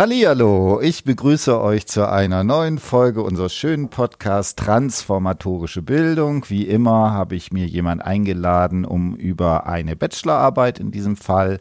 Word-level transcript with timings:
Hallihallo, 0.00 0.80
ich 0.80 1.04
begrüße 1.04 1.60
euch 1.60 1.86
zu 1.86 2.08
einer 2.08 2.42
neuen 2.42 2.78
Folge 2.78 3.22
unseres 3.22 3.54
schönen 3.54 3.90
Podcasts 3.90 4.56
Transformatorische 4.56 5.82
Bildung. 5.82 6.48
Wie 6.48 6.66
immer 6.66 7.10
habe 7.10 7.36
ich 7.36 7.52
mir 7.52 7.66
jemand 7.66 8.02
eingeladen, 8.02 8.86
um 8.86 9.14
über 9.14 9.66
eine 9.66 9.96
Bachelorarbeit 9.96 10.80
in 10.80 10.90
diesem 10.90 11.16
Fall 11.16 11.60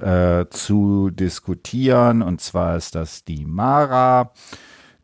äh, 0.00 0.46
zu 0.50 1.10
diskutieren. 1.10 2.22
Und 2.22 2.40
zwar 2.40 2.76
ist 2.76 2.96
das 2.96 3.24
die 3.24 3.46
Mara. 3.46 4.32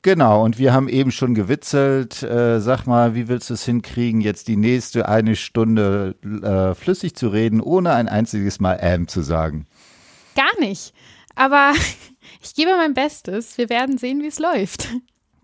Genau, 0.02 0.44
und 0.44 0.58
wir 0.58 0.72
haben 0.72 0.88
eben 0.88 1.12
schon 1.12 1.36
gewitzelt. 1.36 2.24
Äh, 2.24 2.58
sag 2.58 2.88
mal, 2.88 3.14
wie 3.14 3.28
willst 3.28 3.48
du 3.48 3.54
es 3.54 3.64
hinkriegen, 3.64 4.20
jetzt 4.20 4.48
die 4.48 4.56
nächste 4.56 5.08
eine 5.08 5.36
Stunde 5.36 6.16
äh, 6.42 6.74
flüssig 6.74 7.14
zu 7.14 7.28
reden, 7.28 7.60
ohne 7.60 7.92
ein 7.92 8.08
einziges 8.08 8.58
Mal 8.58 8.80
ähm 8.82 9.06
zu 9.06 9.22
sagen? 9.22 9.68
Gar 10.34 10.58
nicht. 10.58 10.92
Aber 11.36 11.72
ich 12.42 12.54
gebe 12.54 12.76
mein 12.76 12.94
Bestes. 12.94 13.58
Wir 13.58 13.68
werden 13.68 13.98
sehen, 13.98 14.22
wie 14.22 14.28
es 14.28 14.38
läuft. 14.38 14.88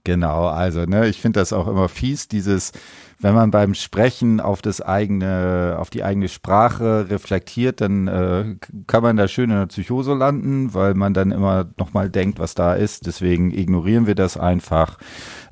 Genau, 0.05 0.47
also 0.47 0.85
ne, 0.85 1.09
ich 1.09 1.21
finde 1.21 1.39
das 1.39 1.53
auch 1.53 1.69
immer 1.69 1.89
fies, 1.89 2.27
dieses, 2.27 2.73
wenn 3.21 3.35
man 3.35 3.53
beim 3.53 3.73
Sprechen 3.75 4.41
auf 4.41 4.61
das 4.61 4.81
eigene, 4.81 5.77
auf 5.79 5.91
die 5.91 6.03
eigene 6.03 6.29
Sprache 6.29 7.09
reflektiert, 7.09 7.81
dann 7.81 8.09
äh, 8.09 8.57
kann 8.89 9.05
man 9.05 9.17
da 9.17 9.29
schön 9.29 9.51
in 9.51 9.57
der 9.57 9.67
Psychose 9.67 10.15
landen, 10.15 10.75
weil 10.75 10.95
man 10.95 11.15
dann 11.15 11.31
immer 11.31 11.71
nochmal 11.79 12.11
denkt, 12.11 12.41
was 12.41 12.55
da 12.55 12.75
ist. 12.75 13.07
Deswegen 13.07 13.53
ignorieren 13.53 14.09
wir 14.09 14.17
das 14.17 14.37
einfach. 14.37 14.99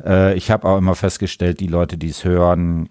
Äh, 0.04 0.34
ich 0.34 0.50
habe 0.50 0.66
auch 0.66 0.78
immer 0.78 0.96
festgestellt, 0.96 1.60
die 1.60 1.68
Leute, 1.68 1.96
die 1.96 2.08
es 2.08 2.24
hören, 2.24 2.88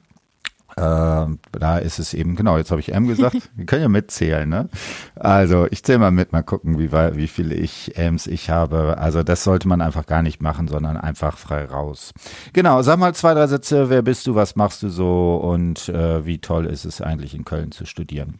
da 0.79 1.77
ist 1.77 1.99
es 1.99 2.13
eben, 2.13 2.35
genau, 2.35 2.57
jetzt 2.57 2.71
habe 2.71 2.81
ich 2.81 2.93
M 2.93 3.07
gesagt. 3.07 3.49
Wir 3.55 3.65
können 3.65 3.81
ja 3.81 3.89
mitzählen, 3.89 4.47
ne? 4.47 4.69
Also 5.15 5.67
ich 5.69 5.83
zähle 5.83 5.99
mal 5.99 6.11
mit, 6.11 6.31
mal 6.31 6.43
gucken, 6.43 6.79
wie, 6.79 6.91
wie 6.91 7.27
viele 7.27 7.55
ich 7.55 7.97
M's 7.97 8.27
ich 8.27 8.49
habe. 8.49 8.97
Also 8.97 9.23
das 9.23 9.43
sollte 9.43 9.67
man 9.67 9.81
einfach 9.81 10.05
gar 10.05 10.21
nicht 10.21 10.41
machen, 10.41 10.67
sondern 10.67 10.97
einfach 10.97 11.37
frei 11.37 11.65
raus. 11.65 12.13
Genau, 12.53 12.81
sag 12.81 12.99
mal 12.99 13.13
zwei, 13.13 13.33
drei 13.33 13.47
Sätze. 13.47 13.89
Wer 13.89 14.01
bist 14.01 14.25
du, 14.27 14.35
was 14.35 14.55
machst 14.55 14.83
du 14.83 14.89
so 14.89 15.35
und 15.37 15.89
äh, 15.89 16.25
wie 16.25 16.39
toll 16.39 16.65
ist 16.65 16.85
es 16.85 17.01
eigentlich 17.01 17.35
in 17.35 17.45
Köln 17.45 17.71
zu 17.71 17.85
studieren? 17.85 18.39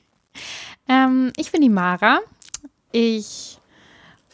Ähm, 0.88 1.32
ich 1.38 1.52
bin 1.52 1.62
die 1.62 1.70
Mara. 1.70 2.20
Ich 2.92 3.60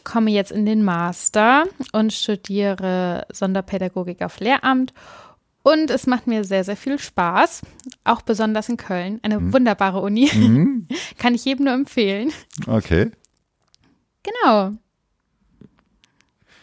komme 0.04 0.30
jetzt 0.30 0.52
in 0.52 0.64
den 0.64 0.84
Master 0.84 1.64
und 1.92 2.12
studiere 2.12 3.26
Sonderpädagogik 3.32 4.22
auf 4.22 4.38
Lehramt 4.38 4.94
und 5.66 5.90
es 5.90 6.06
macht 6.06 6.28
mir 6.28 6.44
sehr, 6.44 6.62
sehr 6.62 6.76
viel 6.76 6.96
Spaß, 6.96 7.62
auch 8.04 8.22
besonders 8.22 8.68
in 8.68 8.76
Köln. 8.76 9.18
Eine 9.24 9.40
mhm. 9.40 9.52
wunderbare 9.52 10.00
Uni. 10.00 10.30
Mhm. 10.32 10.86
Kann 11.18 11.34
ich 11.34 11.44
jedem 11.44 11.64
nur 11.64 11.74
empfehlen. 11.74 12.32
Okay. 12.68 13.10
Genau. 14.22 14.74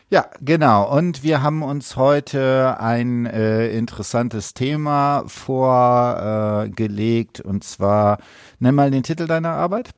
Ja, 0.10 0.30
genau. 0.40 0.98
Und 0.98 1.22
wir 1.22 1.44
haben 1.44 1.64
uns 1.64 1.98
heute 1.98 2.80
ein 2.80 3.26
äh, 3.26 3.78
interessantes 3.78 4.54
Thema 4.54 5.26
vorgelegt. 5.28 7.42
Äh, 7.42 7.44
und 7.44 7.66
zwar, 7.66 8.20
nenn 8.60 8.74
mal 8.74 8.90
den 8.90 9.04
Titel 9.04 9.28
deiner 9.28 9.52
Arbeit. 9.52 9.90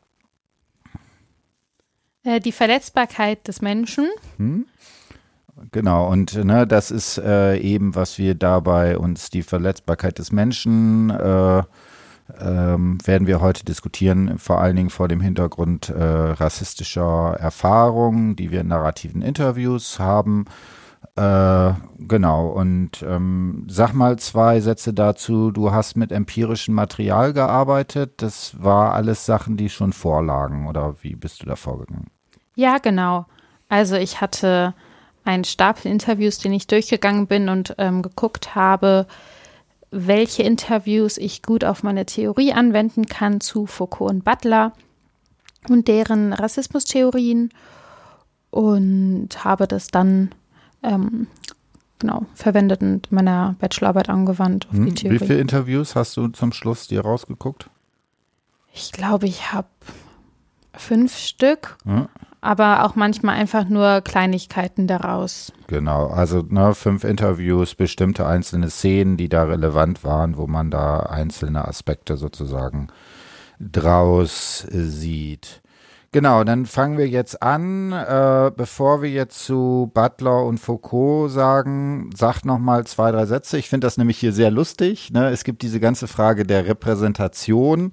Äh, 2.23 2.39
die 2.39 2.51
Verletzbarkeit 2.51 3.47
des 3.47 3.61
Menschen. 3.61 4.09
Hm. 4.37 4.65
Genau, 5.71 6.09
und 6.09 6.35
ne, 6.43 6.67
das 6.67 6.91
ist 6.91 7.17
äh, 7.17 7.57
eben, 7.57 7.95
was 7.95 8.17
wir 8.17 8.35
dabei 8.35 8.97
uns 8.97 9.29
die 9.29 9.43
Verletzbarkeit 9.43 10.19
des 10.19 10.31
Menschen 10.33 11.09
äh, 11.11 11.63
ähm, 12.39 12.97
werden 13.05 13.27
wir 13.27 13.39
heute 13.39 13.63
diskutieren, 13.63 14.37
vor 14.37 14.59
allen 14.59 14.75
Dingen 14.75 14.89
vor 14.89 15.07
dem 15.07 15.21
Hintergrund 15.21 15.89
äh, 15.89 16.03
rassistischer 16.03 17.37
Erfahrungen, 17.39 18.35
die 18.35 18.51
wir 18.51 18.61
in 18.61 18.67
narrativen 18.67 19.21
Interviews 19.21 19.99
haben. 19.99 20.45
Äh, 21.15 21.73
genau, 21.99 22.47
und 22.47 23.03
ähm, 23.07 23.65
sag 23.69 23.93
mal 23.93 24.17
zwei 24.19 24.59
Sätze 24.59 24.93
dazu. 24.93 25.51
Du 25.51 25.71
hast 25.71 25.95
mit 25.95 26.11
empirischem 26.11 26.75
Material 26.75 27.31
gearbeitet. 27.31 28.21
Das 28.21 28.61
war 28.61 28.93
alles 28.93 29.25
Sachen, 29.25 29.55
die 29.55 29.69
schon 29.69 29.93
vorlagen, 29.93 30.67
oder 30.67 30.95
wie 31.01 31.15
bist 31.15 31.41
du 31.41 31.45
da 31.45 31.55
vorgegangen? 31.55 32.07
Ja, 32.55 32.79
genau. 32.79 33.25
Also 33.69 33.95
ich 33.95 34.19
hatte 34.19 34.73
einen 35.25 35.43
Stapel 35.43 35.91
Interviews, 35.91 36.37
den 36.37 36.53
ich 36.53 36.67
durchgegangen 36.67 37.27
bin 37.27 37.49
und 37.49 37.75
ähm, 37.77 38.01
geguckt 38.01 38.55
habe, 38.55 39.07
welche 39.91 40.43
Interviews 40.43 41.17
ich 41.17 41.41
gut 41.41 41.63
auf 41.63 41.83
meine 41.83 42.05
Theorie 42.05 42.53
anwenden 42.53 43.07
kann 43.07 43.41
zu 43.41 43.65
Foucault 43.65 44.11
und 44.11 44.23
Butler 44.23 44.73
und 45.67 45.87
deren 45.87 46.31
Rassismustheorien 46.31 47.49
und 48.51 49.29
habe 49.43 49.67
das 49.67 49.87
dann 49.87 50.29
ähm, 50.83 51.27
genau 51.99 52.25
verwendet 52.35 52.81
und 52.81 53.11
meiner 53.11 53.55
Bachelorarbeit 53.59 54.09
angewandt 54.09 54.67
auf 54.67 54.75
hm, 54.75 54.85
die 54.85 54.93
Theorie. 54.93 55.19
Wie 55.19 55.25
viele 55.25 55.39
Interviews 55.39 55.95
hast 55.95 56.15
du 56.17 56.27
zum 56.27 56.53
Schluss 56.53 56.87
dir 56.87 57.01
rausgeguckt? 57.01 57.69
Ich 58.73 58.91
glaube, 58.91 59.25
ich 59.25 59.53
habe 59.53 59.67
fünf 60.73 61.17
Stück. 61.17 61.77
Hm 61.85 62.09
aber 62.45 62.85
auch 62.85 62.95
manchmal 62.95 63.35
einfach 63.35 63.67
nur 63.67 64.01
Kleinigkeiten 64.01 64.87
daraus. 64.87 65.51
Genau, 65.67 66.07
also 66.07 66.43
ne, 66.47 66.73
fünf 66.73 67.03
Interviews, 67.03 67.75
bestimmte 67.75 68.25
einzelne 68.25 68.69
Szenen, 68.69 69.17
die 69.17 69.29
da 69.29 69.43
relevant 69.43 70.03
waren, 70.03 70.37
wo 70.37 70.47
man 70.47 70.71
da 70.71 70.99
einzelne 70.99 71.67
Aspekte 71.67 72.17
sozusagen 72.17 72.87
draus 73.59 74.67
sieht. 74.69 75.61
Genau, 76.15 76.45
dann 76.45 76.65
fangen 76.65 76.97
wir 76.97 77.09
jetzt 77.09 77.43
an. 77.43 77.91
Äh, 77.91 78.49
bevor 78.55 79.01
wir 79.01 79.09
jetzt 79.09 79.43
zu 79.43 79.91
Butler 79.93 80.45
und 80.45 80.59
Foucault 80.59 81.29
sagen, 81.29 82.09
sagt 82.15 82.45
noch 82.45 82.57
mal 82.57 82.87
zwei, 82.87 83.11
drei 83.11 83.25
Sätze. 83.25 83.57
Ich 83.57 83.67
finde 83.67 83.85
das 83.85 83.97
nämlich 83.97 84.17
hier 84.17 84.31
sehr 84.31 84.49
lustig. 84.49 85.11
Ne? 85.11 85.29
Es 85.29 85.43
gibt 85.43 85.61
diese 85.61 85.81
ganze 85.81 86.07
Frage 86.07 86.45
der 86.45 86.67
Repräsentation 86.67 87.91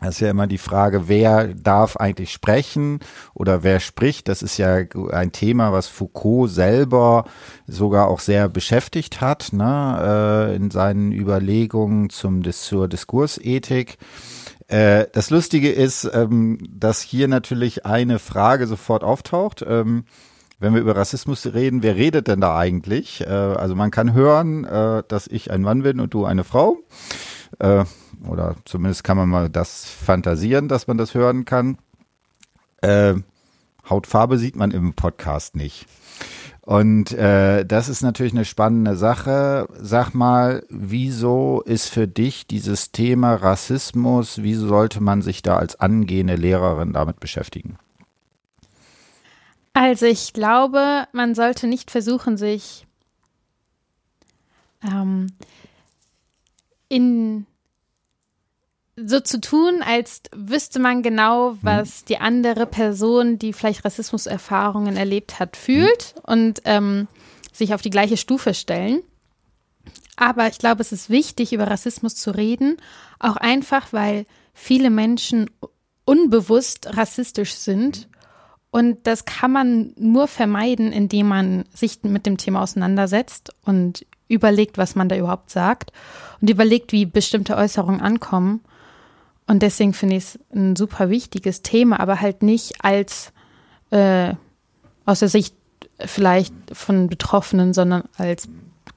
das 0.00 0.16
ist 0.16 0.20
ja 0.20 0.30
immer 0.30 0.46
die 0.46 0.58
Frage, 0.58 1.08
wer 1.08 1.48
darf 1.48 1.96
eigentlich 1.96 2.32
sprechen 2.32 3.00
oder 3.34 3.62
wer 3.62 3.80
spricht. 3.80 4.28
Das 4.28 4.42
ist 4.42 4.56
ja 4.56 4.78
ein 5.12 5.32
Thema, 5.32 5.72
was 5.72 5.88
Foucault 5.88 6.50
selber 6.50 7.24
sogar 7.66 8.08
auch 8.08 8.20
sehr 8.20 8.48
beschäftigt 8.48 9.20
hat, 9.20 9.52
ne, 9.52 10.48
äh, 10.52 10.56
in 10.56 10.70
seinen 10.70 11.12
Überlegungen 11.12 12.10
zum, 12.10 12.42
zur 12.50 12.88
Diskursethik. 12.88 13.98
Äh, 14.70 15.06
das 15.12 15.30
Lustige 15.30 15.70
ist, 15.70 16.08
ähm, 16.14 16.58
dass 16.70 17.02
hier 17.02 17.26
natürlich 17.26 17.84
eine 17.84 18.18
Frage 18.18 18.66
sofort 18.68 19.02
auftaucht. 19.02 19.64
Ähm, 19.66 20.04
wenn 20.60 20.74
wir 20.74 20.80
über 20.80 20.94
Rassismus 20.94 21.46
reden, 21.54 21.82
wer 21.82 21.96
redet 21.96 22.28
denn 22.28 22.40
da 22.40 22.56
eigentlich? 22.56 23.22
Äh, 23.22 23.28
also 23.28 23.74
man 23.74 23.90
kann 23.90 24.12
hören, 24.12 24.62
dass 25.08 25.26
ich 25.26 25.50
ein 25.50 25.62
Mann 25.62 25.82
bin 25.82 26.00
und 26.00 26.14
du 26.14 26.24
eine 26.24 26.44
Frau. 26.44 26.78
Äh, 27.58 27.84
oder 28.26 28.56
zumindest 28.64 29.04
kann 29.04 29.16
man 29.16 29.28
mal 29.28 29.48
das 29.48 29.84
fantasieren, 29.84 30.68
dass 30.68 30.86
man 30.86 30.98
das 30.98 31.14
hören 31.14 31.44
kann. 31.44 31.78
Äh, 32.82 33.14
Hautfarbe 33.88 34.38
sieht 34.38 34.56
man 34.56 34.70
im 34.70 34.94
Podcast 34.94 35.56
nicht. 35.56 35.86
Und 36.62 37.12
äh, 37.12 37.64
das 37.64 37.88
ist 37.88 38.02
natürlich 38.02 38.32
eine 38.32 38.44
spannende 38.44 38.94
Sache. 38.94 39.66
Sag 39.72 40.14
mal, 40.14 40.64
wieso 40.68 41.62
ist 41.62 41.88
für 41.88 42.06
dich 42.06 42.46
dieses 42.46 42.92
Thema 42.92 43.34
Rassismus, 43.34 44.42
wieso 44.42 44.68
sollte 44.68 45.02
man 45.02 45.22
sich 45.22 45.42
da 45.42 45.56
als 45.56 45.80
angehende 45.80 46.36
Lehrerin 46.36 46.92
damit 46.92 47.18
beschäftigen? 47.18 47.78
Also 49.72 50.06
ich 50.06 50.32
glaube, 50.32 51.06
man 51.12 51.34
sollte 51.34 51.66
nicht 51.66 51.90
versuchen, 51.90 52.36
sich 52.36 52.86
ähm, 54.84 55.28
in 56.90 57.46
so 58.96 59.20
zu 59.20 59.40
tun, 59.40 59.82
als 59.82 60.22
wüsste 60.34 60.78
man 60.78 61.02
genau, 61.02 61.56
was 61.62 62.00
hm. 62.00 62.04
die 62.08 62.18
andere 62.18 62.66
Person, 62.66 63.38
die 63.38 63.54
vielleicht 63.54 63.84
Rassismuserfahrungen 63.84 64.96
erlebt 64.96 65.40
hat, 65.40 65.56
fühlt 65.56 66.14
hm. 66.14 66.22
und 66.26 66.62
ähm, 66.66 67.08
sich 67.52 67.72
auf 67.72 67.80
die 67.80 67.90
gleiche 67.90 68.18
Stufe 68.18 68.52
stellen. 68.52 69.02
Aber 70.16 70.48
ich 70.48 70.58
glaube, 70.58 70.82
es 70.82 70.92
ist 70.92 71.08
wichtig, 71.08 71.54
über 71.54 71.68
Rassismus 71.68 72.14
zu 72.14 72.30
reden, 72.32 72.76
auch 73.18 73.36
einfach, 73.36 73.92
weil 73.92 74.26
viele 74.52 74.90
Menschen 74.90 75.50
unbewusst 76.04 76.94
rassistisch 76.94 77.54
sind. 77.54 78.08
Und 78.70 79.06
das 79.06 79.24
kann 79.24 79.50
man 79.50 79.94
nur 79.96 80.28
vermeiden, 80.28 80.92
indem 80.92 81.28
man 81.28 81.64
sich 81.72 82.02
mit 82.02 82.26
dem 82.26 82.36
Thema 82.36 82.62
auseinandersetzt 82.62 83.54
und 83.64 84.04
überlegt, 84.28 84.76
was 84.76 84.94
man 84.94 85.08
da 85.08 85.16
überhaupt 85.16 85.50
sagt 85.50 85.90
und 86.40 86.50
überlegt, 86.50 86.92
wie 86.92 87.06
bestimmte 87.06 87.56
Äußerungen 87.56 88.00
ankommen. 88.00 88.60
Und 89.46 89.62
deswegen 89.62 89.94
finde 89.94 90.16
ich 90.16 90.24
es 90.24 90.38
ein 90.54 90.76
super 90.76 91.10
wichtiges 91.10 91.62
Thema, 91.62 92.00
aber 92.00 92.20
halt 92.20 92.42
nicht 92.42 92.84
als 92.84 93.32
äh, 93.90 94.34
aus 95.04 95.20
der 95.20 95.28
Sicht 95.28 95.54
vielleicht 95.98 96.54
von 96.72 97.08
Betroffenen, 97.08 97.72
sondern 97.74 98.04
als 98.16 98.48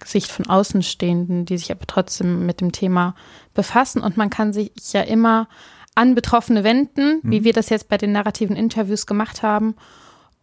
Sicht 0.06 0.32
von 0.32 0.48
Außenstehenden, 0.48 1.46
die 1.46 1.58
sich 1.58 1.72
aber 1.72 1.86
trotzdem 1.88 2.46
mit 2.46 2.62
dem 2.62 2.72
Thema 2.72 3.16
befassen. 3.54 4.02
Und 4.02 4.18
man 4.18 4.30
kann 4.30 4.54
sich 4.54 4.72
ja 4.92 5.02
immer 5.02 5.48
an 5.96 6.16
Betroffene 6.16 6.64
wenden, 6.64 7.20
mhm. 7.24 7.32
wie 7.32 7.44
wir 7.44 7.54
das 7.54 7.70
jetzt 7.70 7.90
bei 7.90 7.98
den 7.98 8.12
narrativen 8.12 8.56
Interviews 8.56 9.06
gemacht 9.06 9.44
haben. 9.44 9.76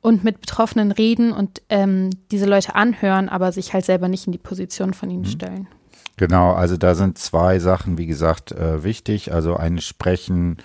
und 0.02 0.25
mit 0.25 0.41
Betroffenen 0.41 0.93
reden 0.93 1.31
und 1.31 1.61
ähm, 1.69 2.08
diese 2.31 2.47
Leute 2.47 2.75
anhören, 2.75 3.29
aber 3.29 3.52
sich 3.52 3.75
halt 3.75 3.85
selber 3.85 4.08
nicht 4.08 4.26
in 4.26 4.32
die 4.32 4.38
Position 4.38 4.94
von 4.94 5.11
ihnen 5.11 5.25
mhm. 5.25 5.26
stellen. 5.26 5.69
Genau, 6.16 6.52
also 6.52 6.76
da 6.76 6.94
sind 6.94 7.18
zwei 7.18 7.58
Sachen, 7.58 7.96
wie 7.96 8.06
gesagt, 8.06 8.52
äh, 8.52 8.84
wichtig. 8.84 9.32
Also 9.32 9.56
ein 9.56 9.78
Sprechen 9.78 10.58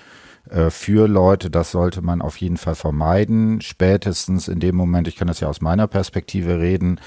äh, 0.49 0.69
für 0.69 1.07
Leute, 1.07 1.49
das 1.49 1.71
sollte 1.71 2.01
man 2.01 2.21
auf 2.21 2.35
jeden 2.37 2.57
Fall 2.57 2.75
vermeiden. 2.75 3.61
Spätestens 3.61 4.49
in 4.49 4.59
dem 4.59 4.75
Moment, 4.75 5.07
ich 5.07 5.15
kann 5.15 5.29
das 5.29 5.39
ja 5.39 5.47
aus 5.47 5.61
meiner 5.61 5.87
Perspektive 5.87 6.59
reden, 6.59 6.99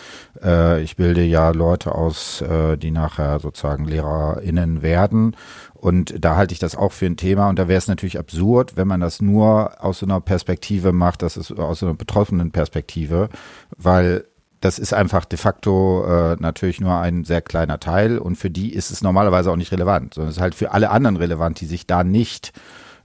äh, 0.43 0.83
ich 0.83 0.97
bilde 0.97 1.23
ja 1.25 1.51
Leute 1.51 1.95
aus, 1.95 2.43
die 2.79 2.91
nachher 2.91 3.39
sozusagen 3.41 3.85
LehrerInnen 3.85 4.81
werden. 4.81 5.37
Und 5.75 6.15
da 6.25 6.35
halte 6.37 6.53
ich 6.53 6.59
das 6.59 6.75
auch 6.75 6.93
für 6.93 7.07
ein 7.07 7.17
Thema. 7.17 7.49
Und 7.49 7.59
da 7.59 7.69
wäre 7.69 7.79
es 7.79 7.87
natürlich 7.87 8.19
absurd, 8.19 8.77
wenn 8.77 8.89
man 8.89 9.01
das 9.01 9.21
nur 9.21 9.85
aus 9.85 10.01
so 10.01 10.07
einer 10.07 10.21
Perspektive 10.21 10.93
macht, 10.93 11.23
das 11.23 11.37
ist 11.37 11.53
aus 11.53 11.81
so 11.81 11.87
einer 11.87 11.95
betroffenen 11.95 12.51
Perspektive, 12.51 13.29
weil 13.77 14.25
das 14.61 14.79
ist 14.79 14.93
einfach 14.93 15.25
de 15.25 15.39
facto 15.39 16.05
äh, 16.05 16.37
natürlich 16.41 16.81
nur 16.81 16.97
ein 16.99 17.25
sehr 17.25 17.43
kleiner 17.43 17.81
Teil 17.81 18.19
und 18.19 18.37
für 18.37 18.51
die 18.51 18.73
ist 18.75 18.91
es 18.91 19.03
normalerweise 19.03 19.51
auch 19.51 19.57
nicht 19.57 19.73
relevant, 19.73 20.15
sondern 20.15 20.31
es 20.31 20.37
ist 20.37 20.43
halt 20.43 20.55
für 20.55 20.73
alle 20.73 20.91
anderen 20.91 21.17
relevant, 21.17 21.61
die 21.61 21.67
sich 21.67 21.87
da 21.87 22.05
nicht 22.05 22.53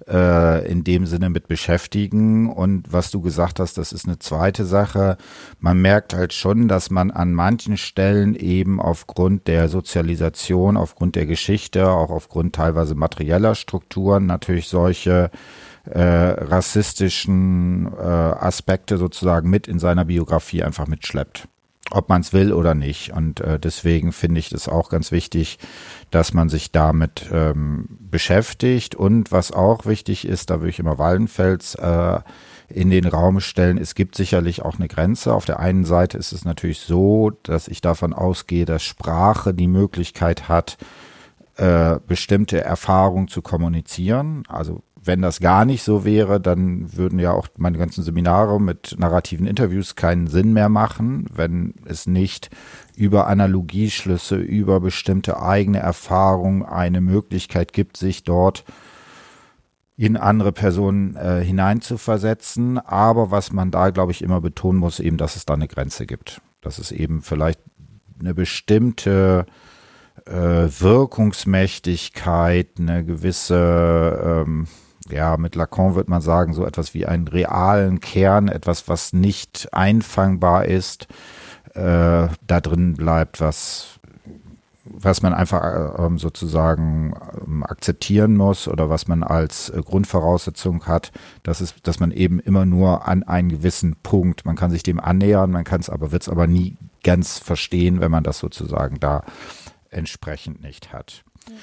äh, 0.07 0.69
in 0.69 0.83
dem 0.83 1.05
Sinne 1.05 1.29
mit 1.29 1.47
beschäftigen. 1.47 2.49
Und 2.49 2.91
was 2.91 3.11
du 3.11 3.21
gesagt 3.21 3.59
hast, 3.59 3.77
das 3.77 3.91
ist 3.91 4.05
eine 4.05 4.19
zweite 4.19 4.65
Sache. 4.65 5.17
Man 5.59 5.81
merkt 5.81 6.13
halt 6.13 6.33
schon, 6.33 6.67
dass 6.67 6.89
man 6.89 7.11
an 7.11 7.33
manchen 7.33 7.77
Stellen 7.77 8.35
eben 8.35 8.81
aufgrund 8.81 9.47
der 9.47 9.69
Sozialisation, 9.69 10.77
aufgrund 10.77 11.15
der 11.15 11.25
Geschichte, 11.25 11.89
auch 11.89 12.09
aufgrund 12.09 12.55
teilweise 12.55 12.95
materieller 12.95 13.55
Strukturen 13.55 14.25
natürlich 14.25 14.67
solche 14.67 15.31
äh, 15.85 16.01
rassistischen 16.01 17.91
äh, 17.93 18.01
Aspekte 18.01 18.97
sozusagen 18.97 19.49
mit 19.49 19.67
in 19.67 19.79
seiner 19.79 20.05
Biografie 20.05 20.63
einfach 20.63 20.87
mitschleppt 20.87 21.47
ob 21.91 22.09
man 22.09 22.21
es 22.21 22.33
will 22.33 22.53
oder 22.53 22.73
nicht. 22.73 23.13
Und 23.13 23.39
äh, 23.41 23.59
deswegen 23.59 24.11
finde 24.11 24.39
ich 24.39 24.51
es 24.51 24.67
auch 24.67 24.89
ganz 24.89 25.11
wichtig, 25.11 25.59
dass 26.11 26.33
man 26.33 26.49
sich 26.49 26.71
damit 26.71 27.29
ähm, 27.31 27.87
beschäftigt. 27.99 28.95
Und 28.95 29.31
was 29.31 29.51
auch 29.51 29.85
wichtig 29.85 30.25
ist, 30.25 30.49
da 30.49 30.59
würde 30.59 30.69
ich 30.69 30.79
immer 30.79 30.97
Wallenfels 30.97 31.75
äh, 31.75 32.19
in 32.69 32.89
den 32.89 33.05
Raum 33.05 33.39
stellen, 33.39 33.77
es 33.77 33.93
gibt 33.93 34.15
sicherlich 34.15 34.63
auch 34.63 34.77
eine 34.77 34.87
Grenze. 34.87 35.33
Auf 35.33 35.45
der 35.45 35.59
einen 35.59 35.85
Seite 35.85 36.17
ist 36.17 36.31
es 36.31 36.45
natürlich 36.45 36.79
so, 36.79 37.31
dass 37.43 37.67
ich 37.67 37.81
davon 37.81 38.13
ausgehe, 38.13 38.65
dass 38.65 38.81
Sprache 38.81 39.53
die 39.53 39.67
Möglichkeit 39.67 40.47
hat, 40.49 40.77
äh, 41.57 41.97
bestimmte 42.07 42.61
Erfahrungen 42.61 43.27
zu 43.27 43.43
kommunizieren. 43.43 44.43
Also 44.47 44.81
wenn 45.05 45.21
das 45.21 45.39
gar 45.39 45.65
nicht 45.65 45.83
so 45.83 46.05
wäre, 46.05 46.39
dann 46.39 46.95
würden 46.95 47.19
ja 47.19 47.31
auch 47.31 47.47
meine 47.57 47.77
ganzen 47.77 48.03
Seminare 48.03 48.61
mit 48.61 48.95
narrativen 48.97 49.45
Interviews 49.47 49.95
keinen 49.95 50.27
Sinn 50.27 50.53
mehr 50.53 50.69
machen, 50.69 51.25
wenn 51.33 51.75
es 51.85 52.07
nicht 52.07 52.49
über 52.95 53.27
Analogieschlüsse, 53.27 54.37
über 54.37 54.79
bestimmte 54.79 55.41
eigene 55.41 55.79
Erfahrungen 55.79 56.63
eine 56.63 57.01
Möglichkeit 57.01 57.73
gibt, 57.73 57.97
sich 57.97 58.23
dort 58.23 58.63
in 59.97 60.15
andere 60.17 60.51
Personen 60.51 61.15
äh, 61.15 61.43
hineinzuversetzen. 61.43 62.77
Aber 62.79 63.29
was 63.31 63.51
man 63.51 63.71
da, 63.71 63.89
glaube 63.89 64.11
ich, 64.11 64.21
immer 64.21 64.41
betonen 64.41 64.79
muss, 64.79 64.99
eben, 64.99 65.17
dass 65.17 65.35
es 65.35 65.45
da 65.45 65.53
eine 65.53 65.67
Grenze 65.67 66.05
gibt. 66.05 66.41
Dass 66.61 66.79
es 66.79 66.91
eben 66.91 67.21
vielleicht 67.21 67.59
eine 68.19 68.33
bestimmte 68.33 69.45
äh, 70.25 70.31
Wirkungsmächtigkeit, 70.79 72.69
eine 72.79 73.03
gewisse 73.03 74.43
ähm, 74.45 74.67
ja, 75.09 75.37
mit 75.37 75.55
Lacan 75.55 75.95
wird 75.95 76.09
man 76.09 76.21
sagen, 76.21 76.53
so 76.53 76.65
etwas 76.65 76.93
wie 76.93 77.05
einen 77.05 77.27
realen 77.27 77.99
Kern, 77.99 78.47
etwas, 78.47 78.87
was 78.87 79.13
nicht 79.13 79.69
einfangbar 79.71 80.65
ist, 80.65 81.07
äh, 81.73 82.27
da 82.47 82.61
drin 82.61 82.93
bleibt, 82.93 83.41
was, 83.41 83.99
was 84.85 85.21
man 85.21 85.33
einfach 85.33 85.63
äh, 85.63 86.17
sozusagen 86.17 87.13
äh, 87.13 87.63
akzeptieren 87.63 88.35
muss 88.35 88.67
oder 88.67 88.89
was 88.89 89.07
man 89.07 89.23
als 89.23 89.69
äh, 89.69 89.81
Grundvoraussetzung 89.81 90.85
hat, 90.85 91.11
das 91.43 91.61
ist, 91.61 91.87
dass 91.87 91.99
man 91.99 92.11
eben 92.11 92.39
immer 92.39 92.65
nur 92.65 93.07
an 93.07 93.23
einen 93.23 93.49
gewissen 93.49 93.95
Punkt, 94.03 94.45
man 94.45 94.55
kann 94.55 94.71
sich 94.71 94.83
dem 94.83 94.99
annähern, 94.99 95.51
man 95.51 95.63
kann 95.63 95.81
es 95.81 95.89
aber, 95.89 96.11
wird 96.11 96.23
es 96.23 96.29
aber 96.29 96.47
nie 96.47 96.77
ganz 97.03 97.39
verstehen, 97.39 97.99
wenn 97.99 98.11
man 98.11 98.23
das 98.23 98.39
sozusagen 98.39 98.99
da 98.99 99.23
entsprechend 99.89 100.61
nicht 100.61 100.93
hat. 100.93 101.23
Ja. 101.47 101.55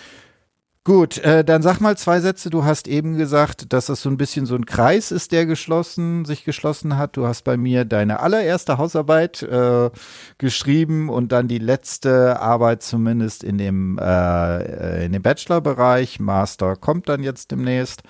Gut, 0.82 1.18
äh, 1.18 1.44
dann 1.44 1.60
sag 1.60 1.80
mal 1.80 1.98
zwei 1.98 2.20
Sätze. 2.20 2.48
Du 2.48 2.64
hast 2.64 2.88
eben 2.88 3.18
gesagt, 3.18 3.74
dass 3.74 3.86
das 3.86 4.00
so 4.00 4.08
ein 4.08 4.16
bisschen 4.16 4.46
so 4.46 4.54
ein 4.54 4.64
Kreis 4.64 5.10
ist, 5.10 5.30
der 5.30 5.44
geschlossen, 5.44 6.24
sich 6.24 6.42
geschlossen 6.44 6.96
hat. 6.96 7.18
Du 7.18 7.26
hast 7.26 7.42
bei 7.42 7.58
mir 7.58 7.84
deine 7.84 8.20
allererste 8.20 8.78
Hausarbeit 8.78 9.42
äh, 9.42 9.90
geschrieben 10.38 11.10
und 11.10 11.32
dann 11.32 11.48
die 11.48 11.58
letzte 11.58 12.40
Arbeit 12.40 12.82
zumindest 12.82 13.44
in 13.44 13.58
dem, 13.58 13.98
äh, 13.98 15.04
in 15.04 15.12
dem 15.12 15.20
Bachelorbereich. 15.20 16.18
Master 16.18 16.76
kommt 16.76 17.10
dann 17.10 17.22
jetzt 17.22 17.50
demnächst. 17.50 18.02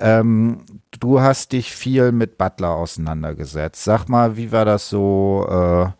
Ähm, 0.00 0.64
du 0.98 1.20
hast 1.20 1.52
dich 1.52 1.72
viel 1.72 2.10
mit 2.10 2.38
Butler 2.38 2.70
auseinandergesetzt. 2.70 3.84
Sag 3.84 4.08
mal, 4.08 4.36
wie 4.36 4.50
war 4.50 4.64
das 4.64 4.88
so? 4.88 5.46
Äh, 5.48 5.92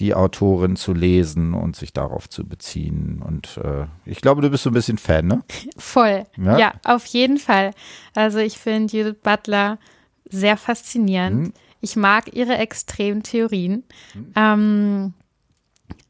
die 0.00 0.14
Autorin 0.14 0.76
zu 0.76 0.92
lesen 0.92 1.54
und 1.54 1.76
sich 1.76 1.92
darauf 1.92 2.28
zu 2.28 2.46
beziehen. 2.46 3.22
Und 3.24 3.58
äh, 3.58 3.86
ich 4.04 4.20
glaube, 4.20 4.42
du 4.42 4.50
bist 4.50 4.62
so 4.62 4.70
ein 4.70 4.74
bisschen 4.74 4.98
Fan, 4.98 5.26
ne? 5.26 5.42
Voll. 5.76 6.24
Ja, 6.36 6.58
ja 6.58 6.72
auf 6.84 7.06
jeden 7.06 7.38
Fall. 7.38 7.72
Also 8.14 8.38
ich 8.38 8.58
finde 8.58 8.96
Judith 8.96 9.20
Butler 9.22 9.78
sehr 10.30 10.56
faszinierend. 10.56 11.48
Hm. 11.48 11.52
Ich 11.80 11.96
mag 11.96 12.34
ihre 12.34 12.56
extremen 12.58 13.22
Theorien. 13.22 13.84
Hm. 14.12 14.32
Ähm, 14.36 15.14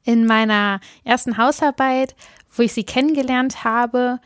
in 0.05 0.26
meiner 0.26 0.81
ersten 1.05 1.37
Hausarbeit, 1.37 2.14
wo 2.50 2.62
ich 2.62 2.73
sie 2.73 2.85
kennengelernt 2.85 3.64
habe, 3.64 4.20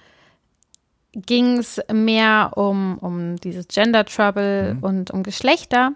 ging 1.14 1.59
es 1.59 1.81
mehr 1.93 2.53
um, 2.56 2.99
um 2.99 3.37
dieses 3.37 3.69
Gender 3.69 4.05
Trouble 4.05 4.70
hm. 4.70 4.82
und 4.82 5.11
um 5.11 5.23
Geschlechter. 5.23 5.93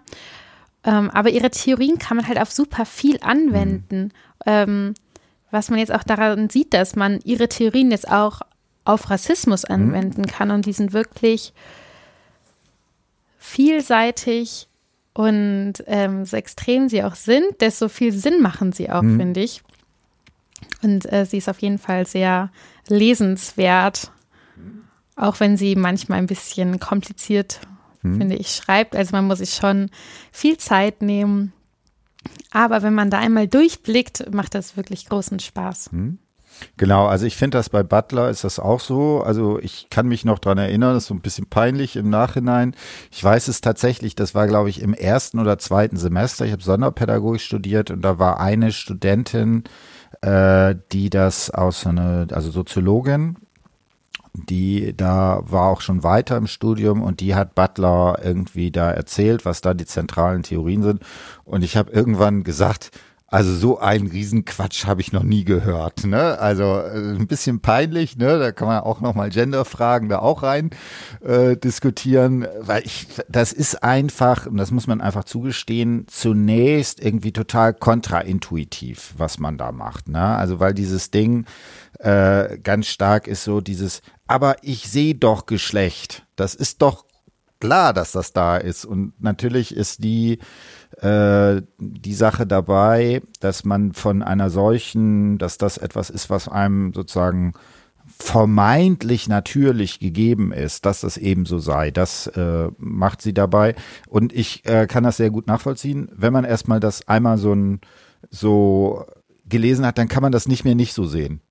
Ähm, 0.87 1.09
aber 1.11 1.29
ihre 1.29 1.51
Theorien 1.51 1.99
kann 1.99 2.17
man 2.17 2.27
halt 2.27 2.39
auf 2.39 2.49
super 2.49 2.85
viel 2.85 3.19
anwenden. 3.21 4.03
Mhm. 4.03 4.11
Ähm, 4.45 4.93
was 5.51 5.69
man 5.69 5.79
jetzt 5.79 5.93
auch 5.93 6.03
daran 6.03 6.49
sieht, 6.49 6.73
dass 6.73 6.95
man 6.95 7.19
ihre 7.25 7.49
Theorien 7.49 7.91
jetzt 7.91 8.09
auch 8.09 8.41
auf 8.85 9.09
Rassismus 9.09 9.63
mhm. 9.63 9.75
anwenden 9.75 10.21
mhm. 10.21 10.27
kann 10.27 10.49
und 10.49 10.65
die 10.65 10.73
sind 10.73 10.93
wirklich 10.93 11.53
vielseitig 13.37 14.67
und 15.13 15.73
ähm, 15.87 16.25
so 16.25 16.37
extrem 16.37 16.89
sie 16.89 17.03
auch 17.03 17.15
sind, 17.15 17.59
desto 17.59 17.89
viel 17.89 18.13
Sinn 18.13 18.41
machen 18.41 18.71
sie 18.71 18.89
auch, 18.89 19.01
mhm. 19.01 19.17
finde 19.17 19.41
ich. 19.41 19.63
Und 20.83 21.11
äh, 21.11 21.25
sie 21.25 21.37
ist 21.37 21.49
auf 21.49 21.59
jeden 21.59 21.79
Fall 21.79 22.05
sehr 22.05 22.49
lesenswert, 22.87 24.11
auch 25.15 25.39
wenn 25.39 25.57
sie 25.57 25.75
manchmal 25.75 26.19
ein 26.19 26.27
bisschen 26.27 26.79
kompliziert 26.79 27.59
hm. 28.13 28.17
finde 28.17 28.35
ich, 28.35 28.49
schreibt. 28.49 28.95
Also 28.95 29.15
man 29.15 29.25
muss 29.25 29.39
sich 29.39 29.53
schon 29.53 29.89
viel 30.31 30.57
Zeit 30.57 31.01
nehmen. 31.01 31.53
Aber 32.51 32.81
wenn 32.81 32.93
man 32.93 33.09
da 33.09 33.19
einmal 33.19 33.47
durchblickt, 33.47 34.33
macht 34.33 34.55
das 34.55 34.77
wirklich 34.77 35.07
großen 35.07 35.39
Spaß. 35.39 35.89
Hm. 35.91 36.19
Genau, 36.77 37.05
also 37.05 37.25
ich 37.25 37.35
finde 37.35 37.57
das 37.57 37.69
bei 37.69 37.83
Butler 37.83 38.29
ist 38.29 38.43
das 38.43 38.59
auch 38.59 38.79
so. 38.79 39.21
Also 39.21 39.59
ich 39.59 39.89
kann 39.89 40.07
mich 40.07 40.25
noch 40.25 40.39
dran 40.39 40.57
erinnern, 40.57 40.93
das 40.93 41.03
ist 41.03 41.07
so 41.07 41.13
ein 41.13 41.21
bisschen 41.21 41.47
peinlich 41.47 41.95
im 41.95 42.09
Nachhinein. 42.09 42.75
Ich 43.11 43.23
weiß 43.23 43.47
es 43.47 43.61
tatsächlich, 43.61 44.15
das 44.15 44.33
war 44.35 44.47
glaube 44.47 44.69
ich 44.69 44.81
im 44.81 44.93
ersten 44.93 45.39
oder 45.39 45.59
zweiten 45.59 45.97
Semester. 45.97 46.45
Ich 46.45 46.51
habe 46.51 46.63
Sonderpädagogik 46.63 47.41
studiert 47.41 47.91
und 47.91 48.01
da 48.01 48.19
war 48.19 48.39
eine 48.39 48.71
Studentin, 48.71 49.63
äh, 50.21 50.75
die 50.91 51.09
das 51.09 51.49
aus 51.49 51.85
einer, 51.85 52.27
also 52.31 52.51
Soziologin, 52.51 53.37
die 54.45 54.93
da 54.95 55.41
war 55.43 55.69
auch 55.69 55.81
schon 55.81 56.03
weiter 56.03 56.37
im 56.37 56.47
Studium 56.47 57.01
und 57.01 57.19
die 57.19 57.35
hat 57.35 57.55
Butler 57.55 58.19
irgendwie 58.23 58.71
da 58.71 58.91
erzählt, 58.91 59.45
was 59.45 59.61
da 59.61 59.73
die 59.73 59.85
zentralen 59.85 60.43
Theorien 60.43 60.83
sind. 60.83 61.01
Und 61.43 61.63
ich 61.63 61.77
habe 61.77 61.91
irgendwann 61.91 62.43
gesagt, 62.43 62.91
also 63.29 63.53
so 63.53 63.79
einen 63.79 64.07
Riesenquatsch 64.07 64.85
habe 64.85 65.01
ich 65.01 65.11
noch 65.11 65.23
nie 65.23 65.43
gehört. 65.43 66.05
Ne? 66.05 66.39
Also 66.39 66.63
äh, 66.63 67.15
ein 67.15 67.27
bisschen 67.27 67.59
peinlich, 67.59 68.15
ne? 68.15 68.39
Da 68.39 68.53
kann 68.53 68.69
man 68.69 68.79
auch 68.79 69.01
nochmal 69.01 69.29
Genderfragen 69.29 70.07
da 70.07 70.19
auch 70.19 70.43
rein 70.43 70.69
äh, 71.21 71.57
diskutieren, 71.57 72.47
weil 72.61 72.83
ich, 72.85 73.07
das 73.27 73.51
ist 73.51 73.83
einfach, 73.83 74.45
und 74.45 74.55
das 74.55 74.71
muss 74.71 74.87
man 74.87 75.01
einfach 75.01 75.25
zugestehen, 75.25 76.05
zunächst 76.07 77.03
irgendwie 77.03 77.33
total 77.33 77.73
kontraintuitiv, 77.73 79.13
was 79.17 79.39
man 79.39 79.57
da 79.57 79.73
macht. 79.73 80.07
Ne? 80.07 80.23
Also 80.23 80.61
weil 80.61 80.73
dieses 80.73 81.11
Ding 81.11 81.45
äh, 81.99 82.57
ganz 82.59 82.87
stark 82.87 83.27
ist 83.27 83.43
so 83.43 83.59
dieses, 83.59 84.01
aber 84.27 84.57
ich 84.61 84.89
sehe 84.89 85.15
doch 85.15 85.45
Geschlecht. 85.45 86.25
Das 86.35 86.55
ist 86.55 86.81
doch 86.81 87.05
klar, 87.59 87.93
dass 87.93 88.11
das 88.11 88.33
da 88.33 88.57
ist. 88.57 88.85
Und 88.85 89.13
natürlich 89.21 89.75
ist 89.75 90.03
die, 90.03 90.39
äh, 91.01 91.61
die 91.79 92.13
Sache 92.13 92.45
dabei, 92.45 93.21
dass 93.39 93.65
man 93.65 93.93
von 93.93 94.23
einer 94.23 94.49
solchen, 94.49 95.37
dass 95.37 95.57
das 95.57 95.77
etwas 95.77 96.09
ist, 96.09 96.29
was 96.29 96.47
einem 96.47 96.93
sozusagen 96.93 97.53
vermeintlich 98.19 99.27
natürlich 99.27 99.99
gegeben 99.99 100.53
ist, 100.53 100.85
dass 100.85 101.01
das 101.01 101.17
eben 101.17 101.45
so 101.45 101.59
sei. 101.59 101.91
Das 101.91 102.27
äh, 102.27 102.69
macht 102.77 103.21
sie 103.21 103.33
dabei. 103.33 103.75
Und 104.07 104.33
ich 104.33 104.65
äh, 104.65 104.87
kann 104.87 105.03
das 105.03 105.17
sehr 105.17 105.29
gut 105.29 105.47
nachvollziehen. 105.47 106.09
Wenn 106.15 106.33
man 106.33 106.45
erstmal 106.45 106.79
das 106.79 107.07
einmal 107.07 107.37
so 107.37 107.53
ein 107.53 107.81
so 108.29 109.05
gelesen 109.45 109.85
hat, 109.85 109.97
dann 109.97 110.07
kann 110.07 110.23
man 110.23 110.31
das 110.31 110.47
nicht 110.47 110.63
mehr 110.63 110.75
nicht 110.75 110.93
so 110.93 111.05
sehen. 111.05 111.41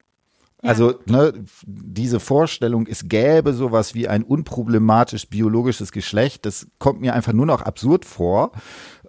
Also 0.68 0.94
ne, 1.06 1.32
diese 1.66 2.20
Vorstellung, 2.20 2.86
es 2.86 3.08
gäbe 3.08 3.52
sowas 3.52 3.94
wie 3.94 4.08
ein 4.08 4.22
unproblematisch 4.22 5.28
biologisches 5.28 5.92
Geschlecht, 5.92 6.46
das 6.46 6.66
kommt 6.78 7.00
mir 7.00 7.14
einfach 7.14 7.32
nur 7.32 7.46
noch 7.46 7.62
absurd 7.62 8.04
vor. 8.04 8.52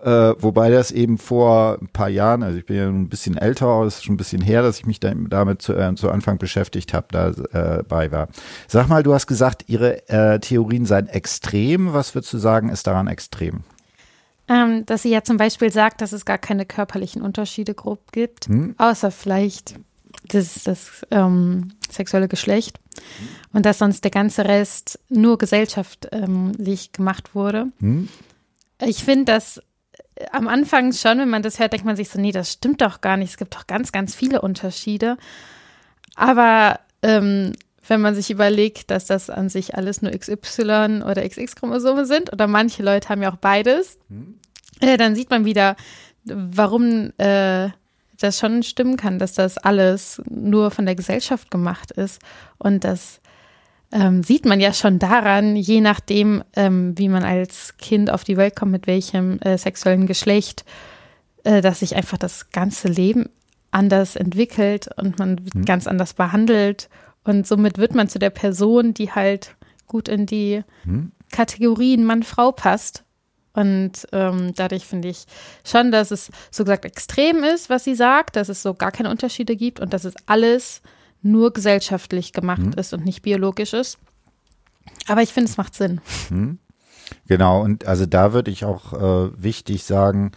Äh, 0.04 0.36
wobei 0.40 0.70
das 0.70 0.92
eben 0.92 1.18
vor 1.18 1.80
ein 1.82 1.88
paar 1.88 2.10
Jahren, 2.10 2.44
also 2.44 2.60
ich 2.60 2.66
bin 2.66 2.78
ja 2.78 2.88
ein 2.88 3.10
bisschen 3.10 3.36
älter, 3.36 3.82
es 3.82 3.96
ist 3.96 4.04
schon 4.04 4.14
ein 4.14 4.18
bisschen 4.18 4.42
her, 4.42 4.62
dass 4.62 4.78
ich 4.78 4.86
mich 4.86 5.00
da, 5.00 5.12
damit 5.16 5.62
zu, 5.64 5.74
äh, 5.74 5.96
zu 5.96 6.12
Anfang 6.12 6.38
beschäftigt 6.38 6.94
habe, 6.94 7.08
dabei 7.52 8.06
äh, 8.06 8.12
war. 8.12 8.28
Sag 8.68 8.90
mal, 8.90 9.02
du 9.02 9.14
hast 9.14 9.26
gesagt, 9.26 9.66
ihre 9.68 10.08
äh, 10.08 10.40
Theorien 10.40 10.86
seien 10.86 11.08
extrem. 11.08 11.94
Was 11.94 12.14
würdest 12.14 12.32
du 12.32 12.38
sagen, 12.38 12.70
ist 12.70 12.86
daran 12.86 13.08
extrem? 13.08 13.64
Ähm, 14.48 14.86
dass 14.86 15.02
sie 15.02 15.10
ja 15.10 15.24
zum 15.24 15.38
Beispiel 15.38 15.72
sagt, 15.72 16.02
dass 16.02 16.14
es 16.14 16.26
gar 16.26 16.38
keine 16.38 16.66
körperlichen 16.66 17.22
Unterschiede 17.22 17.74
grob 17.74 18.12
gibt, 18.12 18.46
hm? 18.48 18.76
außer 18.78 19.12
vielleicht 19.12 19.76
das, 20.28 20.64
das 20.64 21.06
ähm, 21.12 21.74
sexuelle 21.90 22.28
Geschlecht 22.28 22.80
hm? 22.96 23.28
und 23.54 23.66
dass 23.66 23.80
sonst 23.80 24.04
der 24.04 24.12
ganze 24.12 24.46
Rest 24.46 25.00
nur 25.10 25.38
gesellschaftlich 25.38 26.92
gemacht 26.92 27.36
wurde. 27.36 27.68
Hm? 27.80 28.10
Ich 28.86 29.04
finde 29.04 29.26
das 29.26 29.58
äh, 30.16 30.26
am 30.32 30.48
Anfang 30.48 30.94
schon, 30.94 31.20
wenn 31.20 31.30
man 31.30 31.44
das 31.44 31.60
hört, 31.60 31.74
denkt 31.74 31.86
man 31.86 31.96
sich 31.96 32.10
so, 32.10 32.20
nee, 32.20 32.32
das 32.32 32.54
stimmt 32.54 32.82
doch 32.82 33.02
gar 33.02 33.18
nicht. 33.18 33.32
Es 33.32 33.38
gibt 33.38 33.56
doch 33.56 33.68
ganz, 33.68 33.92
ganz 33.92 34.16
viele 34.16 34.42
Unterschiede. 34.42 35.18
Aber 36.16 36.80
ähm, 37.02 37.54
wenn 37.88 38.02
man 38.02 38.16
sich 38.16 38.30
überlegt, 38.30 38.92
dass 38.92 39.06
das 39.06 39.30
an 39.30 39.50
sich 39.50 39.76
alles 39.76 40.02
nur 40.02 40.12
XY 40.12 41.04
oder 41.04 41.28
XX-Chromosome 41.28 42.06
sind 42.06 42.34
oder 42.34 42.48
manche 42.48 42.84
Leute 42.84 43.10
haben 43.10 43.22
ja 43.22 43.32
auch 43.32 43.38
beides, 43.38 43.98
hm. 44.10 44.40
äh, 44.82 44.98
dann 44.98 45.16
sieht 45.16 45.30
man 45.30 45.46
wieder, 45.46 45.76
warum 46.26 47.12
äh, 47.18 47.70
das 48.18 48.40
schon 48.40 48.64
stimmen 48.64 48.98
kann, 48.98 49.20
dass 49.20 49.34
das 49.34 49.58
alles 49.58 50.22
nur 50.30 50.72
von 50.72 50.86
der 50.86 50.96
Gesellschaft 50.96 51.52
gemacht 51.52 51.92
ist. 51.92 52.22
Und 52.58 52.84
das 52.84 53.22
ähm, 53.92 54.24
sieht 54.24 54.46
man 54.46 54.60
ja 54.60 54.74
schon 54.74 55.00
daran, 55.00 55.56
je 55.56 55.82
nachdem, 55.82 56.44
ähm, 56.56 56.98
wie 56.98 57.10
man 57.10 57.24
als 57.24 57.78
Kind 57.78 58.12
auf 58.12 58.24
die 58.24 58.38
Welt 58.38 58.56
kommt, 58.56 58.72
mit 58.72 58.88
welchem 58.88 59.40
äh, 59.40 59.58
sexuellen 59.58 60.08
Geschlecht, 60.08 60.66
äh, 61.44 61.62
dass 61.62 61.80
sich 61.80 61.96
einfach 61.96 62.18
das 62.18 62.50
ganze 62.52 62.90
Leben 62.90 63.30
anders 63.72 64.16
entwickelt 64.16 64.90
und 64.98 65.20
man 65.20 65.44
wird 65.44 65.54
hm. 65.54 65.66
ganz 65.66 65.88
anders 65.88 66.14
behandelt 66.14 66.90
und 67.24 67.46
somit 67.46 67.78
wird 67.78 67.96
man 67.96 68.08
zu 68.08 68.20
der 68.20 68.30
Person, 68.30 68.94
die 68.94 69.12
halt 69.12 69.56
gut 69.86 70.08
in 70.08 70.26
die 70.26 70.64
hm. 70.84 71.12
Kategorien 71.32 72.04
Mann-Frau 72.06 72.52
passt. 72.52 73.04
Und 73.58 74.08
ähm, 74.12 74.54
dadurch 74.56 74.86
finde 74.86 75.08
ich 75.08 75.26
schon, 75.66 75.92
dass 75.92 76.12
es 76.12 76.30
so 76.52 76.64
gesagt 76.64 76.86
extrem 76.86 77.44
ist, 77.44 77.72
was 77.72 77.84
sie 77.84 77.96
sagt, 77.96 78.36
dass 78.36 78.50
es 78.50 78.62
so 78.62 78.76
gar 78.76 78.92
keine 78.92 79.10
Unterschiede 79.10 79.56
gibt 79.56 79.80
und 79.80 79.94
dass 79.94 80.04
es 80.04 80.14
alles 80.28 80.84
nur 81.24 81.52
gesellschaftlich 81.54 82.34
gemacht 82.34 82.62
hm. 82.62 82.74
ist 82.74 82.94
und 82.94 83.04
nicht 83.04 83.24
biologisch 83.24 83.74
ist. 83.74 83.98
Aber 85.08 85.24
ich 85.24 85.34
finde, 85.34 85.50
es 85.50 85.58
macht 85.58 85.74
Sinn. 85.74 86.02
Hm. 86.30 86.60
Genau, 87.26 87.64
und 87.64 87.88
also 87.88 88.06
da 88.06 88.32
würde 88.32 88.52
ich 88.52 88.64
auch 88.64 88.94
äh, 88.94 89.32
wichtig 89.42 89.86
sagen, 89.86 90.34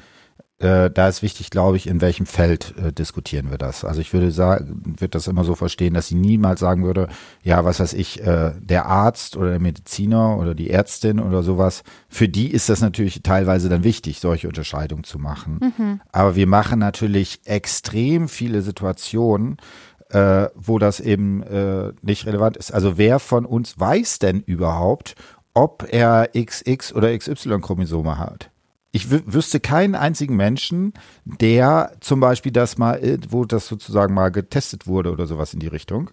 äh, 0.60 0.90
da 0.90 1.08
ist 1.08 1.22
wichtig, 1.22 1.48
glaube 1.48 1.78
ich, 1.78 1.86
in 1.86 2.02
welchem 2.02 2.26
Feld 2.26 2.74
äh, 2.76 2.92
diskutieren 2.92 3.50
wir 3.50 3.56
das. 3.56 3.82
Also 3.82 4.02
ich 4.02 4.12
würde 4.12 4.30
sagen, 4.30 4.82
würde 4.84 5.08
das 5.08 5.26
immer 5.26 5.42
so 5.42 5.54
verstehen, 5.54 5.94
dass 5.94 6.08
sie 6.08 6.14
niemals 6.14 6.60
sagen 6.60 6.84
würde, 6.84 7.08
ja, 7.42 7.64
was 7.64 7.80
weiß 7.80 7.94
ich, 7.94 8.22
äh, 8.22 8.52
der 8.60 8.84
Arzt 8.84 9.38
oder 9.38 9.50
der 9.50 9.58
Mediziner 9.58 10.36
oder 10.38 10.54
die 10.54 10.68
Ärztin 10.68 11.18
oder 11.18 11.42
sowas, 11.42 11.82
für 12.10 12.28
die 12.28 12.50
ist 12.50 12.68
das 12.68 12.82
natürlich 12.82 13.22
teilweise 13.22 13.70
dann 13.70 13.84
wichtig, 13.84 14.20
solche 14.20 14.48
Unterscheidungen 14.48 15.04
zu 15.04 15.18
machen. 15.18 15.72
Mhm. 15.78 16.00
Aber 16.12 16.36
wir 16.36 16.46
machen 16.46 16.78
natürlich 16.78 17.40
extrem 17.46 18.28
viele 18.28 18.60
Situationen, 18.60 19.56
äh, 20.10 20.48
wo 20.54 20.78
das 20.78 21.00
eben 21.00 21.42
äh, 21.42 21.92
nicht 22.02 22.26
relevant 22.26 22.58
ist. 22.58 22.70
Also 22.70 22.98
wer 22.98 23.18
von 23.18 23.46
uns 23.46 23.80
weiß 23.80 24.18
denn 24.18 24.40
überhaupt, 24.40 25.14
ob 25.54 25.86
er 25.90 26.28
XX 26.36 26.92
oder 26.92 27.16
XY-Chromosome 27.16 28.18
hat? 28.18 28.49
Ich 28.92 29.10
wüsste 29.10 29.60
keinen 29.60 29.94
einzigen 29.94 30.36
Menschen, 30.36 30.94
der 31.24 31.92
zum 32.00 32.20
Beispiel 32.20 32.52
das 32.52 32.76
mal, 32.76 32.96
äh, 32.96 33.18
wo 33.28 33.44
das 33.44 33.68
sozusagen 33.68 34.14
mal 34.14 34.30
getestet 34.30 34.86
wurde 34.86 35.12
oder 35.12 35.26
sowas 35.26 35.54
in 35.54 35.60
die 35.60 35.68
Richtung. 35.68 36.10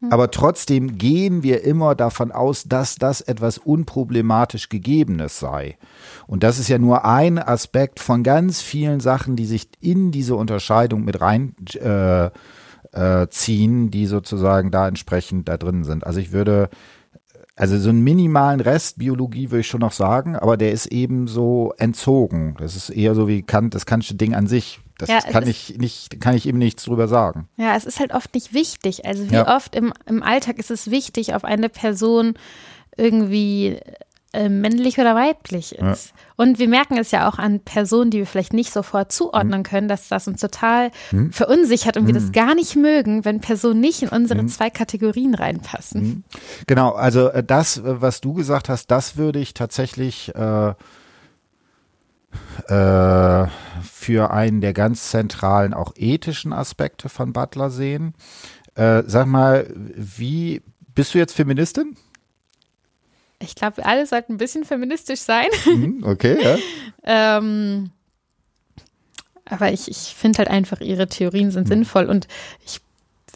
Hm. 0.00 0.12
Aber 0.12 0.30
trotzdem 0.30 0.98
gehen 0.98 1.42
wir 1.42 1.64
immer 1.64 1.94
davon 1.94 2.30
aus, 2.30 2.64
dass 2.64 2.96
das 2.96 3.22
etwas 3.22 3.56
unproblematisch 3.56 4.68
Gegebenes 4.68 5.38
sei. 5.38 5.78
Und 6.26 6.42
das 6.42 6.58
ist 6.58 6.68
ja 6.68 6.78
nur 6.78 7.06
ein 7.06 7.38
Aspekt 7.38 7.98
von 7.98 8.22
ganz 8.22 8.60
vielen 8.60 9.00
Sachen, 9.00 9.34
die 9.34 9.46
sich 9.46 9.68
in 9.80 10.10
diese 10.10 10.36
Unterscheidung 10.36 11.04
mit 11.04 11.20
rein 11.20 11.54
äh, 11.74 12.30
äh, 12.92 13.26
die 13.90 14.06
sozusagen 14.06 14.70
da 14.70 14.88
entsprechend 14.88 15.48
da 15.48 15.56
drin 15.56 15.84
sind. 15.84 16.06
Also 16.06 16.20
ich 16.20 16.32
würde 16.32 16.68
also 17.58 17.76
so 17.76 17.90
einen 17.90 18.02
minimalen 18.02 18.60
Rest 18.60 18.98
Biologie 18.98 19.50
würde 19.50 19.60
ich 19.60 19.66
schon 19.66 19.80
noch 19.80 19.92
sagen, 19.92 20.36
aber 20.36 20.56
der 20.56 20.70
ist 20.70 20.86
eben 20.86 21.26
so 21.26 21.74
entzogen. 21.76 22.54
Das 22.58 22.76
ist 22.76 22.90
eher 22.90 23.16
so 23.16 23.26
wie 23.26 23.42
Kant, 23.42 23.74
das 23.74 23.84
Kantische 23.84 24.14
Ding 24.14 24.34
an 24.34 24.46
sich. 24.46 24.80
Das 24.96 25.08
ja, 25.08 25.20
kann 25.20 25.46
ich 25.46 25.76
nicht, 25.76 26.20
kann 26.20 26.36
ich 26.36 26.46
eben 26.46 26.58
nichts 26.58 26.84
drüber 26.84 27.08
sagen. 27.08 27.48
Ja, 27.56 27.76
es 27.76 27.84
ist 27.84 27.98
halt 27.98 28.14
oft 28.14 28.32
nicht 28.34 28.54
wichtig. 28.54 29.06
Also 29.06 29.28
wie 29.28 29.34
ja. 29.34 29.56
oft 29.56 29.74
im, 29.74 29.92
im 30.06 30.22
Alltag 30.22 30.58
ist 30.58 30.70
es 30.70 30.90
wichtig, 30.90 31.34
auf 31.34 31.44
eine 31.44 31.68
Person 31.68 32.34
irgendwie 32.96 33.80
äh, 34.38 34.48
männlich 34.48 35.00
oder 35.00 35.16
weiblich 35.16 35.74
ist. 35.74 35.80
Ja. 35.80 36.12
Und 36.36 36.60
wir 36.60 36.68
merken 36.68 36.96
es 36.96 37.10
ja 37.10 37.28
auch 37.28 37.38
an 37.38 37.58
Personen, 37.58 38.12
die 38.12 38.18
wir 38.18 38.26
vielleicht 38.26 38.52
nicht 38.52 38.72
sofort 38.72 39.10
zuordnen 39.10 39.60
mhm. 39.60 39.64
können, 39.64 39.88
dass 39.88 40.06
das 40.06 40.28
uns 40.28 40.40
total 40.40 40.92
mhm. 41.10 41.32
verunsichert 41.32 41.96
und 41.96 42.06
wir 42.06 42.14
das 42.14 42.26
mhm. 42.26 42.32
gar 42.32 42.54
nicht 42.54 42.76
mögen, 42.76 43.24
wenn 43.24 43.40
Personen 43.40 43.80
nicht 43.80 44.02
in 44.02 44.08
unsere 44.10 44.40
mhm. 44.40 44.48
zwei 44.48 44.70
Kategorien 44.70 45.34
reinpassen. 45.34 46.02
Mhm. 46.02 46.24
Genau, 46.68 46.92
also 46.92 47.30
äh, 47.30 47.42
das, 47.42 47.78
äh, 47.78 48.00
was 48.00 48.20
du 48.20 48.34
gesagt 48.34 48.68
hast, 48.68 48.92
das 48.92 49.16
würde 49.16 49.40
ich 49.40 49.54
tatsächlich 49.54 50.32
äh, 50.36 50.68
äh, 52.68 53.48
für 53.82 54.30
einen 54.30 54.60
der 54.60 54.72
ganz 54.72 55.10
zentralen, 55.10 55.74
auch 55.74 55.94
ethischen 55.96 56.52
Aspekte 56.52 57.08
von 57.08 57.32
Butler 57.32 57.70
sehen. 57.70 58.14
Sag 58.76 59.26
mal, 59.26 59.66
wie 59.74 60.62
bist 60.94 61.12
du 61.12 61.18
jetzt 61.18 61.32
Feministin? 61.32 61.96
Ich 63.40 63.54
glaube, 63.54 63.78
wir 63.78 63.86
alle 63.86 64.06
sollten 64.06 64.34
ein 64.34 64.38
bisschen 64.38 64.64
feministisch 64.64 65.20
sein. 65.20 65.46
Mhm, 65.66 66.04
okay, 66.04 66.38
ja. 66.42 67.38
ähm, 67.38 67.90
aber 69.44 69.72
ich, 69.72 69.88
ich 69.88 70.14
finde 70.16 70.38
halt 70.38 70.48
einfach, 70.48 70.80
ihre 70.80 71.06
Theorien 71.08 71.50
sind 71.50 71.64
mhm. 71.64 71.68
sinnvoll 71.68 72.06
und 72.06 72.26
ich 72.64 72.80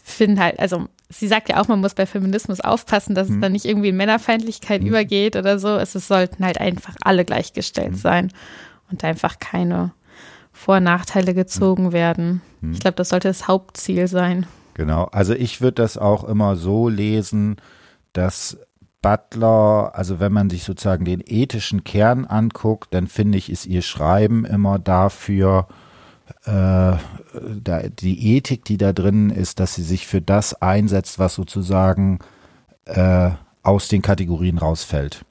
finde 0.03 0.41
halt, 0.41 0.59
also 0.59 0.87
sie 1.09 1.27
sagt 1.27 1.49
ja 1.49 1.61
auch, 1.61 1.67
man 1.67 1.79
muss 1.79 1.93
bei 1.93 2.05
Feminismus 2.05 2.59
aufpassen, 2.59 3.15
dass 3.15 3.29
mhm. 3.29 3.35
es 3.35 3.41
dann 3.41 3.51
nicht 3.53 3.65
irgendwie 3.65 3.89
in 3.89 3.97
Männerfeindlichkeit 3.97 4.81
mhm. 4.81 4.87
übergeht 4.87 5.35
oder 5.35 5.59
so. 5.59 5.69
Es, 5.77 5.95
es, 5.95 6.07
sollten 6.07 6.45
halt 6.45 6.59
einfach 6.59 6.95
alle 7.03 7.23
gleichgestellt 7.23 7.91
mhm. 7.91 7.97
sein 7.97 8.33
und 8.91 9.03
einfach 9.03 9.39
keine 9.39 9.93
Vor- 10.51 10.77
und 10.77 10.83
Nachteile 10.83 11.33
gezogen 11.33 11.87
mhm. 11.87 11.93
werden. 11.93 12.41
Ich 12.71 12.79
glaube, 12.79 12.95
das 12.95 13.09
sollte 13.09 13.27
das 13.27 13.47
Hauptziel 13.47 14.07
sein. 14.07 14.45
Genau, 14.73 15.05
also 15.11 15.33
ich 15.33 15.59
würde 15.59 15.81
das 15.81 15.97
auch 15.97 16.23
immer 16.23 16.55
so 16.55 16.87
lesen, 16.87 17.57
dass 18.13 18.57
Butler, 19.03 19.91
also 19.93 20.19
wenn 20.19 20.33
man 20.33 20.49
sich 20.49 20.63
sozusagen 20.63 21.05
den 21.05 21.21
ethischen 21.23 21.83
Kern 21.83 22.25
anguckt, 22.25 22.93
dann 22.95 23.05
finde 23.05 23.37
ich, 23.37 23.51
ist 23.51 23.67
ihr 23.67 23.83
Schreiben 23.83 24.45
immer 24.45 24.79
dafür, 24.79 25.67
äh, 26.45 26.49
da, 26.49 27.81
die 27.99 28.35
Ethik, 28.35 28.65
die 28.65 28.77
da 28.77 28.93
drin 28.93 29.29
ist, 29.29 29.59
dass 29.59 29.75
sie 29.75 29.83
sich 29.83 30.07
für 30.07 30.21
das 30.21 30.59
einsetzt, 30.61 31.19
was 31.19 31.35
sozusagen 31.35 32.19
äh, 32.85 33.31
aus 33.61 33.89
den 33.89 34.01
Kategorien 34.01 34.57
rausfällt. 34.57 35.25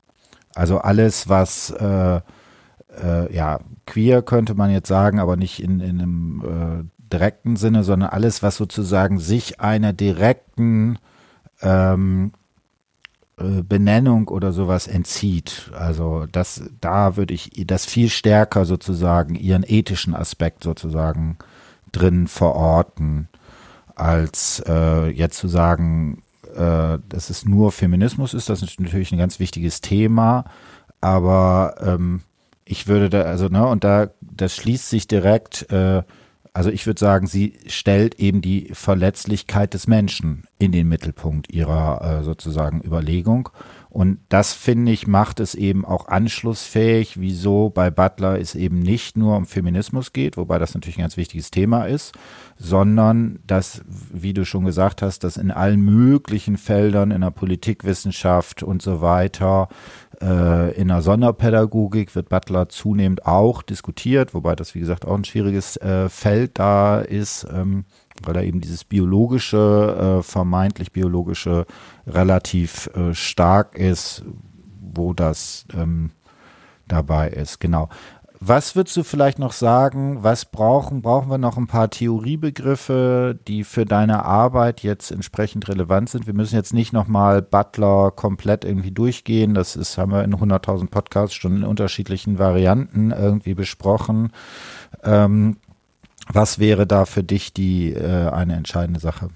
Also 0.55 0.79
alles, 0.79 1.29
was 1.29 1.71
äh, 1.71 2.21
äh, 3.03 3.35
ja 3.35 3.61
queer 3.87 4.23
könnte 4.23 4.55
man 4.55 4.71
jetzt 4.71 4.89
sagen, 4.89 5.19
aber 5.19 5.37
nicht 5.37 5.63
in, 5.63 5.81
in 5.81 6.01
einem 6.01 6.89
äh, 6.91 7.09
direkten 7.11 7.57
Sinne, 7.57 7.85
sondern 7.85 8.11
alles, 8.11 8.43
was 8.43 8.57
sozusagen 8.57 9.19
sich 9.19 9.61
einer 9.61 9.95
direkten 9.95 10.99
ähm, 11.63 12.33
äh, 12.35 12.42
Benennung 13.63 14.29
oder 14.29 14.53
sowas 14.53 14.87
entzieht. 14.87 15.71
Also 15.75 16.27
das, 16.31 16.63
da 16.81 17.17
würde 17.17 17.35
ich 17.35 17.51
das 17.67 17.87
viel 17.87 18.09
stärker 18.09 18.65
sozusagen 18.65 19.35
ihren 19.35 19.65
ethischen 19.67 20.15
Aspekt 20.15 20.63
sozusagen 20.65 21.39
drin 21.93 22.27
verorten, 22.27 23.29
als 23.95 24.63
äh, 24.67 25.09
jetzt 25.11 25.39
zu 25.39 25.49
sagen, 25.49 26.23
äh, 26.55 26.99
dass 27.09 27.31
es 27.31 27.45
nur 27.45 27.73
Feminismus 27.73 28.35
ist. 28.35 28.49
Das 28.49 28.63
ist 28.63 28.81
natürlich 28.81 29.13
ein 29.13 29.19
ganz 29.19 29.39
wichtiges 29.39 29.81
Thema, 29.81 30.45
aber 31.01 31.75
ähm, 31.81 32.23
ich 32.65 32.89
würde 32.89 33.11
da, 33.11 33.23
also, 33.23 33.49
ne, 33.49 33.67
und 33.67 33.85
da, 33.85 34.11
das 34.21 34.55
schließt 34.57 34.89
sich 34.89 35.07
direkt 35.07 35.71
äh, 35.71 36.03
also 36.55 36.71
ich 36.71 36.87
würde 36.87 37.01
sagen, 37.01 37.27
sie 37.27 37.55
stellt 37.67 38.17
eben 38.17 38.43
die 38.43 38.69
Verletzlichkeit 38.73 39.73
des 39.73 39.87
Menschen 39.87 40.45
in 40.59 40.71
den 40.73 40.89
Mittelpunkt 40.89 41.53
ihrer 41.53 42.21
äh, 42.21 42.23
sozusagen 42.23 42.83
Überlegung. 42.83 43.49
Und 43.93 44.21
das, 44.31 44.55
finde 44.55 44.91
ich, 44.91 45.07
macht 45.07 45.39
es 45.39 45.55
eben 45.55 45.85
auch 45.85 46.09
anschlussfähig, 46.09 47.21
wieso 47.21 47.69
bei 47.69 47.91
Butler 47.91 48.41
es 48.41 48.55
eben 48.55 48.79
nicht 48.79 49.19
nur 49.19 49.37
um 49.37 49.45
Feminismus 49.45 50.15
geht, 50.15 50.39
wobei 50.39 50.59
das 50.59 50.73
natürlich 50.73 50.97
ein 50.97 51.03
ganz 51.03 51.19
wichtiges 51.19 51.51
Thema 51.51 51.85
ist, 51.85 52.15
sondern 52.57 53.41
dass, 53.47 53.83
wie 53.87 54.33
du 54.33 54.47
schon 54.47 54.65
gesagt 54.65 55.03
hast, 55.03 55.25
dass 55.25 55.37
in 55.37 55.51
allen 55.51 55.83
möglichen 55.85 56.57
Feldern 56.57 57.11
in 57.11 57.21
der 57.21 57.33
Politikwissenschaft 57.33 58.63
und 58.63 58.81
so 58.81 59.03
weiter, 59.03 59.69
äh, 60.23 60.73
in 60.75 60.89
der 60.89 61.03
Sonderpädagogik 61.03 62.15
wird 62.15 62.31
Butler 62.31 62.71
zunehmend 62.71 63.27
auch 63.27 63.61
diskutiert, 63.61 64.33
wobei 64.33 64.57
das, 64.57 64.75
wie 64.75 64.81
gesagt, 64.81 65.05
auch 65.05 65.17
ein 65.17 65.25
schwieriges 65.25 65.77
äh, 65.77 66.09
Feld 66.09 66.59
da 66.59 67.01
ist. 67.01 67.47
Ähm, 67.53 67.85
weil 68.23 68.35
da 68.35 68.43
eben 68.43 68.61
dieses 68.61 68.85
biologische, 68.85 70.19
äh, 70.19 70.23
vermeintlich 70.23 70.93
biologische 70.93 71.67
relativ 72.07 72.89
äh, 72.95 73.15
stark 73.15 73.77
ist, 73.77 74.23
wo 74.81 75.13
das 75.13 75.67
ähm, 75.75 76.11
dabei 76.89 77.31
ist. 77.31 77.61
Genau. 77.61 77.89
Was 78.45 78.75
würdest 78.75 78.97
du 78.97 79.05
vielleicht 79.05 79.39
noch 79.39 79.53
sagen? 79.53 80.25
Was 80.25 80.47
brauchen? 80.47 81.01
Brauchen 81.01 81.31
wir 81.31 81.39
noch 81.39 81.57
ein 81.57 81.69
paar 81.69 81.91
Theoriebegriffe, 81.91 83.39
die 83.47 83.63
für 83.63 83.87
deine 83.87 84.25
Arbeit 84.25 84.81
jetzt 84.83 85.13
entsprechend 85.13 85.69
relevant 85.69 86.11
sind? 86.11 86.27
Wir 86.27 86.35
müssen 86.35 86.57
jetzt 86.57 86.75
nicht 86.75 86.93
nochmal 86.93 87.41
Butler 87.41 88.11
komplett 88.11 88.65
irgendwie 88.65 88.91
durchgehen. 88.91 89.55
Das 89.55 89.77
ist, 89.77 89.97
haben 89.97 90.11
wir 90.11 90.25
in 90.25 90.35
100.000 90.35 90.91
Podcasts 90.91 91.37
schon 91.37 91.59
in 91.59 91.63
unterschiedlichen 91.63 92.41
Varianten 92.41 93.13
irgendwie 93.13 93.55
besprochen. 93.55 94.33
Ähm, 95.05 95.59
was 96.29 96.59
wäre 96.59 96.87
da 96.87 97.05
für 97.05 97.23
dich 97.23 97.53
die 97.53 97.93
äh, 97.93 98.29
eine 98.29 98.55
entscheidende 98.55 99.01
Sache? 99.01 99.31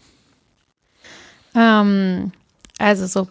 Ähm, 1.54 2.32
also 2.78 3.06
so 3.06 3.28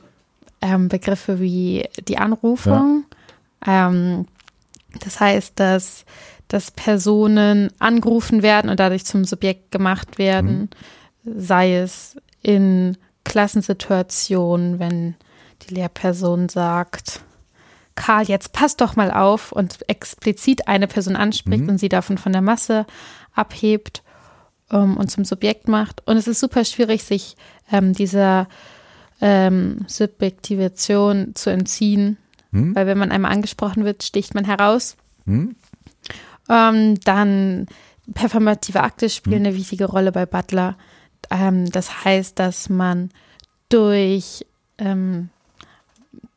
ähm, 0.61 0.89
Begriffe 0.89 1.39
wie 1.39 1.87
die 2.07 2.17
Anrufung. 2.17 3.05
Ja. 3.65 3.87
Ähm, 3.87 4.27
das 5.03 5.19
heißt, 5.19 5.59
dass, 5.59 6.05
dass 6.47 6.71
Personen 6.71 7.69
angerufen 7.79 8.41
werden 8.41 8.69
und 8.69 8.79
dadurch 8.79 9.05
zum 9.05 9.25
Subjekt 9.25 9.71
gemacht 9.71 10.17
werden, 10.17 10.69
mhm. 11.23 11.39
sei 11.39 11.75
es 11.77 12.17
in 12.41 12.97
Klassensituationen, 13.23 14.79
wenn 14.79 15.15
die 15.63 15.73
Lehrperson 15.73 16.49
sagt, 16.49 17.21
Karl, 17.95 18.25
jetzt 18.25 18.51
pass 18.51 18.75
doch 18.75 18.95
mal 18.95 19.09
auf 19.11 19.51
und 19.51 19.87
explizit 19.89 20.67
eine 20.67 20.87
Person 20.87 21.15
anspricht 21.15 21.63
mhm. 21.63 21.69
und 21.69 21.77
sie 21.77 21.89
davon 21.89 22.17
von 22.17 22.33
der 22.33 22.41
Masse 22.41 22.85
abhebt 23.35 24.01
ähm, 24.71 24.97
und 24.97 25.11
zum 25.11 25.25
Subjekt 25.25 25.67
macht. 25.67 26.05
Und 26.07 26.17
es 26.17 26.27
ist 26.27 26.39
super 26.39 26.65
schwierig, 26.65 27.03
sich 27.03 27.35
ähm, 27.71 27.93
dieser 27.93 28.47
ähm, 29.21 29.85
Subjektivation 29.87 31.35
zu 31.35 31.49
entziehen, 31.49 32.17
hm? 32.51 32.75
weil 32.75 32.87
wenn 32.87 32.97
man 32.97 33.11
einmal 33.11 33.31
angesprochen 33.31 33.85
wird, 33.85 34.03
sticht 34.03 34.35
man 34.35 34.45
heraus. 34.45 34.97
Hm? 35.25 35.55
Ähm, 36.49 36.99
dann 37.01 37.67
performative 38.13 38.81
Akte 38.81 39.09
spielen 39.09 39.45
hm? 39.45 39.47
eine 39.47 39.55
wichtige 39.55 39.85
Rolle 39.85 40.11
bei 40.11 40.25
Butler. 40.25 40.77
Ähm, 41.31 41.69
das 41.71 42.03
heißt, 42.03 42.37
dass 42.37 42.69
man 42.69 43.09
durch 43.69 44.45
ähm, 44.77 45.29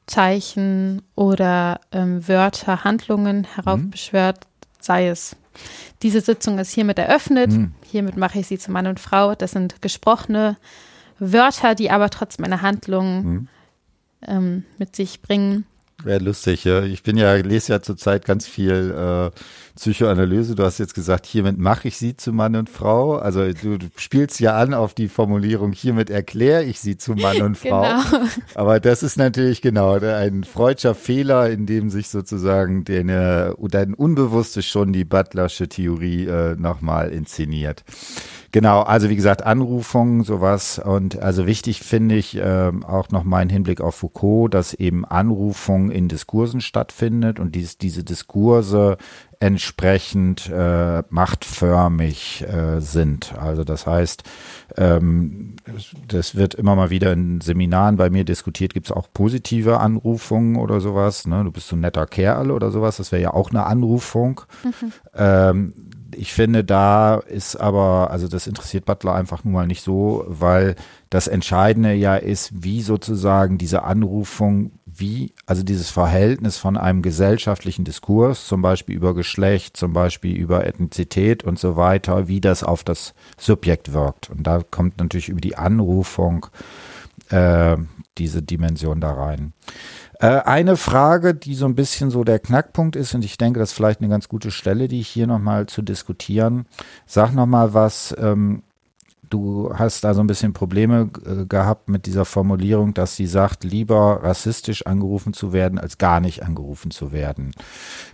Zeichen 0.06 1.02
oder 1.16 1.80
Wörter, 1.90 2.82
Handlungen 2.82 3.44
heraufbeschwört, 3.44 4.46
sei 4.80 5.08
es 5.08 5.36
diese 6.02 6.20
Sitzung 6.20 6.58
ist 6.58 6.72
hiermit 6.72 6.98
eröffnet. 6.98 7.50
Mhm. 7.50 7.72
Hiermit 7.84 8.16
mache 8.16 8.38
ich 8.38 8.46
sie 8.46 8.58
zu 8.58 8.70
Mann 8.70 8.86
und 8.86 9.00
Frau. 9.00 9.34
Das 9.34 9.52
sind 9.52 9.82
gesprochene 9.82 10.56
Wörter, 11.18 11.74
die 11.74 11.90
aber 11.90 12.10
trotzdem 12.10 12.44
eine 12.44 12.62
Handlung 12.62 13.24
mhm. 13.24 13.48
ähm, 14.26 14.64
mit 14.78 14.94
sich 14.94 15.20
bringen. 15.20 15.66
Wäre 16.04 16.22
lustig, 16.22 16.62
ja. 16.62 16.84
Ich 16.84 17.02
bin 17.02 17.16
ja, 17.16 17.34
lese 17.34 17.72
ja 17.72 17.82
zurzeit 17.82 18.24
ganz 18.24 18.46
viel 18.46 18.94
äh, 18.96 19.30
Psychoanalyse. 19.74 20.54
Du 20.54 20.62
hast 20.62 20.78
jetzt 20.78 20.94
gesagt, 20.94 21.26
hiermit 21.26 21.58
mache 21.58 21.88
ich 21.88 21.96
sie 21.96 22.16
zu 22.16 22.32
Mann 22.32 22.54
und 22.54 22.70
Frau. 22.70 23.16
Also 23.16 23.52
du, 23.52 23.78
du 23.78 23.86
spielst 23.96 24.38
ja 24.38 24.56
an 24.56 24.74
auf 24.74 24.94
die 24.94 25.08
Formulierung, 25.08 25.72
hiermit 25.72 26.08
erkläre 26.08 26.62
ich 26.62 26.78
sie 26.78 26.96
zu 26.98 27.14
Mann 27.14 27.42
und 27.42 27.58
Frau. 27.58 27.82
Genau. 27.82 28.26
Aber 28.54 28.78
das 28.78 29.02
ist 29.02 29.16
natürlich 29.16 29.60
genau 29.60 29.98
ein 29.98 30.44
freudscher 30.44 30.94
Fehler, 30.94 31.50
in 31.50 31.66
dem 31.66 31.90
sich 31.90 32.10
sozusagen 32.10 32.84
deine, 32.84 33.56
dein 33.60 33.94
Unbewusstes 33.94 34.66
schon 34.66 34.92
die 34.92 35.04
Butlersche 35.04 35.68
Theorie 35.68 36.26
äh, 36.26 36.54
nochmal 36.54 37.10
inszeniert. 37.10 37.82
Genau, 38.50 38.80
also 38.80 39.10
wie 39.10 39.16
gesagt, 39.16 39.44
Anrufungen, 39.44 40.24
sowas. 40.24 40.78
Und 40.78 41.20
also 41.20 41.46
wichtig 41.46 41.80
finde 41.82 42.16
ich 42.16 42.36
äh, 42.36 42.72
auch 42.86 43.10
noch 43.10 43.24
mein 43.24 43.50
Hinblick 43.50 43.82
auf 43.82 43.96
Foucault, 43.96 44.54
dass 44.54 44.72
eben 44.72 45.04
Anrufung 45.04 45.90
in 45.90 46.08
Diskursen 46.08 46.62
stattfindet 46.62 47.40
und 47.40 47.54
dies, 47.54 47.76
diese 47.76 48.04
Diskurse 48.04 48.96
entsprechend 49.40 50.50
äh, 50.52 51.02
machtförmig 51.10 52.44
äh, 52.48 52.80
sind. 52.80 53.34
Also 53.38 53.64
das 53.64 53.86
heißt, 53.86 54.24
ähm, 54.76 55.56
das 56.08 56.34
wird 56.34 56.54
immer 56.54 56.74
mal 56.74 56.90
wieder 56.90 57.12
in 57.12 57.40
Seminaren 57.40 57.96
bei 57.96 58.10
mir 58.10 58.24
diskutiert, 58.24 58.74
gibt 58.74 58.86
es 58.86 58.92
auch 58.92 59.08
positive 59.12 59.78
Anrufungen 59.78 60.56
oder 60.56 60.80
sowas. 60.80 61.26
Ne? 61.26 61.44
Du 61.44 61.52
bist 61.52 61.68
so 61.68 61.76
ein 61.76 61.80
netter 61.80 62.06
Kerl 62.06 62.50
oder 62.50 62.70
sowas, 62.70 62.96
das 62.96 63.12
wäre 63.12 63.22
ja 63.22 63.34
auch 63.34 63.50
eine 63.50 63.66
Anrufung. 63.66 64.40
Mhm. 64.64 64.92
Ähm, 65.14 65.72
ich 66.14 66.32
finde, 66.32 66.64
da 66.64 67.16
ist 67.16 67.56
aber, 67.56 68.10
also 68.10 68.28
das 68.28 68.46
interessiert 68.46 68.84
Butler 68.84 69.14
einfach 69.14 69.44
nun 69.44 69.52
mal 69.52 69.66
nicht 69.66 69.82
so, 69.82 70.24
weil 70.26 70.74
das 71.10 71.26
Entscheidende 71.26 71.92
ja 71.92 72.16
ist, 72.16 72.62
wie 72.62 72.82
sozusagen 72.82 73.58
diese 73.58 73.82
Anrufung, 73.82 74.72
wie, 74.86 75.32
also 75.46 75.62
dieses 75.62 75.90
Verhältnis 75.90 76.56
von 76.56 76.76
einem 76.76 77.02
gesellschaftlichen 77.02 77.84
Diskurs, 77.84 78.46
zum 78.46 78.62
Beispiel 78.62 78.94
über 78.94 79.14
Geschlecht, 79.14 79.76
zum 79.76 79.92
Beispiel 79.92 80.36
über 80.36 80.66
Ethnizität 80.66 81.44
und 81.44 81.58
so 81.58 81.76
weiter, 81.76 82.28
wie 82.28 82.40
das 82.40 82.62
auf 82.62 82.84
das 82.84 83.14
Subjekt 83.36 83.92
wirkt. 83.92 84.30
Und 84.30 84.46
da 84.46 84.62
kommt 84.70 84.98
natürlich 84.98 85.28
über 85.28 85.40
die 85.40 85.56
Anrufung 85.56 86.46
äh, 87.30 87.76
diese 88.18 88.42
Dimension 88.42 89.00
da 89.00 89.12
rein. 89.12 89.52
Äh, 90.20 90.40
eine 90.40 90.76
Frage, 90.76 91.34
die 91.34 91.54
so 91.54 91.66
ein 91.66 91.74
bisschen 91.74 92.10
so 92.10 92.24
der 92.24 92.40
Knackpunkt 92.40 92.96
ist, 92.96 93.14
und 93.14 93.24
ich 93.24 93.38
denke, 93.38 93.60
das 93.60 93.70
ist 93.70 93.76
vielleicht 93.76 94.00
eine 94.00 94.08
ganz 94.08 94.28
gute 94.28 94.50
Stelle, 94.50 94.88
die 94.88 95.00
ich 95.00 95.08
hier 95.08 95.26
nochmal 95.26 95.66
zu 95.66 95.82
diskutieren. 95.82 96.66
Sag 97.06 97.32
nochmal 97.32 97.72
was, 97.72 98.14
ähm, 98.18 98.62
du 99.30 99.72
hast 99.74 100.02
da 100.04 100.14
so 100.14 100.20
ein 100.20 100.26
bisschen 100.26 100.52
Probleme 100.52 101.10
äh, 101.24 101.44
gehabt 101.46 101.88
mit 101.88 102.06
dieser 102.06 102.24
Formulierung, 102.24 102.94
dass 102.94 103.16
sie 103.16 103.26
sagt, 103.26 103.62
lieber 103.62 104.22
rassistisch 104.22 104.86
angerufen 104.86 105.32
zu 105.32 105.52
werden, 105.52 105.78
als 105.78 105.98
gar 105.98 106.20
nicht 106.20 106.42
angerufen 106.42 106.90
zu 106.90 107.12
werden. 107.12 107.52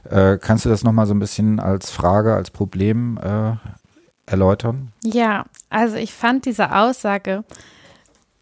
Äh, 0.08 0.38
kannst 0.38 0.64
du 0.64 0.68
das 0.68 0.84
nochmal 0.84 1.06
so 1.06 1.14
ein 1.14 1.20
bisschen 1.20 1.60
als 1.60 1.90
Frage, 1.90 2.34
als 2.34 2.50
Problem 2.50 3.18
äh, 3.22 3.56
erläutern? 4.26 4.92
Ja, 5.02 5.46
also 5.70 5.96
ich 5.96 6.12
fand 6.12 6.44
diese 6.44 6.74
Aussage 6.74 7.44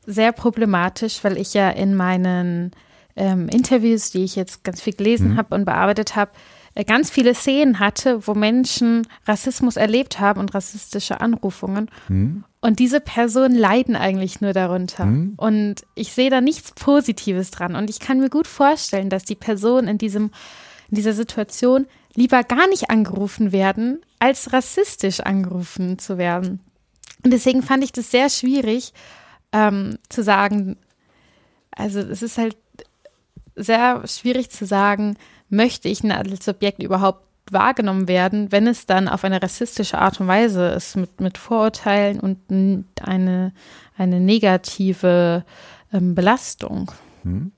sehr 0.06 0.32
problematisch, 0.32 1.22
weil 1.22 1.36
ich 1.38 1.54
ja 1.54 1.70
in 1.70 1.94
meinen 1.94 2.72
ähm, 3.16 3.48
Interviews, 3.48 4.10
die 4.10 4.24
ich 4.24 4.36
jetzt 4.36 4.64
ganz 4.64 4.80
viel 4.80 4.94
gelesen 4.94 5.32
mhm. 5.32 5.36
habe 5.36 5.54
und 5.54 5.64
bearbeitet 5.64 6.16
habe, 6.16 6.32
äh, 6.74 6.84
ganz 6.84 7.10
viele 7.10 7.34
Szenen 7.34 7.78
hatte, 7.78 8.26
wo 8.26 8.34
Menschen 8.34 9.06
Rassismus 9.26 9.76
erlebt 9.76 10.20
haben 10.20 10.40
und 10.40 10.54
rassistische 10.54 11.20
Anrufungen. 11.20 11.90
Mhm. 12.08 12.44
Und 12.60 12.78
diese 12.78 13.00
Personen 13.00 13.56
leiden 13.56 13.96
eigentlich 13.96 14.40
nur 14.40 14.52
darunter. 14.52 15.06
Mhm. 15.06 15.34
Und 15.36 15.82
ich 15.94 16.12
sehe 16.12 16.30
da 16.30 16.40
nichts 16.40 16.72
Positives 16.72 17.50
dran. 17.50 17.74
Und 17.74 17.90
ich 17.90 18.00
kann 18.00 18.20
mir 18.20 18.30
gut 18.30 18.46
vorstellen, 18.46 19.10
dass 19.10 19.24
die 19.24 19.34
Personen 19.34 19.88
in 19.88 19.98
diesem, 19.98 20.30
in 20.88 20.96
dieser 20.96 21.12
Situation 21.12 21.86
lieber 22.14 22.44
gar 22.44 22.68
nicht 22.68 22.90
angerufen 22.90 23.52
werden, 23.52 24.00
als 24.18 24.52
rassistisch 24.52 25.20
angerufen 25.20 25.98
zu 25.98 26.18
werden. 26.18 26.60
Und 27.24 27.32
deswegen 27.32 27.62
fand 27.62 27.84
ich 27.84 27.92
das 27.92 28.10
sehr 28.10 28.30
schwierig 28.30 28.92
ähm, 29.52 29.98
zu 30.08 30.22
sagen, 30.22 30.76
also 31.70 32.00
es 32.00 32.22
ist 32.22 32.38
halt 32.38 32.56
sehr 33.56 34.06
schwierig 34.06 34.50
zu 34.50 34.66
sagen, 34.66 35.16
möchte 35.48 35.88
ich 35.88 36.04
als 36.10 36.44
Subjekt 36.44 36.82
überhaupt 36.82 37.26
wahrgenommen 37.50 38.08
werden, 38.08 38.52
wenn 38.52 38.66
es 38.66 38.86
dann 38.86 39.08
auf 39.08 39.24
eine 39.24 39.42
rassistische 39.42 39.98
Art 39.98 40.20
und 40.20 40.28
Weise 40.28 40.68
ist, 40.68 40.96
mit, 40.96 41.20
mit 41.20 41.38
Vorurteilen 41.38 42.20
und 42.20 42.38
eine, 43.00 43.52
eine 43.96 44.20
negative 44.20 45.44
ähm, 45.92 46.14
Belastung. 46.14 46.92
Hm. 47.22 47.52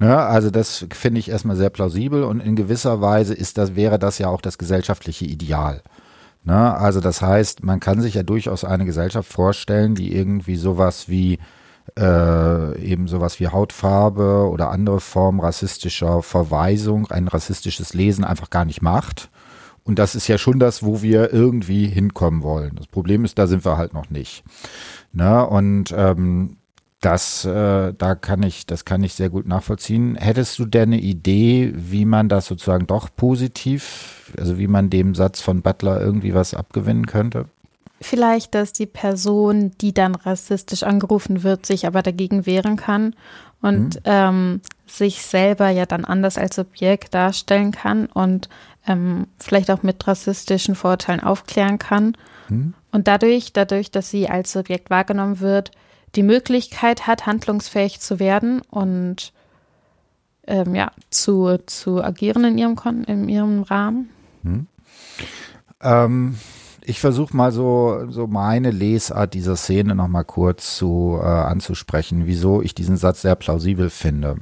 Ja, 0.00 0.26
also 0.26 0.50
das 0.50 0.86
finde 0.92 1.20
ich 1.20 1.28
erstmal 1.28 1.56
sehr 1.56 1.70
plausibel 1.70 2.24
und 2.24 2.40
in 2.40 2.56
gewisser 2.56 3.00
Weise 3.00 3.34
ist 3.34 3.58
das, 3.58 3.76
wäre 3.76 3.98
das 3.98 4.18
ja 4.18 4.28
auch 4.28 4.40
das 4.40 4.58
gesellschaftliche 4.58 5.26
Ideal. 5.26 5.82
Ne? 6.44 6.74
Also 6.76 7.00
das 7.00 7.22
heißt, 7.22 7.64
man 7.64 7.80
kann 7.80 8.00
sich 8.00 8.14
ja 8.14 8.22
durchaus 8.22 8.64
eine 8.64 8.84
Gesellschaft 8.84 9.32
vorstellen, 9.32 9.94
die 9.94 10.14
irgendwie 10.14 10.56
sowas 10.56 11.08
wie 11.08 11.38
äh, 11.98 12.78
eben 12.80 13.08
sowas 13.08 13.40
wie 13.40 13.48
Hautfarbe 13.48 14.48
oder 14.48 14.70
andere 14.70 15.00
Formen 15.00 15.40
rassistischer 15.40 16.22
Verweisung, 16.22 17.10
ein 17.10 17.28
rassistisches 17.28 17.94
Lesen 17.94 18.24
einfach 18.24 18.50
gar 18.50 18.64
nicht 18.64 18.82
macht 18.82 19.30
Und 19.84 19.98
das 19.98 20.14
ist 20.14 20.28
ja 20.28 20.38
schon 20.38 20.58
das, 20.58 20.82
wo 20.82 21.02
wir 21.02 21.32
irgendwie 21.32 21.86
hinkommen 21.86 22.42
wollen. 22.42 22.76
Das 22.76 22.86
Problem 22.86 23.24
ist, 23.24 23.38
da 23.38 23.46
sind 23.46 23.64
wir 23.64 23.76
halt 23.76 23.92
noch 23.94 24.10
nicht. 24.10 24.44
Ne? 25.12 25.46
Und 25.46 25.94
ähm, 25.96 26.56
das, 27.04 27.44
äh, 27.44 27.92
da 27.92 28.14
kann 28.14 28.42
ich, 28.42 28.66
das 28.66 28.84
kann 28.84 29.02
ich 29.02 29.14
sehr 29.14 29.28
gut 29.28 29.46
nachvollziehen. 29.46 30.16
Hättest 30.16 30.58
du 30.58 30.64
denn 30.64 30.94
eine 30.94 31.00
Idee, 31.00 31.72
wie 31.74 32.06
man 32.06 32.28
das 32.30 32.46
sozusagen 32.46 32.86
doch 32.86 33.10
positiv, 33.14 34.32
also 34.38 34.58
wie 34.58 34.68
man 34.68 34.88
dem 34.88 35.14
Satz 35.14 35.40
von 35.40 35.60
Butler 35.60 36.00
irgendwie 36.00 36.34
was 36.34 36.54
abgewinnen 36.54 37.06
könnte? 37.06 37.46
Vielleicht, 38.00 38.54
dass 38.54 38.72
die 38.72 38.86
Person, 38.86 39.72
die 39.80 39.92
dann 39.92 40.14
rassistisch 40.14 40.82
angerufen 40.82 41.42
wird, 41.42 41.66
sich 41.66 41.86
aber 41.86 42.02
dagegen 42.02 42.46
wehren 42.46 42.76
kann 42.76 43.14
und 43.60 43.96
mhm. 43.96 44.00
ähm, 44.04 44.60
sich 44.86 45.22
selber 45.22 45.68
ja 45.68 45.86
dann 45.86 46.04
anders 46.04 46.38
als 46.38 46.56
Subjekt 46.56 47.14
darstellen 47.14 47.72
kann 47.72 48.06
und 48.06 48.48
ähm, 48.86 49.26
vielleicht 49.38 49.70
auch 49.70 49.82
mit 49.82 50.06
rassistischen 50.06 50.74
Vorurteilen 50.74 51.20
aufklären 51.20 51.78
kann. 51.78 52.16
Mhm. 52.48 52.74
Und 52.92 53.08
dadurch, 53.08 53.52
dadurch, 53.52 53.90
dass 53.90 54.10
sie 54.10 54.28
als 54.28 54.52
Subjekt 54.52 54.90
wahrgenommen 54.90 55.40
wird, 55.40 55.70
die 56.16 56.22
Möglichkeit 56.22 57.06
hat, 57.06 57.26
handlungsfähig 57.26 58.00
zu 58.00 58.18
werden 58.18 58.60
und 58.70 59.32
ähm, 60.46 60.74
ja, 60.74 60.92
zu, 61.10 61.58
zu 61.66 62.02
agieren 62.02 62.44
in 62.44 62.58
ihrem, 62.58 63.04
in 63.06 63.28
ihrem 63.28 63.62
Rahmen. 63.62 64.10
Hm. 64.42 64.66
Ähm, 65.80 66.38
ich 66.82 67.00
versuche 67.00 67.36
mal 67.36 67.50
so, 67.50 68.06
so 68.10 68.26
meine 68.26 68.70
Lesart 68.70 69.34
dieser 69.34 69.56
Szene 69.56 69.94
nochmal 69.94 70.24
kurz 70.24 70.76
zu, 70.76 71.18
äh, 71.20 71.24
anzusprechen, 71.26 72.26
wieso 72.26 72.60
ich 72.60 72.74
diesen 72.74 72.96
Satz 72.96 73.22
sehr 73.22 73.36
plausibel 73.36 73.88
finde. 73.88 74.36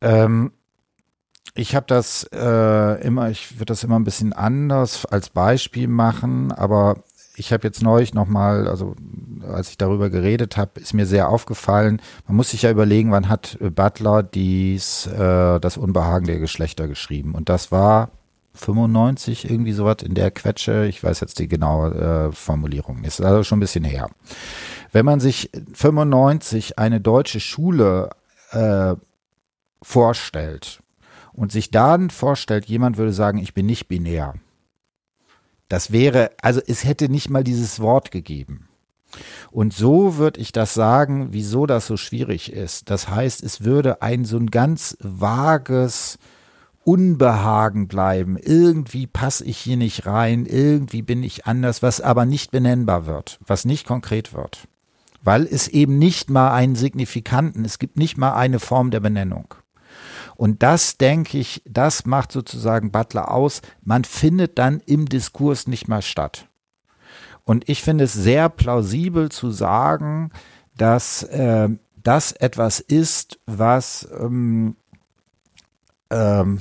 Ähm, 0.00 0.52
ich 1.54 1.74
habe 1.74 1.86
das 1.86 2.24
äh, 2.32 3.06
immer, 3.06 3.30
ich 3.30 3.54
würde 3.54 3.66
das 3.66 3.84
immer 3.84 3.98
ein 3.98 4.04
bisschen 4.04 4.32
anders 4.32 5.06
als 5.06 5.30
Beispiel 5.30 5.88
machen, 5.88 6.52
aber 6.52 7.02
ich 7.36 7.52
habe 7.52 7.66
jetzt 7.66 7.82
neulich 7.82 8.14
nochmal, 8.14 8.66
also 8.66 8.96
als 9.46 9.70
ich 9.70 9.78
darüber 9.78 10.10
geredet 10.10 10.56
habe, 10.56 10.80
ist 10.80 10.94
mir 10.94 11.06
sehr 11.06 11.28
aufgefallen, 11.28 12.00
man 12.26 12.36
muss 12.36 12.50
sich 12.50 12.62
ja 12.62 12.70
überlegen, 12.70 13.12
wann 13.12 13.28
hat 13.28 13.58
Butler 13.60 14.22
dies, 14.22 15.06
äh, 15.06 15.60
das 15.60 15.76
Unbehagen 15.76 16.26
der 16.26 16.38
Geschlechter 16.38 16.88
geschrieben. 16.88 17.34
Und 17.34 17.48
das 17.48 17.70
war 17.70 18.10
95, 18.54 19.50
irgendwie 19.50 19.72
sowas 19.72 19.98
in 20.02 20.14
der 20.14 20.30
Quetsche. 20.30 20.86
Ich 20.86 21.04
weiß 21.04 21.20
jetzt 21.20 21.38
die 21.38 21.48
genaue 21.48 22.30
äh, 22.30 22.32
Formulierung. 22.32 23.04
Ist 23.04 23.20
also 23.20 23.42
schon 23.42 23.58
ein 23.58 23.60
bisschen 23.60 23.84
her. 23.84 24.08
Wenn 24.92 25.04
man 25.04 25.20
sich 25.20 25.50
95 25.74 26.78
eine 26.78 27.00
deutsche 27.00 27.40
Schule 27.40 28.10
äh, 28.52 28.94
vorstellt 29.82 30.82
und 31.34 31.52
sich 31.52 31.70
dann 31.70 32.08
vorstellt, 32.08 32.64
jemand 32.64 32.96
würde 32.96 33.12
sagen, 33.12 33.38
ich 33.38 33.52
bin 33.52 33.66
nicht 33.66 33.88
binär 33.88 34.34
das 35.68 35.92
wäre, 35.92 36.30
also 36.40 36.60
es 36.66 36.84
hätte 36.84 37.08
nicht 37.08 37.30
mal 37.30 37.44
dieses 37.44 37.80
Wort 37.80 38.10
gegeben. 38.10 38.68
Und 39.50 39.72
so 39.72 40.16
würde 40.16 40.40
ich 40.40 40.52
das 40.52 40.74
sagen, 40.74 41.28
wieso 41.30 41.66
das 41.66 41.86
so 41.86 41.96
schwierig 41.96 42.52
ist. 42.52 42.90
Das 42.90 43.08
heißt, 43.08 43.42
es 43.42 43.64
würde 43.64 44.02
ein 44.02 44.24
so 44.24 44.36
ein 44.36 44.50
ganz 44.50 44.96
vages 45.00 46.18
Unbehagen 46.84 47.88
bleiben. 47.88 48.36
Irgendwie 48.36 49.06
passe 49.06 49.44
ich 49.44 49.58
hier 49.58 49.76
nicht 49.76 50.06
rein, 50.06 50.46
irgendwie 50.46 51.02
bin 51.02 51.22
ich 51.22 51.46
anders, 51.46 51.82
was 51.82 52.00
aber 52.00 52.26
nicht 52.26 52.50
benennbar 52.50 53.06
wird, 53.06 53.40
was 53.44 53.64
nicht 53.64 53.86
konkret 53.86 54.34
wird. 54.34 54.68
Weil 55.22 55.44
es 55.46 55.66
eben 55.66 55.98
nicht 55.98 56.30
mal 56.30 56.52
einen 56.52 56.76
Signifikanten, 56.76 57.64
es 57.64 57.80
gibt 57.80 57.96
nicht 57.96 58.16
mal 58.16 58.34
eine 58.34 58.60
Form 58.60 58.92
der 58.92 59.00
Benennung. 59.00 59.54
Und 60.36 60.62
das, 60.62 60.98
denke 60.98 61.38
ich, 61.38 61.62
das 61.66 62.04
macht 62.04 62.30
sozusagen 62.30 62.90
Butler 62.90 63.30
aus. 63.30 63.62
Man 63.82 64.04
findet 64.04 64.58
dann 64.58 64.80
im 64.84 65.06
Diskurs 65.06 65.66
nicht 65.66 65.88
mehr 65.88 66.02
statt. 66.02 66.46
Und 67.44 67.68
ich 67.68 67.82
finde 67.82 68.04
es 68.04 68.12
sehr 68.12 68.48
plausibel 68.48 69.30
zu 69.30 69.50
sagen, 69.50 70.30
dass 70.76 71.22
äh, 71.22 71.68
das 72.02 72.32
etwas 72.32 72.80
ist, 72.80 73.38
was, 73.46 74.06
ähm, 74.20 74.76
ähm, 76.10 76.60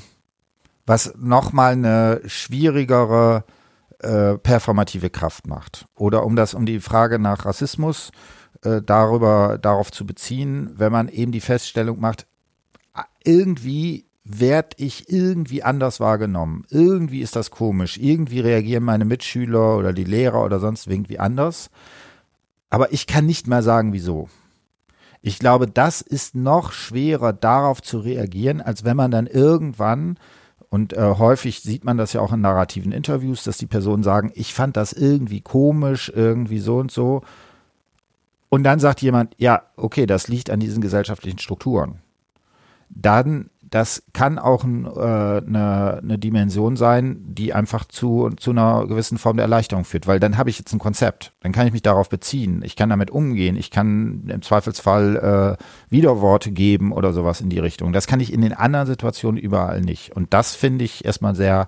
was 0.86 1.14
nochmal 1.18 1.74
eine 1.74 2.22
schwierigere 2.26 3.44
äh, 4.00 4.38
performative 4.38 5.10
Kraft 5.10 5.48
macht. 5.48 5.88
Oder 5.96 6.26
um 6.26 6.36
das, 6.36 6.54
um 6.54 6.66
die 6.66 6.80
Frage 6.80 7.20
nach 7.20 7.46
Rassismus 7.46 8.12
äh, 8.64 8.82
darüber, 8.82 9.58
darauf 9.58 9.92
zu 9.92 10.06
beziehen, 10.06 10.72
wenn 10.76 10.92
man 10.92 11.10
eben 11.10 11.32
die 11.32 11.42
Feststellung 11.42 12.00
macht, 12.00 12.28
irgendwie 13.26 14.06
werde 14.26 14.70
ich 14.78 15.10
irgendwie 15.10 15.62
anders 15.64 16.00
wahrgenommen. 16.00 16.66
Irgendwie 16.70 17.22
ist 17.22 17.36
das 17.36 17.52
komisch. 17.52 17.98
Irgendwie 17.98 18.40
reagieren 18.40 18.84
meine 18.84 19.06
Mitschüler 19.06 19.78
oder 19.78 19.94
die 19.94 20.04
Lehrer 20.04 20.44
oder 20.44 20.60
sonst 20.60 20.88
irgendwie 20.88 21.20
anders. 21.20 21.70
Aber 22.72 22.92
ich 22.92 23.06
kann 23.06 23.28
nicht 23.28 23.48
mehr 23.48 23.62
sagen, 23.62 23.94
wieso. 23.94 24.28
Ich 25.22 25.38
glaube, 25.38 25.68
das 25.68 26.02
ist 26.02 26.36
noch 26.36 26.72
schwerer 26.72 27.34
darauf 27.34 27.82
zu 27.82 28.00
reagieren, 28.00 28.62
als 28.62 28.84
wenn 28.84 28.98
man 28.98 29.12
dann 29.12 29.28
irgendwann, 29.28 30.18
und 30.70 30.94
äh, 30.94 31.16
häufig 31.18 31.62
sieht 31.62 31.86
man 31.86 31.98
das 31.98 32.14
ja 32.14 32.22
auch 32.22 32.34
in 32.34 32.42
narrativen 32.42 32.92
Interviews, 32.92 33.44
dass 33.44 33.58
die 33.58 33.68
Personen 33.68 34.04
sagen, 34.04 34.32
ich 34.34 34.54
fand 34.54 34.76
das 34.76 34.92
irgendwie 34.92 35.42
komisch, 35.42 36.12
irgendwie 36.14 36.60
so 36.60 36.78
und 36.78 36.92
so. 36.92 37.22
Und 38.50 38.64
dann 38.64 38.80
sagt 38.80 39.02
jemand, 39.04 39.36
ja, 39.38 39.64
okay, 39.78 40.08
das 40.08 40.28
liegt 40.28 40.50
an 40.50 40.60
diesen 40.60 40.82
gesellschaftlichen 40.82 41.40
Strukturen 41.40 42.02
dann 42.89 43.50
das 43.76 44.04
kann 44.13 44.39
auch 44.39 44.63
äh, 44.63 44.67
eine, 44.67 46.00
eine 46.02 46.17
Dimension 46.17 46.78
sein, 46.78 47.17
die 47.28 47.54
einfach 47.54 47.84
zu, 47.86 48.30
zu 48.38 48.52
einer 48.52 48.86
gewissen 48.88 49.17
Form 49.17 49.36
der 49.36 49.43
Erleichterung 49.43 49.84
führt, 49.84 50.08
weil 50.08 50.19
dann 50.19 50.38
habe 50.38 50.50
ich 50.50 50.60
jetzt 50.60 50.71
ein 50.71 50.80
Konzept, 50.80 51.34
dann 51.41 51.52
kann 51.52 51.67
ich 51.67 51.74
mich 51.74 51.82
darauf 51.82 52.08
beziehen, 52.08 52.62
ich 52.63 52.78
kann 52.78 52.89
damit 52.89 53.12
umgehen, 53.12 53.58
ich 53.58 53.71
kann 53.71 54.30
im 54.30 54.41
Zweifelsfall 54.41 55.58
äh, 55.60 55.93
Widerworte 55.93 56.52
geben 56.52 56.93
oder 56.93 57.12
sowas 57.12 57.41
in 57.41 57.50
die 57.50 57.60
Richtung. 57.60 57.91
Das 57.91 58.08
kann 58.08 58.21
ich 58.21 58.32
in 58.32 58.41
den 58.41 58.54
anderen 58.54 58.88
Situationen 58.88 59.38
überall 59.38 59.82
nicht. 59.82 60.15
Und 60.15 60.34
das 60.34 60.56
finde 60.56 60.86
ich 60.86 61.04
erstmal 61.04 61.36
sehr, 61.36 61.67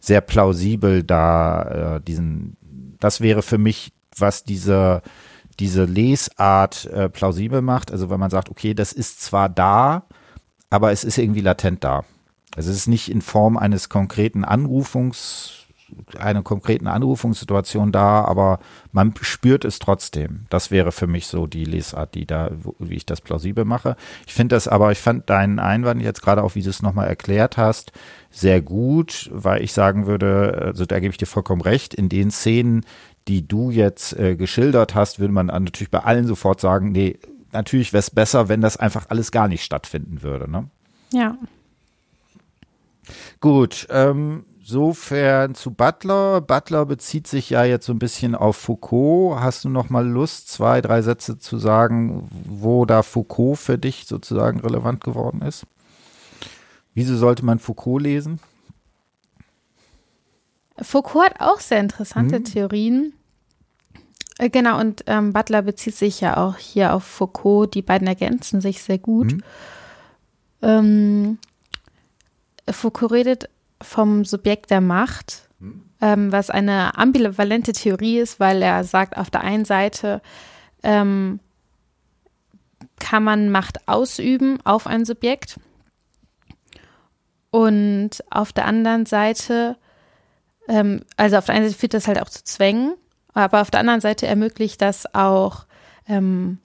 sehr 0.00 0.20
plausibel, 0.20 1.04
da 1.04 1.96
äh, 1.96 2.00
diesen, 2.02 2.56
das 3.00 3.20
wäre 3.20 3.42
für 3.42 3.58
mich, 3.58 3.92
was 4.14 4.44
diese, 4.44 5.00
diese 5.58 5.84
Lesart 5.84 6.86
äh, 6.86 7.08
plausibel 7.08 7.62
macht. 7.62 7.92
Also 7.92 8.10
wenn 8.10 8.20
man 8.20 8.30
sagt, 8.30 8.50
okay, 8.50 8.74
das 8.74 8.92
ist 8.92 9.22
zwar 9.22 9.48
da, 9.48 10.04
aber 10.70 10.92
es 10.92 11.04
ist 11.04 11.18
irgendwie 11.18 11.40
latent 11.40 11.84
da. 11.84 12.04
Also 12.54 12.70
es 12.70 12.76
ist 12.76 12.86
nicht 12.88 13.10
in 13.10 13.20
Form 13.20 13.56
eines 13.56 13.88
konkreten 13.88 14.44
Anrufungs, 14.44 15.66
einer 16.18 16.42
konkreten 16.42 16.86
Anrufungssituation 16.86 17.92
da, 17.92 18.24
aber 18.24 18.58
man 18.92 19.14
spürt 19.20 19.64
es 19.64 19.78
trotzdem. 19.78 20.46
Das 20.50 20.70
wäre 20.70 20.90
für 20.90 21.06
mich 21.06 21.26
so 21.26 21.46
die 21.46 21.64
Lesart, 21.64 22.14
die 22.14 22.26
da, 22.26 22.50
wie 22.78 22.96
ich 22.96 23.06
das 23.06 23.20
plausibel 23.20 23.64
mache. 23.64 23.96
Ich 24.26 24.34
finde 24.34 24.56
das 24.56 24.68
aber, 24.68 24.90
ich 24.90 24.98
fand 24.98 25.30
deinen 25.30 25.58
Einwand 25.58 26.02
jetzt 26.02 26.22
gerade 26.22 26.42
auch, 26.42 26.54
wie 26.54 26.62
du 26.62 26.70
es 26.70 26.82
nochmal 26.82 27.06
erklärt 27.06 27.56
hast, 27.56 27.92
sehr 28.30 28.60
gut, 28.60 29.30
weil 29.32 29.62
ich 29.62 29.72
sagen 29.72 30.06
würde, 30.06 30.60
also 30.60 30.86
da 30.86 30.98
gebe 30.98 31.12
ich 31.12 31.18
dir 31.18 31.26
vollkommen 31.26 31.62
recht, 31.62 31.94
in 31.94 32.08
den 32.08 32.30
Szenen, 32.30 32.84
die 33.28 33.46
du 33.46 33.70
jetzt 33.70 34.18
äh, 34.18 34.36
geschildert 34.36 34.94
hast, 34.94 35.18
würde 35.18 35.32
man 35.32 35.46
natürlich 35.46 35.90
bei 35.90 36.00
allen 36.00 36.26
sofort 36.26 36.60
sagen, 36.60 36.92
nee, 36.92 37.18
natürlich 37.56 37.92
wäre 37.92 38.00
es 38.00 38.10
besser, 38.10 38.48
wenn 38.48 38.60
das 38.60 38.76
einfach 38.76 39.06
alles 39.08 39.32
gar 39.32 39.48
nicht 39.48 39.64
stattfinden 39.64 40.22
würde. 40.22 40.50
Ne? 40.50 40.68
Ja. 41.12 41.36
Gut, 43.40 43.86
ähm, 43.90 44.44
sofern 44.62 45.54
zu 45.54 45.72
Butler. 45.72 46.40
Butler 46.40 46.86
bezieht 46.86 47.26
sich 47.26 47.50
ja 47.50 47.64
jetzt 47.64 47.86
so 47.86 47.92
ein 47.92 47.98
bisschen 47.98 48.34
auf 48.34 48.56
Foucault. 48.56 49.40
Hast 49.40 49.64
du 49.64 49.68
noch 49.68 49.90
mal 49.90 50.06
Lust, 50.06 50.48
zwei, 50.48 50.80
drei 50.80 51.02
Sätze 51.02 51.38
zu 51.38 51.58
sagen, 51.58 52.28
wo 52.30 52.84
da 52.84 53.02
Foucault 53.02 53.58
für 53.58 53.78
dich 53.78 54.06
sozusagen 54.06 54.60
relevant 54.60 55.02
geworden 55.04 55.42
ist? 55.42 55.66
Wieso 56.94 57.16
sollte 57.16 57.44
man 57.44 57.58
Foucault 57.58 58.02
lesen? 58.02 58.40
Foucault 60.80 61.26
hat 61.26 61.40
auch 61.40 61.60
sehr 61.60 61.80
interessante 61.80 62.36
hm. 62.36 62.44
Theorien. 62.44 63.12
Äh, 64.38 64.50
genau, 64.50 64.78
und 64.80 65.04
ähm, 65.06 65.32
Butler 65.32 65.62
bezieht 65.62 65.96
sich 65.96 66.20
ja 66.20 66.36
auch 66.36 66.56
hier 66.56 66.94
auf 66.94 67.04
Foucault. 67.04 67.74
Die 67.74 67.82
beiden 67.82 68.06
ergänzen 68.06 68.60
sich 68.60 68.82
sehr 68.82 68.98
gut. 68.98 69.32
Mhm. 69.32 69.42
Ähm, 70.62 71.38
Foucault 72.68 73.12
redet 73.12 73.48
vom 73.80 74.24
Subjekt 74.24 74.70
der 74.70 74.80
Macht, 74.80 75.48
mhm. 75.58 75.82
ähm, 76.00 76.32
was 76.32 76.50
eine 76.50 76.98
ambivalente 76.98 77.72
Theorie 77.72 78.18
ist, 78.18 78.40
weil 78.40 78.62
er 78.62 78.84
sagt, 78.84 79.16
auf 79.16 79.30
der 79.30 79.42
einen 79.42 79.64
Seite 79.64 80.20
ähm, 80.82 81.40
kann 82.98 83.22
man 83.22 83.50
Macht 83.50 83.86
ausüben 83.88 84.58
auf 84.64 84.86
ein 84.86 85.04
Subjekt 85.04 85.58
und 87.50 88.10
auf 88.30 88.52
der 88.52 88.66
anderen 88.66 89.06
Seite, 89.06 89.76
ähm, 90.68 91.02
also 91.16 91.36
auf 91.36 91.46
der 91.46 91.54
einen 91.54 91.66
Seite 91.66 91.78
führt 91.78 91.94
das 91.94 92.08
halt 92.08 92.20
auch 92.20 92.28
zu 92.28 92.44
Zwängen 92.44 92.94
aber 93.36 93.60
auf 93.60 93.70
der 93.70 93.80
anderen 93.80 94.00
Seite 94.00 94.26
ermöglicht 94.26 94.80
das 94.80 95.14
auch 95.14 95.66
ähm, 96.08 96.58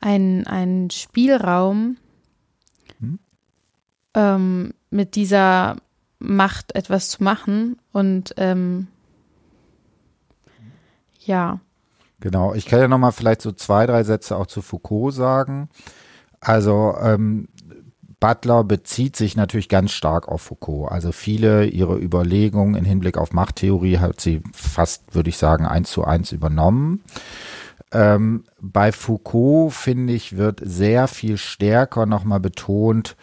einen 0.00 0.90
Spielraum 0.90 1.96
hm? 3.00 3.18
ähm, 4.14 4.74
mit 4.90 5.16
dieser 5.16 5.76
Macht, 6.20 6.74
etwas 6.76 7.08
zu 7.08 7.24
machen. 7.24 7.76
Und 7.92 8.34
ähm, 8.36 8.86
ja. 11.18 11.60
Genau, 12.20 12.54
ich 12.54 12.66
kann 12.66 12.80
ja 12.80 12.88
nochmal 12.88 13.12
vielleicht 13.12 13.42
so 13.42 13.50
zwei, 13.50 13.86
drei 13.86 14.04
Sätze 14.04 14.36
auch 14.36 14.46
zu 14.46 14.62
Foucault 14.62 15.14
sagen. 15.14 15.70
Also 16.40 16.94
ähm, 17.00 17.48
Butler 18.20 18.64
bezieht 18.64 19.16
sich 19.16 19.34
natürlich 19.34 19.70
ganz 19.70 19.92
stark 19.92 20.28
auf 20.28 20.42
Foucault. 20.42 20.92
Also 20.92 21.10
viele 21.10 21.64
ihrer 21.64 21.96
Überlegungen 21.96 22.74
im 22.74 22.84
Hinblick 22.84 23.16
auf 23.16 23.32
Machttheorie 23.32 23.98
hat 23.98 24.20
sie 24.20 24.42
fast, 24.52 25.14
würde 25.14 25.30
ich 25.30 25.38
sagen, 25.38 25.64
eins 25.64 25.90
zu 25.90 26.04
eins 26.04 26.30
übernommen. 26.30 27.02
Ähm, 27.92 28.44
bei 28.60 28.92
Foucault, 28.92 29.72
finde 29.72 30.12
ich, 30.12 30.36
wird 30.36 30.60
sehr 30.62 31.08
viel 31.08 31.38
stärker 31.38 32.06
nochmal 32.06 32.40
betont, 32.40 33.16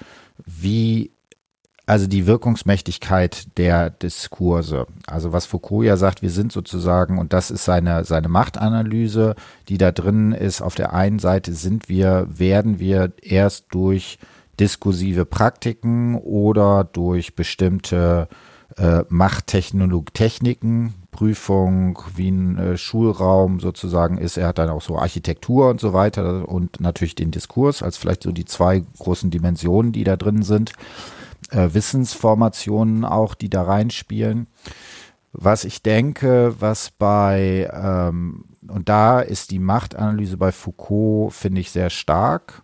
wie 0.46 1.12
also 1.86 2.06
die 2.06 2.28
Wirkungsmächtigkeit 2.28 3.58
der 3.58 3.90
Diskurse. 3.90 4.88
Also 5.06 5.32
was 5.32 5.46
Foucault 5.46 5.86
ja 5.86 5.96
sagt, 5.96 6.22
wir 6.22 6.32
sind 6.32 6.52
sozusagen, 6.52 7.18
und 7.18 7.32
das 7.32 7.50
ist 7.50 7.64
seine, 7.64 8.04
seine 8.04 8.28
Machtanalyse, 8.28 9.36
die 9.70 9.78
da 9.78 9.94
drin 9.94 10.34
ist, 10.34 10.62
auf 10.62 10.76
der 10.76 10.92
einen 10.94 11.20
Seite 11.20 11.54
sind 11.54 11.88
wir, 11.88 12.28
werden 12.30 12.80
wir 12.80 13.14
erst 13.22 13.68
durch 13.70 14.20
diskursive 14.60 15.26
Praktiken 15.26 16.16
oder 16.16 16.84
durch 16.84 17.36
bestimmte 17.36 18.28
äh, 18.78 19.04
Machttechniken, 19.10 20.94
Prüfung, 21.12 22.00
wie 22.16 22.30
ein 22.30 22.58
äh, 22.58 22.78
Schulraum 22.78 23.60
sozusagen 23.60 24.18
ist. 24.18 24.38
Er 24.38 24.48
hat 24.48 24.58
dann 24.60 24.70
auch 24.70 24.82
so 24.82 24.98
Architektur 24.98 25.70
und 25.70 25.80
so 25.80 25.94
weiter 25.94 26.48
und 26.48 26.80
natürlich 26.80 27.16
den 27.16 27.32
Diskurs 27.32 27.82
als 27.82 27.98
vielleicht 27.98 28.24
so 28.24 28.32
die 28.32 28.46
zwei 28.46 28.84
großen 29.00 29.32
Dimensionen, 29.32 29.92
die 29.92 30.04
da 30.04 30.16
drin 30.16 30.44
sind 30.44 30.74
äh, 31.52 31.70
Wissensformationen 31.74 33.06
auch, 33.06 33.36
die 33.36 33.50
da 33.50 33.64
reinspielen. 33.64 34.48
Was 35.34 35.66
ich 35.66 35.84
denke, 35.84 36.56
was 36.60 36.92
bei, 36.92 37.70
ähm, 37.74 38.46
und 38.68 38.90
da 38.90 39.20
ist 39.20 39.52
die 39.52 39.60
Machtanalyse 39.60 40.38
bei 40.38 40.52
Foucault, 40.52 41.34
finde 41.34 41.62
ich, 41.62 41.72
sehr 41.72 41.90
stark. 41.90 42.64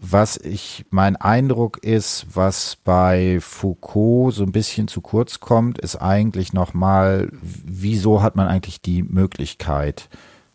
Was 0.00 0.36
ich, 0.36 0.86
mein 0.90 1.16
Eindruck 1.16 1.82
ist, 1.82 2.26
was 2.32 2.76
bei 2.76 3.38
Foucault 3.40 4.32
so 4.32 4.44
ein 4.44 4.52
bisschen 4.52 4.86
zu 4.86 5.00
kurz 5.00 5.40
kommt, 5.40 5.78
ist 5.78 5.96
eigentlich 5.96 6.52
nochmal, 6.52 7.28
wieso 7.42 8.22
hat 8.22 8.36
man 8.36 8.46
eigentlich 8.46 8.80
die 8.80 9.02
Möglichkeit, 9.02 10.08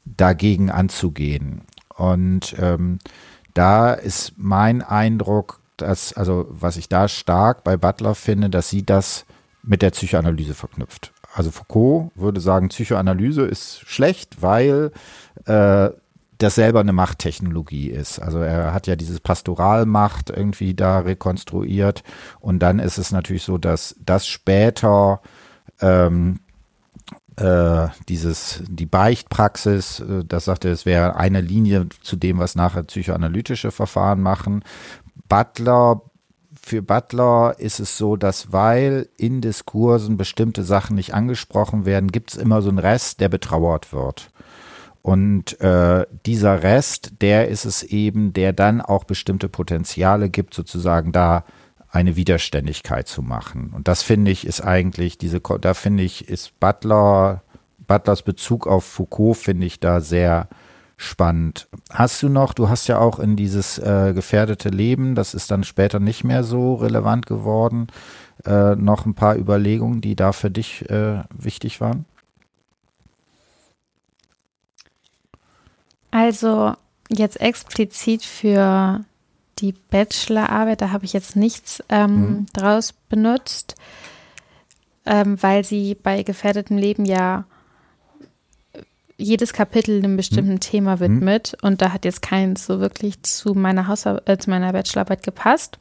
dagegen 0.06 0.72
anzugehen? 0.72 1.64
Und 1.96 2.56
ähm, 2.58 3.00
da 3.54 3.94
ist 3.94 4.34
mein 4.38 4.82
Eindruck, 4.82 5.60
das, 5.76 6.14
also 6.14 6.48
was 6.50 6.78
ich 6.78 6.88
da 6.88 7.10
stark 7.10 7.66
bei 7.66 7.76
Butler 7.76 8.16
finde, 8.16 8.50
dass 8.50 8.70
sie 8.70 8.86
das 8.86 9.26
mit 9.62 9.82
der 9.82 9.92
Psychoanalyse 9.92 10.54
verknüpft. 10.54 11.12
Also 11.34 11.52
Foucault 11.52 12.12
würde 12.16 12.40
sagen, 12.40 12.70
Psychoanalyse 12.70 13.44
ist 13.44 13.82
schlecht, 13.88 14.42
weil 14.42 14.92
äh, 15.46 15.90
das 16.44 16.56
selber 16.56 16.82
eine 16.82 16.94
Machttechnologie 16.94 17.90
ist. 17.90 18.20
Also 18.20 18.40
er 18.40 18.74
hat 18.74 18.88
ja 18.88 18.96
dieses 18.96 19.20
Pastoralmacht 19.20 20.30
irgendwie 20.30 20.74
da 20.74 21.00
rekonstruiert 21.00 22.04
und 22.40 22.60
dann 22.60 22.80
ist 22.80 22.98
es 22.98 23.12
natürlich 23.12 23.44
so, 23.44 23.58
dass 23.58 23.96
das 24.00 24.28
später 24.28 25.22
ähm, 25.80 26.40
äh, 27.38 27.88
dieses 28.10 28.62
die 28.68 28.86
Beichtpraxis, 28.86 30.02
äh, 30.02 30.24
das 30.26 30.46
sagte, 30.46 30.70
es 30.70 30.86
wäre 30.86 31.16
eine 31.16 31.42
Linie 31.42 31.88
zu 32.02 32.16
dem, 32.16 32.40
was 32.40 32.56
nachher 32.56 32.84
psychoanalytische 32.84 33.72
Verfahren 33.72 34.22
machen. 34.22 34.64
Butler, 35.28 36.02
für 36.62 36.82
Butler 36.82 37.56
ist 37.58 37.80
es 37.80 37.98
so, 37.98 38.16
dass 38.16 38.52
weil 38.52 39.10
in 39.18 39.42
Diskursen 39.42 40.18
bestimmte 40.18 40.64
Sachen 40.64 40.96
nicht 40.96 41.14
angesprochen 41.14 41.86
werden, 41.86 42.12
gibt 42.12 42.32
es 42.32 42.38
immer 42.38 42.62
so 42.62 42.70
einen 42.70 42.80
Rest, 42.80 43.20
der 43.20 43.30
betrauert 43.30 43.94
wird. 43.94 44.30
Und 45.04 45.60
äh, 45.60 46.06
dieser 46.26 46.63
Rest, 46.63 47.22
der 47.22 47.50
ist 47.50 47.66
es 47.66 47.84
eben, 47.84 48.32
der 48.32 48.54
dann 48.54 48.80
auch 48.80 49.04
bestimmte 49.04 49.50
Potenziale 49.50 50.30
gibt, 50.30 50.54
sozusagen 50.54 51.12
da 51.12 51.44
eine 51.92 52.16
Widerständigkeit 52.16 53.08
zu 53.08 53.22
machen. 53.22 53.72
Und 53.76 53.89
das 53.89 54.02
finde 54.02 54.32
ich 54.32 54.48
ist 54.48 54.62
eigentlich 54.62 55.18
diese, 55.18 55.42
da 55.42 55.74
finde 55.74 56.04
ich, 56.04 56.30
ist 56.30 56.58
Butler, 56.60 57.44
Butlers 57.86 58.24
Bezug 58.24 58.66
auf 58.66 58.86
Foucault 58.86 59.36
finde 59.38 59.68
ich 59.68 59.82
da 59.82 60.00
sehr 60.00 60.48
spannend. 60.96 61.68
Hast 61.92 62.24
du 62.24 62.30
noch, 62.30 62.54
du 62.54 62.70
hast 62.70 62.88
ja 62.88 62.98
auch 62.98 63.20
in 63.20 63.36
dieses 63.36 63.78
äh, 63.80 64.13
gefährdete 64.16 64.70
Leben, 64.70 65.16
das 65.16 65.34
ist 65.34 65.52
dann 65.52 65.66
später 65.66 66.00
nicht 66.00 66.24
mehr 66.24 66.46
so 66.46 66.76
relevant 66.76 67.26
geworden, 67.26 67.88
äh, 68.46 68.76
noch 68.76 69.06
ein 69.06 69.16
paar 69.16 69.36
Überlegungen, 69.36 70.00
die 70.00 70.16
da 70.16 70.32
für 70.32 70.50
dich 70.50 70.89
äh, 70.89 71.24
wichtig 71.30 71.82
waren? 71.82 72.06
Also 76.13 76.76
jetzt 77.10 77.41
explizit 77.41 78.21
für 78.21 79.04
die 79.58 79.71
Bachelorarbeit, 79.71 80.82
da 80.82 80.91
habe 80.91 81.06
ich 81.06 81.13
jetzt 81.13 81.36
nichts 81.36 81.84
ähm, 81.89 82.15
mhm. 82.15 82.45
draus 82.54 82.93
benutzt, 83.10 83.73
ähm, 85.08 85.41
weil 85.41 85.63
sie 85.63 85.95
bei 85.95 86.21
gefährdetem 86.21 86.78
Leben 86.78 87.06
ja 87.06 87.45
jedes 89.17 89.54
Kapitel 89.54 89.97
einem 89.97 90.15
bestimmten 90.15 90.54
hm. 90.54 90.60
Thema 90.60 90.99
widmet 90.99 91.56
hm. 91.60 91.67
und 91.67 91.82
da 91.82 91.91
hat 91.91 92.06
jetzt 92.06 92.21
keins 92.21 92.65
so 92.65 92.80
wirklich 92.80 93.23
zu 93.23 93.56
meiner 93.56 93.88
Hausarbeit, 93.88 94.30
äh, 94.30 94.38
zu 94.38 94.52
meiner 94.52 94.71
Bachelorarbeit 94.71 95.23
gepasst. 95.23 95.80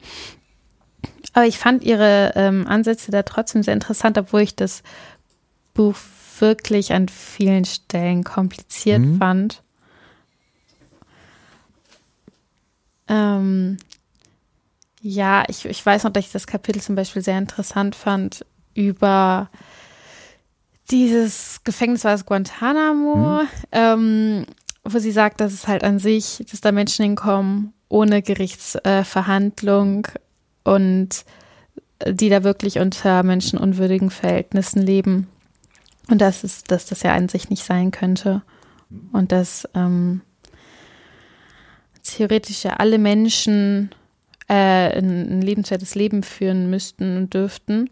Aber 1.33 1.45
ich 1.45 1.59
fand 1.59 1.83
ihre 1.83 2.33
ähm, 2.35 2.65
Ansätze 2.67 3.11
da 3.11 3.21
trotzdem 3.21 3.61
sehr 3.61 3.73
interessant, 3.75 4.17
obwohl 4.17 4.41
ich 4.41 4.55
das 4.55 4.81
Buch 5.75 5.95
wirklich 6.39 6.93
an 6.93 7.07
vielen 7.07 7.65
Stellen 7.65 8.23
kompliziert 8.23 9.01
hm. 9.01 9.19
fand. 9.19 9.62
Ähm, 13.07 13.77
ja, 15.01 15.43
ich, 15.47 15.65
ich 15.65 15.85
weiß 15.85 16.03
noch, 16.03 16.11
dass 16.11 16.25
ich 16.25 16.31
das 16.31 16.47
Kapitel 16.47 16.81
zum 16.81 16.95
Beispiel 16.95 17.21
sehr 17.21 17.37
interessant 17.37 17.95
fand 17.95 18.45
über 18.73 19.49
dieses 20.89 21.61
Gefängnis 21.63 22.03
war 22.03 22.11
das 22.11 22.25
Guantanamo, 22.25 23.41
mhm. 23.41 23.47
ähm, 23.71 24.45
wo 24.83 24.99
sie 24.99 25.11
sagt, 25.11 25.39
dass 25.39 25.53
es 25.53 25.67
halt 25.67 25.83
an 25.83 25.99
sich, 25.99 26.43
dass 26.49 26.61
da 26.61 26.71
Menschen 26.71 27.03
hinkommen 27.03 27.73
ohne 27.89 28.21
Gerichtsverhandlung 28.21 30.07
äh, 30.07 30.69
und 30.69 31.25
die 32.07 32.29
da 32.29 32.43
wirklich 32.43 32.79
unter 32.79 33.23
menschenunwürdigen 33.23 34.09
Verhältnissen 34.09 34.81
leben. 34.81 35.27
Und 36.09 36.19
das 36.19 36.43
ist, 36.43 36.69
dass 36.71 36.85
das 36.85 37.03
ja 37.03 37.13
an 37.13 37.29
sich 37.29 37.49
nicht 37.49 37.63
sein 37.63 37.91
könnte. 37.91 38.41
Und 39.11 39.31
dass 39.31 39.67
ähm, 39.73 40.21
theoretisch 42.03 42.63
ja 42.63 42.73
alle 42.73 42.97
Menschen 42.97 43.91
äh, 44.47 44.53
ein, 44.97 45.39
ein 45.39 45.41
lebenswertes 45.41 45.95
Leben 45.95 46.23
führen 46.23 46.69
müssten 46.69 47.17
und 47.17 47.33
dürften. 47.33 47.89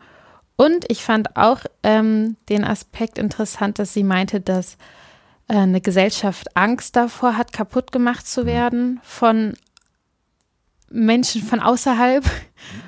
Und 0.57 0.85
ich 0.89 1.03
fand 1.03 1.37
auch 1.37 1.61
ähm, 1.81 2.35
den 2.49 2.63
Aspekt 2.63 3.17
interessant, 3.17 3.79
dass 3.79 3.93
sie 3.93 4.03
meinte, 4.03 4.41
dass 4.41 4.77
äh, 5.47 5.55
eine 5.55 5.81
Gesellschaft 5.81 6.55
Angst 6.55 6.95
davor 6.95 7.37
hat, 7.37 7.51
kaputt 7.53 7.91
gemacht 7.91 8.27
zu 8.27 8.45
werden 8.45 8.99
von 9.03 9.53
Menschen 10.89 11.41
von 11.41 11.61
außerhalb 11.61 12.23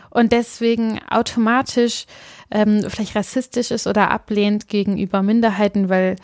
und 0.10 0.32
deswegen 0.32 1.00
automatisch 1.10 2.06
ähm, 2.52 2.84
vielleicht 2.88 3.16
rassistisch 3.16 3.72
ist 3.72 3.88
oder 3.88 4.12
ablehnt 4.12 4.68
gegenüber 4.68 5.24
Minderheiten, 5.24 5.90
weil, 5.90 6.18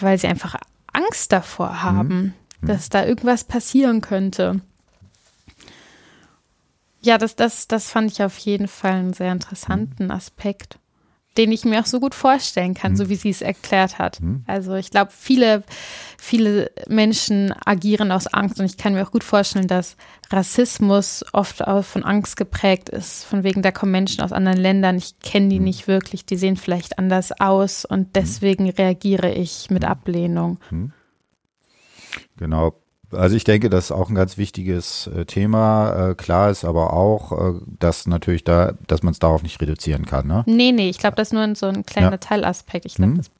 weil 0.00 0.18
sie 0.18 0.26
einfach 0.26 0.56
Angst 0.92 1.32
davor 1.32 1.82
haben, 1.82 2.08
mhm. 2.08 2.34
Dass 2.66 2.88
da 2.88 3.04
irgendwas 3.04 3.44
passieren 3.44 4.00
könnte. 4.00 4.60
Ja, 7.02 7.18
das, 7.18 7.34
das, 7.34 7.66
das 7.66 7.90
fand 7.90 8.12
ich 8.12 8.22
auf 8.22 8.38
jeden 8.38 8.68
Fall 8.68 8.92
einen 8.92 9.12
sehr 9.12 9.32
interessanten 9.32 10.12
Aspekt, 10.12 10.78
den 11.36 11.50
ich 11.50 11.64
mir 11.64 11.80
auch 11.80 11.86
so 11.86 11.98
gut 11.98 12.14
vorstellen 12.14 12.74
kann, 12.74 12.94
so 12.96 13.08
wie 13.08 13.16
sie 13.16 13.30
es 13.30 13.42
erklärt 13.42 13.98
hat. 13.98 14.20
Also 14.46 14.74
ich 14.74 14.90
glaube, 14.90 15.10
viele, 15.12 15.64
viele 16.16 16.70
Menschen 16.86 17.52
agieren 17.64 18.12
aus 18.12 18.28
Angst 18.28 18.60
und 18.60 18.66
ich 18.66 18.76
kann 18.76 18.94
mir 18.94 19.04
auch 19.04 19.10
gut 19.10 19.24
vorstellen, 19.24 19.66
dass 19.66 19.96
Rassismus 20.30 21.24
oft 21.32 21.66
auch 21.66 21.84
von 21.84 22.04
Angst 22.04 22.36
geprägt 22.36 22.88
ist. 22.88 23.24
Von 23.24 23.42
wegen, 23.42 23.62
da 23.62 23.72
kommen 23.72 23.90
Menschen 23.90 24.22
aus 24.22 24.30
anderen 24.32 24.58
Ländern, 24.58 24.96
ich 24.96 25.18
kenne 25.18 25.48
die 25.48 25.58
nicht 25.58 25.88
wirklich, 25.88 26.24
die 26.24 26.36
sehen 26.36 26.56
vielleicht 26.56 26.98
anders 26.98 27.32
aus 27.40 27.84
und 27.84 28.14
deswegen 28.14 28.70
reagiere 28.70 29.32
ich 29.32 29.70
mit 29.70 29.84
Ablehnung. 29.84 30.58
Genau, 32.36 32.74
Also 33.10 33.36
ich 33.36 33.44
denke, 33.44 33.68
das 33.70 33.86
ist 33.86 33.92
auch 33.92 34.08
ein 34.08 34.14
ganz 34.14 34.38
wichtiges 34.38 35.06
äh, 35.08 35.24
Thema. 35.26 36.10
Äh, 36.10 36.14
klar 36.14 36.50
ist 36.50 36.64
aber 36.64 36.92
auch, 36.92 37.32
äh, 37.32 37.60
dass 37.78 38.06
natürlich 38.06 38.44
da, 38.44 38.72
dass 38.86 39.02
man 39.02 39.12
es 39.12 39.18
darauf 39.18 39.42
nicht 39.42 39.60
reduzieren 39.60 40.06
kann. 40.06 40.26
Ne? 40.26 40.44
Nee, 40.46 40.72
nee, 40.72 40.88
ich 40.88 40.98
glaube, 40.98 41.16
das 41.16 41.28
ist 41.28 41.34
nur 41.34 41.54
so 41.54 41.66
ein 41.66 41.84
kleiner 41.84 42.12
ja. 42.12 42.16
Teilaspekt. 42.16 42.86
Ich 42.86 42.94
glaube, 42.94 43.12
hm. 43.12 43.18
das 43.18 43.30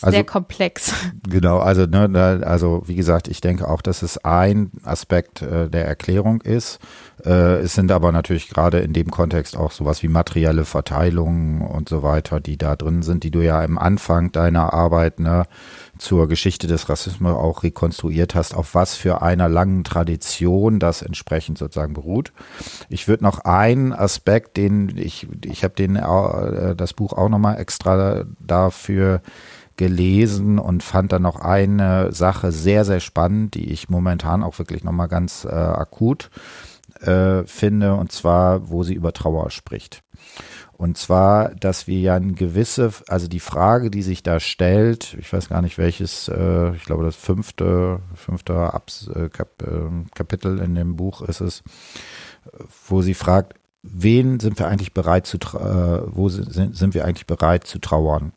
also, 0.00 0.14
sehr 0.14 0.24
komplex. 0.24 0.92
Genau, 1.28 1.58
also 1.58 1.84
ne, 1.84 2.42
also 2.44 2.82
wie 2.86 2.94
gesagt, 2.94 3.28
ich 3.28 3.40
denke 3.40 3.68
auch, 3.68 3.82
dass 3.82 4.02
es 4.02 4.24
ein 4.24 4.70
Aspekt 4.84 5.42
äh, 5.42 5.68
der 5.68 5.86
Erklärung 5.86 6.40
ist. 6.40 6.78
Äh, 7.24 7.58
es 7.60 7.74
sind 7.74 7.90
aber 7.92 8.12
natürlich 8.12 8.48
gerade 8.48 8.78
in 8.78 8.92
dem 8.92 9.10
Kontext 9.10 9.56
auch 9.56 9.72
sowas 9.72 10.02
wie 10.02 10.08
materielle 10.08 10.64
Verteilungen 10.64 11.60
und 11.60 11.88
so 11.88 12.02
weiter, 12.02 12.40
die 12.40 12.56
da 12.56 12.76
drin 12.76 13.02
sind, 13.02 13.24
die 13.24 13.30
du 13.30 13.40
ja 13.40 13.62
im 13.62 13.78
Anfang 13.78 14.32
deiner 14.32 14.72
Arbeit 14.72 15.20
ne, 15.20 15.44
zur 15.98 16.28
Geschichte 16.28 16.66
des 16.66 16.88
Rassismus 16.88 17.32
auch 17.32 17.62
rekonstruiert 17.62 18.34
hast, 18.34 18.54
auf 18.54 18.74
was 18.74 18.94
für 18.94 19.22
einer 19.22 19.48
langen 19.48 19.84
Tradition 19.84 20.78
das 20.78 21.02
entsprechend 21.02 21.58
sozusagen 21.58 21.94
beruht. 21.94 22.32
Ich 22.88 23.08
würde 23.08 23.24
noch 23.24 23.40
einen 23.40 23.92
Aspekt, 23.92 24.56
den 24.56 24.96
ich, 24.96 25.28
ich 25.44 25.64
habe 25.64 25.74
den 25.74 25.96
äh, 25.96 26.74
das 26.76 26.94
Buch 26.94 27.12
auch 27.12 27.28
nochmal 27.28 27.58
extra 27.58 28.24
dafür 28.40 29.22
gelesen 29.76 30.58
und 30.58 30.82
fand 30.82 31.12
dann 31.12 31.22
noch 31.22 31.36
eine 31.36 32.12
Sache 32.12 32.52
sehr, 32.52 32.84
sehr 32.84 33.00
spannend, 33.00 33.54
die 33.54 33.70
ich 33.70 33.88
momentan 33.88 34.42
auch 34.42 34.58
wirklich 34.58 34.84
nochmal 34.84 35.08
ganz 35.08 35.44
äh, 35.44 35.54
akut 35.54 36.30
äh, 37.00 37.44
finde, 37.44 37.94
und 37.94 38.12
zwar, 38.12 38.68
wo 38.68 38.82
sie 38.82 38.94
über 38.94 39.12
Trauer 39.12 39.50
spricht. 39.50 40.02
Und 40.78 40.96
zwar, 40.96 41.56
dass 41.56 41.88
wir 41.88 41.98
ja 41.98 42.14
ein 42.14 42.36
gewisse, 42.36 42.92
also 43.08 43.26
die 43.26 43.40
Frage, 43.40 43.90
die 43.90 44.02
sich 44.02 44.22
da 44.22 44.38
stellt, 44.38 45.16
ich 45.18 45.32
weiß 45.32 45.48
gar 45.48 45.60
nicht 45.60 45.76
welches, 45.76 46.28
äh, 46.28 46.72
ich 46.76 46.84
glaube 46.84 47.02
das 47.02 47.16
fünfte, 47.16 47.98
fünfte 48.14 48.54
Abs, 48.54 49.08
äh, 49.08 49.28
Kap, 49.28 49.60
äh, 49.62 50.04
Kapitel 50.14 50.60
in 50.60 50.76
dem 50.76 50.94
Buch 50.94 51.22
ist 51.22 51.40
es, 51.40 51.64
wo 52.86 53.02
sie 53.02 53.14
fragt, 53.14 53.54
wen 53.82 54.38
sind 54.38 54.60
wir 54.60 54.68
eigentlich 54.68 54.94
bereit 54.94 55.26
zu, 55.26 55.38
äh, 55.38 56.02
wo 56.14 56.28
sind, 56.28 56.76
sind 56.76 56.94
wir 56.94 57.04
eigentlich 57.04 57.26
bereit 57.26 57.64
zu 57.64 57.80
trauern? 57.80 58.32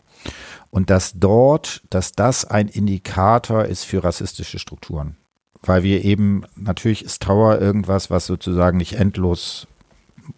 Und 0.71 0.89
dass 0.89 1.13
dort, 1.13 1.83
dass 1.91 2.13
das 2.13 2.45
ein 2.45 2.69
Indikator 2.69 3.65
ist 3.65 3.83
für 3.83 4.03
rassistische 4.03 4.57
Strukturen. 4.57 5.15
Weil 5.61 5.83
wir 5.83 6.03
eben, 6.03 6.45
natürlich 6.55 7.05
ist 7.05 7.21
Trauer 7.21 7.61
irgendwas, 7.61 8.09
was 8.09 8.25
sozusagen 8.25 8.77
nicht 8.77 8.93
endlos 8.93 9.67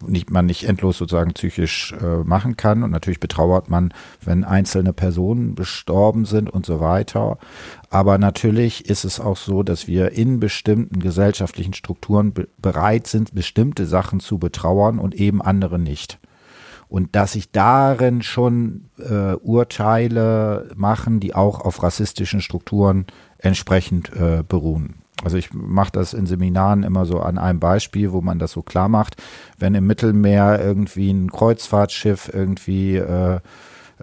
nicht, 0.06 0.30
man 0.30 0.46
nicht 0.46 0.64
endlos 0.64 0.98
sozusagen 0.98 1.32
psychisch 1.32 1.94
äh, 2.00 2.24
machen 2.24 2.56
kann. 2.56 2.82
Und 2.82 2.90
natürlich 2.90 3.20
betrauert 3.20 3.68
man, 3.68 3.92
wenn 4.24 4.44
einzelne 4.44 4.92
Personen 4.92 5.54
gestorben 5.54 6.24
sind 6.24 6.50
und 6.50 6.66
so 6.66 6.80
weiter. 6.80 7.38
Aber 7.90 8.18
natürlich 8.18 8.88
ist 8.88 9.04
es 9.04 9.20
auch 9.20 9.36
so, 9.36 9.62
dass 9.62 9.86
wir 9.86 10.12
in 10.12 10.40
bestimmten 10.40 11.00
gesellschaftlichen 11.00 11.74
Strukturen 11.74 12.32
be 12.32 12.48
bereit 12.58 13.06
sind, 13.06 13.34
bestimmte 13.34 13.86
Sachen 13.86 14.20
zu 14.20 14.38
betrauern 14.38 14.98
und 14.98 15.14
eben 15.14 15.42
andere 15.42 15.78
nicht 15.78 16.18
und 16.88 17.16
dass 17.16 17.32
sich 17.32 17.50
darin 17.50 18.22
schon 18.22 18.90
äh, 18.98 19.34
Urteile 19.34 20.70
machen, 20.76 21.18
die 21.18 21.34
auch 21.34 21.60
auf 21.60 21.82
rassistischen 21.82 22.40
Strukturen 22.40 23.06
entsprechend 23.38 24.12
äh, 24.12 24.44
beruhen. 24.46 25.03
Also 25.24 25.36
ich 25.36 25.52
mache 25.52 25.92
das 25.92 26.14
in 26.14 26.26
Seminaren 26.26 26.82
immer 26.82 27.06
so 27.06 27.20
an 27.20 27.38
einem 27.38 27.60
Beispiel, 27.60 28.12
wo 28.12 28.20
man 28.20 28.38
das 28.38 28.52
so 28.52 28.62
klar 28.62 28.88
macht. 28.88 29.16
Wenn 29.58 29.74
im 29.74 29.86
Mittelmeer 29.86 30.60
irgendwie 30.62 31.10
ein 31.10 31.30
Kreuzfahrtschiff 31.30 32.30
irgendwie 32.32 32.96
äh, 32.96 33.40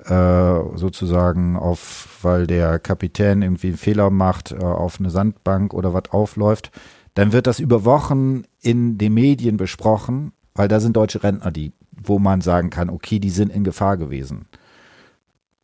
äh, 0.05 0.77
sozusagen 0.77 1.57
auf, 1.57 2.19
weil 2.21 2.47
der 2.47 2.79
Kapitän 2.79 3.41
irgendwie 3.41 3.67
einen 3.67 3.77
Fehler 3.77 4.09
macht, 4.09 4.51
äh, 4.51 4.57
auf 4.57 4.99
eine 4.99 5.09
Sandbank 5.09 5.73
oder 5.73 5.93
was 5.93 6.11
aufläuft, 6.11 6.71
dann 7.13 7.33
wird 7.33 7.47
das 7.47 7.59
über 7.59 7.85
Wochen 7.85 8.43
in 8.61 8.97
den 8.97 9.13
Medien 9.13 9.57
besprochen, 9.57 10.31
weil 10.55 10.67
da 10.67 10.79
sind 10.79 10.95
deutsche 10.95 11.23
Rentner, 11.23 11.51
die 11.51 11.73
wo 12.03 12.19
man 12.19 12.41
sagen 12.41 12.69
kann, 12.69 12.89
okay, 12.89 13.19
die 13.19 13.29
sind 13.29 13.51
in 13.51 13.63
Gefahr 13.63 13.97
gewesen. 13.97 14.45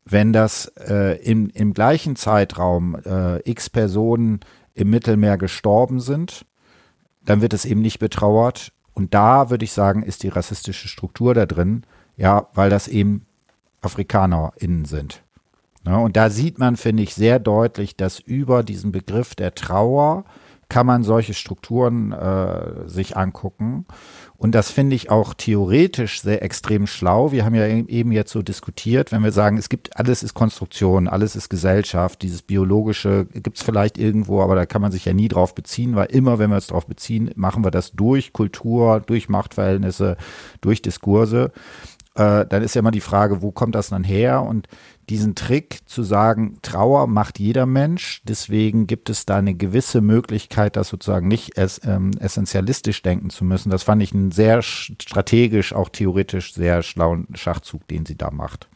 Wenn 0.05 0.31
das 0.31 0.71
äh, 0.87 1.17
im, 1.23 1.49
im 1.49 1.73
gleichen 1.73 2.15
Zeitraum 2.15 2.95
äh, 3.03 3.39
x 3.49 3.69
Personen 3.69 4.39
im 4.77 4.89
Mittelmeer 4.89 5.37
gestorben 5.37 5.99
sind, 5.99 6.45
dann 7.25 7.41
wird 7.41 7.53
es 7.53 7.65
eben 7.65 7.81
nicht 7.81 7.99
betrauert. 7.99 8.71
Und 8.93 9.13
da 9.13 9.49
würde 9.49 9.65
ich 9.65 9.71
sagen, 9.73 10.03
ist 10.03 10.23
die 10.23 10.29
rassistische 10.29 10.87
Struktur 10.87 11.33
da 11.33 11.45
drin, 11.45 11.83
ja, 12.15 12.47
weil 12.53 12.69
das 12.69 12.87
eben 12.87 13.25
AfrikanerInnen 13.81 14.85
sind. 14.85 15.23
Ja, 15.85 15.97
und 15.97 16.17
da 16.17 16.29
sieht 16.29 16.59
man, 16.59 16.75
finde 16.75 17.03
ich, 17.03 17.13
sehr 17.15 17.39
deutlich, 17.39 17.95
dass 17.95 18.19
über 18.19 18.63
diesen 18.63 18.91
Begriff 18.91 19.35
der 19.35 19.55
Trauer 19.55 20.25
kann 20.69 20.85
man 20.85 21.03
solche 21.03 21.33
Strukturen 21.33 22.11
äh, 22.11 22.87
sich 22.87 23.15
angucken. 23.15 23.85
Und 24.37 24.53
das 24.53 24.69
finde 24.69 24.95
ich 24.95 25.09
auch 25.09 25.33
theoretisch 25.33 26.21
sehr 26.21 26.43
extrem 26.43 26.85
schlau. 26.85 27.31
Wir 27.31 27.43
haben 27.43 27.55
ja 27.55 27.65
eben 27.65 28.11
jetzt 28.11 28.31
so 28.31 28.43
diskutiert, 28.43 29.11
wenn 29.11 29.23
wir 29.23 29.31
sagen, 29.31 29.57
es 29.57 29.67
gibt, 29.67 29.97
alles 29.97 30.21
ist 30.21 30.35
Konstruktion, 30.35 31.07
alles 31.07 31.35
ist 31.35 31.49
Gesellschaft, 31.49 32.21
dieses 32.21 32.43
biologische 32.43 33.25
gibt 33.33 33.57
es 33.57 33.63
vielleicht 33.63 33.97
irgendwo, 33.97 34.41
aber 34.41 34.53
da 34.53 34.67
kann 34.67 34.81
man 34.81 34.91
sich 34.91 35.05
ja 35.05 35.13
nie 35.13 35.27
drauf 35.27 35.55
beziehen, 35.55 35.95
weil 35.95 36.07
immer, 36.11 36.37
wenn 36.37 36.51
wir 36.51 36.57
uns 36.57 36.67
drauf 36.67 36.85
beziehen, 36.85 37.31
machen 37.35 37.63
wir 37.63 37.71
das 37.71 37.93
durch 37.93 38.31
Kultur, 38.31 38.99
durch 38.99 39.27
Machtverhältnisse, 39.27 40.17
durch 40.61 40.83
Diskurse. 40.83 41.51
Äh, 42.13 42.45
dann 42.45 42.61
ist 42.61 42.75
ja 42.75 42.79
immer 42.79 42.91
die 42.91 43.01
Frage, 43.01 43.41
wo 43.41 43.51
kommt 43.51 43.73
das 43.73 43.89
dann 43.89 44.03
her? 44.03 44.43
Und 44.43 44.67
diesen 45.09 45.35
Trick 45.35 45.79
zu 45.85 46.03
sagen, 46.03 46.57
Trauer 46.61 47.07
macht 47.07 47.39
jeder 47.39 47.65
Mensch, 47.65 48.21
deswegen 48.25 48.87
gibt 48.87 49.09
es 49.09 49.25
da 49.25 49.37
eine 49.37 49.53
gewisse 49.53 50.01
Möglichkeit, 50.01 50.75
das 50.75 50.89
sozusagen 50.89 51.27
nicht 51.27 51.57
es, 51.57 51.81
ähm, 51.85 52.11
essentialistisch 52.19 53.01
denken 53.01 53.29
zu 53.29 53.45
müssen. 53.45 53.69
Das 53.69 53.83
fand 53.83 54.03
ich 54.03 54.13
einen 54.13 54.31
sehr 54.31 54.61
strategisch, 54.61 55.73
auch 55.73 55.89
theoretisch 55.89 56.53
sehr 56.53 56.83
schlauen 56.83 57.27
Schachzug, 57.35 57.87
den 57.87 58.05
sie 58.05 58.17
da 58.17 58.31
macht. 58.31 58.67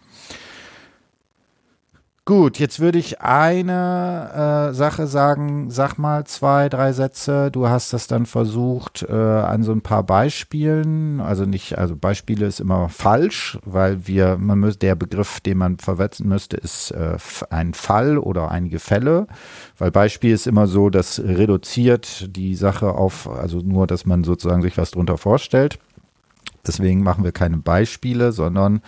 Gut, 2.32 2.60
jetzt 2.60 2.80
würde 2.80 2.98
ich 2.98 3.20
eine 3.20 4.70
äh, 4.70 4.74
Sache 4.74 5.06
sagen. 5.08 5.70
Sag 5.70 5.98
mal 5.98 6.24
zwei, 6.24 6.70
drei 6.70 6.94
Sätze. 6.94 7.52
Du 7.52 7.68
hast 7.68 7.92
das 7.92 8.08
dann 8.08 8.26
versucht 8.26 9.04
äh, 9.04 9.14
an 9.14 9.64
so 9.64 9.74
ein 9.74 9.82
paar 9.82 10.04
Beispielen. 10.04 11.20
Also 11.20 11.44
nicht, 11.44 11.78
also 11.78 11.98
Beispiele 11.98 12.46
ist 12.46 12.62
immer 12.62 12.88
falsch, 12.88 13.60
weil 13.66 14.08
wir, 14.08 14.38
man 14.38 14.60
müsste, 14.60 14.80
der 14.80 14.96
Begriff, 14.96 15.42
den 15.42 15.58
man 15.58 15.78
verwetzen 15.78 16.30
müsste, 16.30 16.56
ist 16.56 16.92
äh, 16.92 17.18
ein 17.50 17.74
Fall 17.74 18.18
oder 18.18 18.50
einige 18.50 18.80
Fälle. 18.80 19.28
Weil 19.78 19.92
Beispiel 19.92 20.32
ist 20.32 20.48
immer 20.48 20.68
so, 20.68 20.90
das 20.90 21.20
reduziert 21.20 22.34
die 22.34 22.56
Sache 22.56 22.94
auf, 22.94 23.30
also 23.30 23.60
nur, 23.60 23.88
dass 23.88 24.06
man 24.06 24.24
sozusagen 24.24 24.62
sich 24.62 24.78
was 24.78 24.92
drunter 24.92 25.18
vorstellt. 25.18 25.80
Deswegen 26.66 27.04
machen 27.04 27.24
wir 27.24 27.32
keine 27.32 27.58
Beispiele, 27.58 28.32
sondern 28.32 28.82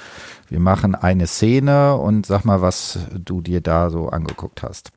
wir 0.47 0.59
machen 0.59 0.95
eine 0.95 1.27
Szene 1.27 1.95
und 1.97 2.25
sag 2.25 2.45
mal, 2.45 2.61
was 2.61 2.99
du 3.17 3.41
dir 3.41 3.61
da 3.61 3.89
so 3.89 4.09
angeguckt 4.09 4.63
hast. 4.63 4.91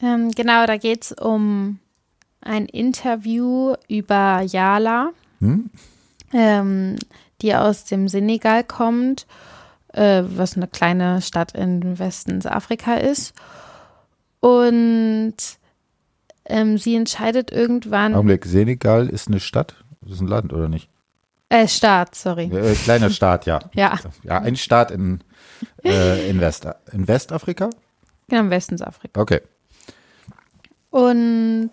Ähm, 0.00 0.30
genau, 0.30 0.66
da 0.66 0.76
geht 0.76 1.04
es 1.04 1.12
um 1.12 1.78
ein 2.40 2.66
Interview 2.66 3.74
über 3.88 4.42
Yala, 4.42 5.10
hm? 5.40 5.70
ähm, 6.32 6.96
die 7.40 7.54
aus 7.54 7.84
dem 7.84 8.08
Senegal 8.08 8.64
kommt, 8.64 9.26
äh, 9.92 10.22
was 10.24 10.56
eine 10.56 10.68
kleine 10.68 11.22
Stadt 11.22 11.54
im 11.54 11.98
Westen 11.98 12.46
Afrika 12.46 12.94
ist. 12.94 13.34
Und 14.40 15.36
ähm, 16.44 16.76
sie 16.76 16.94
entscheidet 16.96 17.50
irgendwann. 17.50 18.14
Augenblick, 18.14 18.44
Senegal 18.44 19.08
ist 19.08 19.28
eine 19.28 19.40
Stadt? 19.40 19.84
Das 20.02 20.12
ist 20.14 20.20
ein 20.20 20.28
Land, 20.28 20.52
oder 20.52 20.68
nicht? 20.68 20.90
Äh, 21.54 21.68
Staat, 21.68 22.16
sorry. 22.16 22.50
Äh, 22.52 22.74
kleiner 22.74 23.10
Staat, 23.10 23.46
ja. 23.46 23.60
ja. 23.74 23.96
Ja, 24.24 24.38
ein 24.40 24.56
Staat 24.56 24.90
in, 24.90 25.20
äh, 25.84 26.28
in, 26.28 26.40
West, 26.40 26.66
in 26.90 27.06
Westafrika? 27.06 27.70
Genau, 28.26 28.40
im 28.40 28.50
Westensafrika. 28.50 29.20
Okay. 29.20 29.40
Und 30.90 31.70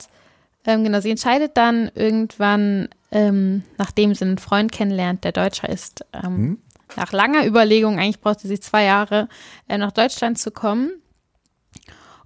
ähm, 0.65 0.83
genau, 0.83 0.99
sie 0.99 1.09
entscheidet 1.09 1.57
dann 1.57 1.89
irgendwann, 1.95 2.89
ähm, 3.11 3.63
nachdem 3.79 4.13
sie 4.13 4.25
einen 4.25 4.37
Freund 4.37 4.71
kennenlernt, 4.71 5.23
der 5.23 5.31
Deutscher 5.31 5.67
ist, 5.67 6.05
ähm, 6.13 6.23
hm? 6.23 6.57
nach 6.95 7.11
langer 7.11 7.47
Überlegung, 7.47 7.97
eigentlich 7.97 8.21
brauchte 8.21 8.47
sie 8.47 8.59
zwei 8.59 8.83
Jahre, 8.83 9.29
äh, 9.67 9.79
nach 9.79 9.91
Deutschland 9.91 10.37
zu 10.37 10.51
kommen 10.51 10.91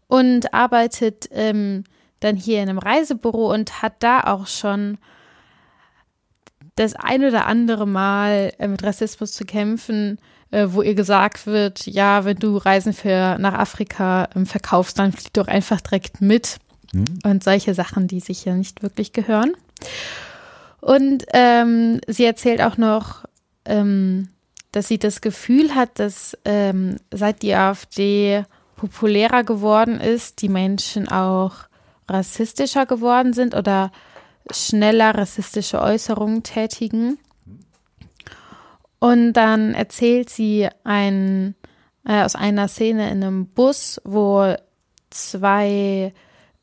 und 0.07 0.53
arbeitet 0.53 1.29
ähm, 1.31 1.85
dann 2.19 2.35
hier 2.35 2.61
in 2.61 2.67
einem 2.67 2.79
Reisebüro 2.79 3.53
und 3.53 3.81
hat 3.81 4.03
da 4.03 4.21
auch 4.25 4.47
schon 4.47 4.97
das 6.75 6.93
ein 6.95 7.23
oder 7.23 7.45
andere 7.45 7.87
Mal 7.87 8.53
äh, 8.59 8.67
mit 8.67 8.83
Rassismus 8.83 9.31
zu 9.31 9.45
kämpfen, 9.45 10.19
äh, 10.51 10.67
wo 10.69 10.81
ihr 10.81 10.95
gesagt 10.95 11.47
wird, 11.47 11.85
ja, 11.87 12.25
wenn 12.25 12.37
du 12.37 12.57
Reisen 12.57 12.93
für 12.93 13.37
nach 13.39 13.53
Afrika 13.53 14.29
ähm, 14.35 14.45
verkaufst, 14.45 14.99
dann 14.99 15.11
flieg 15.11 15.33
doch 15.33 15.47
einfach 15.47 15.81
direkt 15.81 16.21
mit. 16.21 16.57
Mhm. 16.93 17.05
Und 17.23 17.43
solche 17.43 17.73
Sachen, 17.73 18.07
die 18.07 18.19
sich 18.19 18.45
ja 18.45 18.53
nicht 18.53 18.83
wirklich 18.83 19.13
gehören. 19.13 19.53
Und 20.81 21.25
ähm, 21.33 21.99
sie 22.07 22.25
erzählt 22.25 22.61
auch 22.61 22.77
noch, 22.77 23.25
ähm, 23.65 24.29
dass 24.71 24.87
sie 24.87 24.99
das 24.99 25.21
Gefühl 25.21 25.73
hat, 25.73 25.97
dass 25.99 26.37
ähm, 26.45 26.97
seit 27.11 27.41
die 27.41 27.55
AfD 27.55 28.43
populärer 28.75 29.43
geworden 29.43 29.99
ist, 29.99 30.41
die 30.41 30.49
Menschen 30.49 31.07
auch 31.07 31.53
rassistischer 32.07 32.85
geworden 32.85 33.33
sind 33.33 33.55
oder 33.55 33.91
schneller 34.51 35.15
rassistische 35.15 35.81
Äußerungen 35.81 36.43
tätigen. 36.43 37.17
Und 38.99 39.33
dann 39.33 39.73
erzählt 39.73 40.29
sie 40.29 40.67
ein, 40.83 41.55
äh, 42.05 42.23
aus 42.23 42.35
einer 42.35 42.67
Szene 42.67 43.09
in 43.11 43.23
einem 43.23 43.47
Bus, 43.47 44.01
wo 44.03 44.55
zwei 45.09 46.13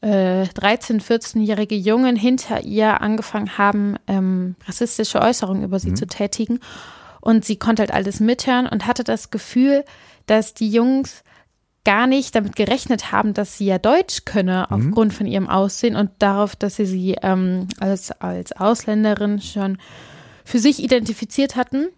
äh, 0.00 0.42
13-, 0.42 1.00
14-jährige 1.00 1.76
Jungen 1.76 2.16
hinter 2.16 2.62
ihr 2.62 3.00
angefangen 3.00 3.58
haben, 3.58 3.96
ähm, 4.06 4.56
rassistische 4.66 5.20
Äußerungen 5.20 5.62
über 5.62 5.78
sie 5.78 5.90
mhm. 5.90 5.96
zu 5.96 6.06
tätigen. 6.06 6.60
Und 7.20 7.44
sie 7.44 7.56
konnte 7.56 7.82
halt 7.82 7.92
alles 7.92 8.18
mithören 8.18 8.66
und 8.66 8.86
hatte 8.86 9.04
das 9.04 9.30
Gefühl, 9.30 9.84
dass 10.26 10.54
die 10.54 10.70
Jungs 10.70 11.22
gar 11.84 12.06
nicht 12.06 12.34
damit 12.34 12.56
gerechnet 12.56 13.10
haben, 13.10 13.34
dass 13.34 13.58
sie 13.58 13.66
ja 13.66 13.78
Deutsch 13.78 14.24
könne, 14.24 14.66
mhm. 14.70 14.76
aufgrund 14.76 15.14
von 15.14 15.26
ihrem 15.26 15.48
Aussehen 15.48 15.96
und 15.96 16.10
darauf, 16.18 16.54
dass 16.56 16.76
sie 16.76 16.86
sie 16.86 17.16
ähm, 17.22 17.68
als, 17.80 18.12
als 18.12 18.52
Ausländerin 18.52 19.40
schon 19.40 19.78
für 20.44 20.58
sich 20.58 20.82
identifiziert 20.82 21.56
hatten. 21.56 21.88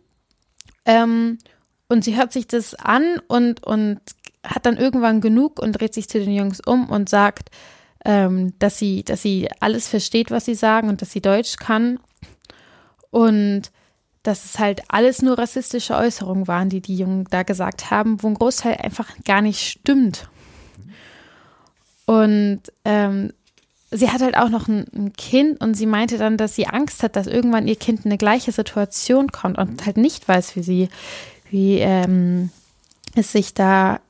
Ähm, 0.87 1.39
und 1.89 2.05
sie 2.05 2.17
hört 2.17 2.33
sich 2.33 2.47
das 2.47 2.75
an 2.75 3.21
und, 3.29 3.63
und 3.65 4.01
hat 4.43 4.67
dann 4.67 4.77
irgendwann 4.77 5.21
genug 5.21 5.61
und 5.61 5.73
dreht 5.73 5.95
sich 5.95 6.09
zu 6.09 6.19
den 6.19 6.35
Jungs 6.35 6.61
um 6.61 6.89
und 6.89 7.09
sagt, 7.09 7.51
ähm, 8.05 8.59
dass 8.59 8.79
sie, 8.79 9.03
dass 9.03 9.23
sie 9.23 9.49
alles 9.61 9.89
versteht, 9.89 10.31
was 10.31 10.45
sie 10.45 10.55
sagen 10.55 10.89
und 10.89 11.03
dass 11.03 11.13
sie 11.13 11.23
Deutsch 11.23 11.57
kann. 11.57 11.99
Und 13.11 13.71
dass 14.25 14.45
es 14.47 14.59
halt 14.59 14.83
alles 14.89 15.23
nur 15.23 15.39
rassistische 15.39 15.95
Äußerungen 15.95 16.49
waren, 16.49 16.71
die 16.71 16.81
die 16.81 16.97
Jungen 16.97 17.27
da 17.31 17.45
gesagt 17.45 17.91
haben, 17.91 18.23
wo 18.23 18.27
ein 18.27 18.35
Großteil 18.35 18.79
einfach 18.83 19.11
gar 19.25 19.43
nicht 19.43 19.61
stimmt. 19.61 20.29
Und 22.07 22.63
ähm, 22.87 23.33
sie 23.91 24.11
hat 24.11 24.23
halt 24.23 24.37
auch 24.37 24.49
noch 24.49 24.67
ein, 24.67 24.87
ein, 24.95 25.13
Kind 25.13 25.61
und 25.61 25.75
sie 25.75 25.87
meinte 25.87 26.17
dann, 26.17 26.39
dass 26.39 26.57
sie 26.57 26.67
Angst 26.67 27.03
hat, 27.03 27.17
dass 27.17 27.27
irgendwann 27.27 27.69
ihr 27.69 27.77
Kind 27.77 28.01
in 28.01 28.11
eine 28.11 28.19
gleiche 28.19 28.51
Situation 28.51 29.31
kommt 29.31 29.59
und 29.59 29.85
halt 29.85 29.99
nicht 29.99 30.27
weiß, 30.27 30.57
wie 30.57 30.63
sie, 30.63 30.89
wie 31.51 31.79
ähm, 31.79 32.51
es 33.15 33.31
sich 33.31 33.53
da 33.53 34.01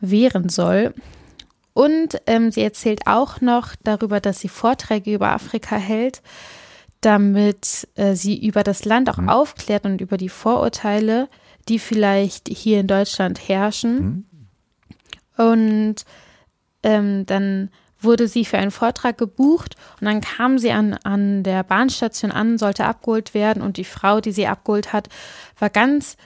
wehren 0.00 0.50
soll. 0.50 0.94
Und 1.72 2.20
ähm, 2.26 2.50
sie 2.50 2.62
erzählt 2.62 3.06
auch 3.06 3.40
noch 3.40 3.74
darüber, 3.84 4.20
dass 4.20 4.40
sie 4.40 4.48
Vorträge 4.48 5.14
über 5.14 5.30
Afrika 5.30 5.76
hält 5.76 6.20
damit 7.00 7.88
äh, 7.94 8.14
sie 8.14 8.44
über 8.44 8.62
das 8.62 8.84
Land 8.84 9.08
auch 9.08 9.18
mhm. 9.18 9.28
aufklärt 9.28 9.84
und 9.84 10.00
über 10.00 10.16
die 10.16 10.28
Vorurteile, 10.28 11.28
die 11.68 11.78
vielleicht 11.78 12.48
hier 12.48 12.80
in 12.80 12.86
Deutschland 12.86 13.48
herrschen. 13.48 14.26
Mhm. 15.36 15.44
Und 15.44 16.04
ähm, 16.82 17.26
dann 17.26 17.70
wurde 18.00 18.28
sie 18.28 18.44
für 18.44 18.58
einen 18.58 18.70
Vortrag 18.70 19.18
gebucht 19.18 19.76
und 20.00 20.06
dann 20.06 20.20
kam 20.20 20.58
sie 20.58 20.72
an, 20.72 20.94
an 21.04 21.42
der 21.42 21.62
Bahnstation 21.62 22.32
an, 22.32 22.56
sollte 22.56 22.84
abgeholt 22.84 23.34
werden 23.34 23.62
und 23.62 23.76
die 23.76 23.84
Frau, 23.84 24.20
die 24.20 24.32
sie 24.32 24.46
abgeholt 24.46 24.92
hat, 24.92 25.08
war 25.58 25.68
ganz 25.68 26.16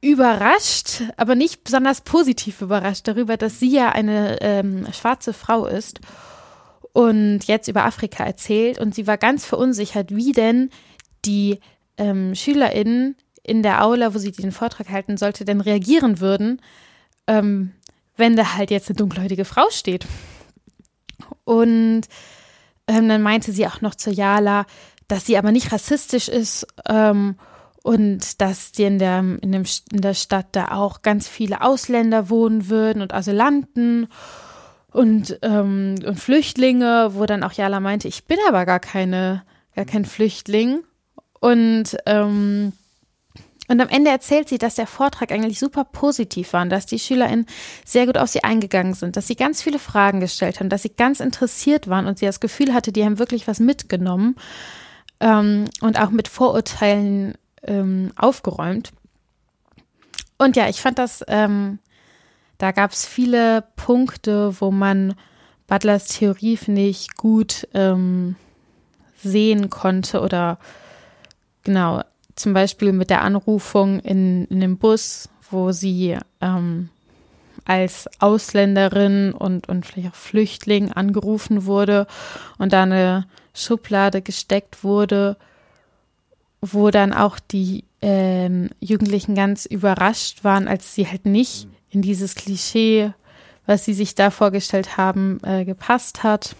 überrascht, 0.00 1.02
aber 1.16 1.34
nicht 1.34 1.64
besonders 1.64 2.02
positiv 2.02 2.60
überrascht 2.60 3.08
darüber, 3.08 3.36
dass 3.36 3.58
sie 3.58 3.70
ja 3.70 3.90
eine 3.90 4.40
ähm, 4.42 4.86
schwarze 4.92 5.32
Frau 5.32 5.66
ist 5.66 6.00
und 6.98 7.44
jetzt 7.44 7.68
über 7.68 7.84
Afrika 7.84 8.24
erzählt. 8.24 8.80
Und 8.80 8.92
sie 8.92 9.06
war 9.06 9.18
ganz 9.18 9.44
verunsichert, 9.44 10.10
wie 10.10 10.32
denn 10.32 10.68
die 11.24 11.60
ähm, 11.96 12.34
SchülerInnen 12.34 13.14
in 13.44 13.62
der 13.62 13.84
Aula, 13.84 14.14
wo 14.14 14.18
sie 14.18 14.32
den 14.32 14.50
Vortrag 14.50 14.88
halten 14.88 15.16
sollte, 15.16 15.44
denn 15.44 15.60
reagieren 15.60 16.18
würden, 16.18 16.60
ähm, 17.28 17.70
wenn 18.16 18.34
da 18.34 18.56
halt 18.56 18.72
jetzt 18.72 18.88
eine 18.88 18.96
dunkelhäutige 18.96 19.44
Frau 19.44 19.66
steht. 19.70 20.06
Und 21.44 22.02
ähm, 22.88 23.08
dann 23.08 23.22
meinte 23.22 23.52
sie 23.52 23.68
auch 23.68 23.80
noch 23.80 23.94
zu 23.94 24.10
Jala, 24.10 24.66
dass 25.06 25.24
sie 25.24 25.38
aber 25.38 25.52
nicht 25.52 25.70
rassistisch 25.70 26.26
ist 26.26 26.66
ähm, 26.88 27.36
und 27.84 28.40
dass 28.40 28.72
die 28.72 28.82
in 28.82 28.98
der, 28.98 29.20
in, 29.20 29.52
dem, 29.52 29.62
in 29.92 30.00
der 30.00 30.14
Stadt 30.14 30.48
da 30.50 30.72
auch 30.72 31.02
ganz 31.02 31.28
viele 31.28 31.60
Ausländer 31.60 32.28
wohnen 32.28 32.68
würden 32.68 33.02
und 33.02 33.14
Asylanten 33.14 34.08
und, 34.92 35.38
ähm, 35.42 35.96
und 36.04 36.18
Flüchtlinge, 36.18 37.10
wo 37.12 37.26
dann 37.26 37.42
auch 37.42 37.52
Jala 37.52 37.80
meinte, 37.80 38.08
ich 38.08 38.24
bin 38.24 38.38
aber 38.48 38.64
gar 38.64 38.80
keine, 38.80 39.42
gar 39.74 39.84
kein 39.84 40.04
Flüchtling. 40.04 40.80
Und, 41.40 41.96
ähm, 42.06 42.72
und 43.68 43.80
am 43.82 43.88
Ende 43.88 44.10
erzählt 44.10 44.48
sie, 44.48 44.56
dass 44.56 44.76
der 44.76 44.86
Vortrag 44.86 45.30
eigentlich 45.30 45.58
super 45.58 45.84
positiv 45.84 46.54
war 46.54 46.62
und 46.62 46.70
dass 46.70 46.86
die 46.86 46.98
SchülerInnen 46.98 47.44
sehr 47.84 48.06
gut 48.06 48.16
auf 48.16 48.30
sie 48.30 48.42
eingegangen 48.42 48.94
sind, 48.94 49.16
dass 49.16 49.26
sie 49.26 49.36
ganz 49.36 49.62
viele 49.62 49.78
Fragen 49.78 50.20
gestellt 50.20 50.58
haben, 50.58 50.70
dass 50.70 50.82
sie 50.82 50.94
ganz 50.96 51.20
interessiert 51.20 51.86
waren 51.88 52.06
und 52.06 52.18
sie 52.18 52.24
das 52.26 52.40
Gefühl 52.40 52.72
hatte, 52.72 52.92
die 52.92 53.04
haben 53.04 53.18
wirklich 53.18 53.46
was 53.46 53.60
mitgenommen 53.60 54.36
ähm, 55.20 55.66
und 55.82 56.00
auch 56.00 56.10
mit 56.10 56.28
Vorurteilen 56.28 57.34
ähm, 57.62 58.10
aufgeräumt. 58.16 58.92
Und 60.38 60.56
ja, 60.56 60.68
ich 60.68 60.80
fand 60.80 60.98
das 60.98 61.22
ähm, 61.28 61.78
da 62.58 62.72
gab 62.72 62.90
es 62.92 63.06
viele 63.06 63.64
Punkte, 63.76 64.60
wo 64.60 64.70
man 64.70 65.14
Butlers 65.68 66.08
Theorie, 66.08 66.56
finde 66.56 66.82
ich, 66.82 67.14
gut 67.16 67.68
ähm, 67.74 68.36
sehen 69.22 69.70
konnte 69.70 70.20
oder 70.20 70.58
genau, 71.62 72.02
zum 72.34 72.54
Beispiel 72.54 72.92
mit 72.92 73.10
der 73.10 73.22
Anrufung 73.22 74.00
in, 74.00 74.46
in 74.46 74.60
dem 74.60 74.78
Bus, 74.78 75.28
wo 75.50 75.72
sie 75.72 76.16
ähm, 76.40 76.88
als 77.64 78.08
Ausländerin 78.20 79.32
und, 79.32 79.68
und 79.68 79.86
vielleicht 79.86 80.10
auch 80.10 80.16
Flüchtling 80.16 80.92
angerufen 80.92 81.66
wurde 81.66 82.06
und 82.58 82.72
da 82.72 82.84
eine 82.84 83.26
Schublade 83.54 84.22
gesteckt 84.22 84.82
wurde, 84.84 85.36
wo 86.60 86.90
dann 86.90 87.12
auch 87.12 87.38
die 87.38 87.84
ähm, 88.00 88.70
Jugendlichen 88.80 89.34
ganz 89.34 89.66
überrascht 89.66 90.44
waren, 90.44 90.66
als 90.66 90.94
sie 90.94 91.06
halt 91.06 91.26
nicht 91.26 91.68
in 91.98 92.02
dieses 92.02 92.36
Klischee, 92.36 93.12
was 93.66 93.84
sie 93.84 93.92
sich 93.92 94.14
da 94.14 94.30
vorgestellt 94.30 94.96
haben, 94.96 95.40
äh, 95.42 95.64
gepasst 95.64 96.22
hat. 96.22 96.54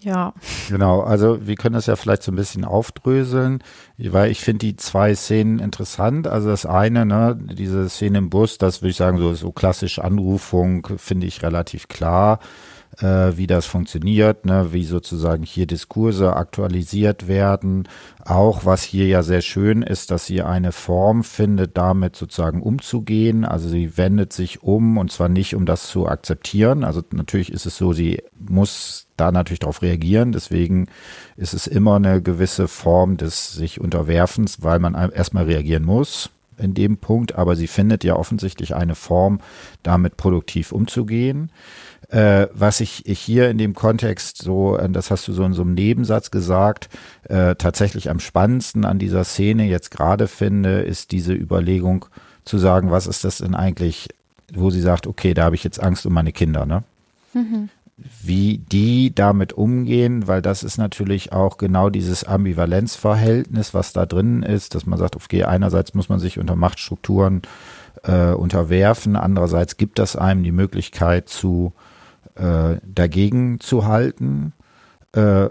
Ja. 0.00 0.32
Genau, 0.68 1.02
also 1.02 1.46
wir 1.46 1.54
können 1.56 1.74
das 1.74 1.86
ja 1.86 1.94
vielleicht 1.94 2.22
so 2.22 2.32
ein 2.32 2.36
bisschen 2.36 2.64
aufdröseln, 2.64 3.62
weil 3.98 4.30
ich 4.30 4.40
finde 4.40 4.66
die 4.66 4.76
zwei 4.76 5.14
Szenen 5.14 5.58
interessant. 5.58 6.26
Also 6.26 6.48
das 6.48 6.64
eine, 6.64 7.04
ne, 7.04 7.38
diese 7.38 7.88
Szene 7.88 8.18
im 8.18 8.30
Bus, 8.30 8.56
das 8.56 8.80
würde 8.80 8.90
ich 8.90 8.96
sagen, 8.96 9.18
so, 9.18 9.34
so 9.34 9.52
klassisch 9.52 9.98
Anrufung, 9.98 10.88
finde 10.96 11.26
ich 11.26 11.42
relativ 11.42 11.88
klar 11.88 12.40
äh, 12.98 13.36
wie 13.36 13.46
das 13.46 13.66
funktioniert, 13.66 14.44
ne, 14.44 14.72
wie 14.72 14.84
sozusagen 14.84 15.42
hier 15.42 15.66
Diskurse 15.66 16.36
aktualisiert 16.36 17.28
werden. 17.28 17.88
Auch 18.24 18.64
was 18.64 18.82
hier 18.82 19.06
ja 19.06 19.22
sehr 19.22 19.40
schön 19.40 19.82
ist, 19.82 20.10
dass 20.10 20.26
sie 20.26 20.42
eine 20.42 20.72
Form 20.72 21.24
findet, 21.24 21.76
damit 21.76 22.16
sozusagen 22.16 22.62
umzugehen. 22.62 23.44
Also 23.44 23.68
sie 23.68 23.96
wendet 23.96 24.32
sich 24.32 24.62
um 24.62 24.98
und 24.98 25.10
zwar 25.10 25.28
nicht, 25.28 25.54
um 25.54 25.66
das 25.66 25.88
zu 25.88 26.06
akzeptieren. 26.06 26.84
Also 26.84 27.02
natürlich 27.12 27.52
ist 27.52 27.66
es 27.66 27.76
so, 27.76 27.92
sie 27.92 28.22
muss 28.38 29.06
da 29.16 29.32
natürlich 29.32 29.60
darauf 29.60 29.82
reagieren. 29.82 30.32
Deswegen 30.32 30.88
ist 31.36 31.54
es 31.54 31.66
immer 31.66 31.96
eine 31.96 32.20
gewisse 32.22 32.68
Form 32.68 33.16
des 33.16 33.52
sich 33.52 33.80
Unterwerfens, 33.80 34.62
weil 34.62 34.78
man 34.78 34.94
erstmal 34.94 35.44
reagieren 35.44 35.84
muss 35.84 36.30
in 36.58 36.74
dem 36.74 36.98
Punkt, 36.98 37.34
aber 37.34 37.56
sie 37.56 37.66
findet 37.66 38.04
ja 38.04 38.16
offensichtlich 38.16 38.74
eine 38.74 38.94
Form, 38.94 39.40
damit 39.82 40.16
produktiv 40.16 40.72
umzugehen. 40.72 41.50
Äh, 42.08 42.48
was 42.52 42.80
ich, 42.80 43.06
ich 43.06 43.20
hier 43.20 43.48
in 43.48 43.58
dem 43.58 43.74
Kontext 43.74 44.42
so, 44.42 44.76
äh, 44.76 44.88
das 44.90 45.10
hast 45.10 45.26
du 45.28 45.32
so 45.32 45.44
in 45.44 45.52
so 45.52 45.62
einem 45.62 45.74
Nebensatz 45.74 46.30
gesagt, 46.30 46.88
äh, 47.28 47.54
tatsächlich 47.54 48.10
am 48.10 48.20
spannendsten 48.20 48.84
an 48.84 48.98
dieser 48.98 49.24
Szene 49.24 49.64
jetzt 49.66 49.90
gerade 49.90 50.28
finde, 50.28 50.80
ist 50.82 51.12
diese 51.12 51.32
Überlegung 51.32 52.06
zu 52.44 52.58
sagen, 52.58 52.90
was 52.90 53.06
ist 53.06 53.24
das 53.24 53.38
denn 53.38 53.54
eigentlich, 53.54 54.08
wo 54.52 54.70
sie 54.70 54.80
sagt, 54.80 55.06
okay, 55.06 55.32
da 55.32 55.44
habe 55.44 55.54
ich 55.54 55.64
jetzt 55.64 55.82
Angst 55.82 56.04
um 56.04 56.12
meine 56.12 56.32
Kinder, 56.32 56.66
ne? 56.66 56.82
Mhm. 57.32 57.68
Wie 58.22 58.58
die 58.58 59.14
damit 59.14 59.52
umgehen, 59.52 60.26
weil 60.26 60.42
das 60.42 60.64
ist 60.64 60.76
natürlich 60.76 61.32
auch 61.32 61.56
genau 61.56 61.88
dieses 61.88 62.24
Ambivalenzverhältnis, 62.24 63.74
was 63.74 63.92
da 63.92 64.06
drin 64.06 64.42
ist, 64.42 64.74
dass 64.74 64.86
man 64.86 64.98
sagt, 64.98 65.14
okay, 65.14 65.44
einerseits 65.44 65.94
muss 65.94 66.08
man 66.08 66.18
sich 66.18 66.38
unter 66.38 66.56
Machtstrukturen 66.56 67.42
äh, 68.02 68.32
unterwerfen, 68.32 69.14
andererseits 69.14 69.76
gibt 69.76 69.98
das 69.98 70.16
einem 70.16 70.42
die 70.42 70.52
Möglichkeit 70.52 71.28
zu 71.28 71.72
äh, 72.34 72.76
dagegen 72.84 73.60
zu 73.60 73.86
halten. 73.86 74.52
Äh, 75.12 75.48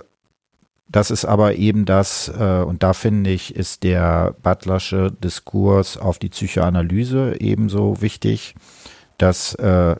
das 0.87 1.09
ist 1.09 1.23
aber 1.23 1.55
eben 1.55 1.85
das, 1.85 2.27
äh, 2.27 2.63
und 2.65 2.83
da 2.83 2.93
finde 2.93 3.29
ich, 3.29 3.55
ist 3.55 3.83
der 3.83 4.35
Butlersche 4.43 5.11
Diskurs 5.11 5.97
auf 5.97 6.19
die 6.19 6.29
Psychoanalyse 6.29 7.37
ebenso 7.39 8.01
wichtig, 8.01 8.55
dass 9.17 9.55
äh, 9.55 9.95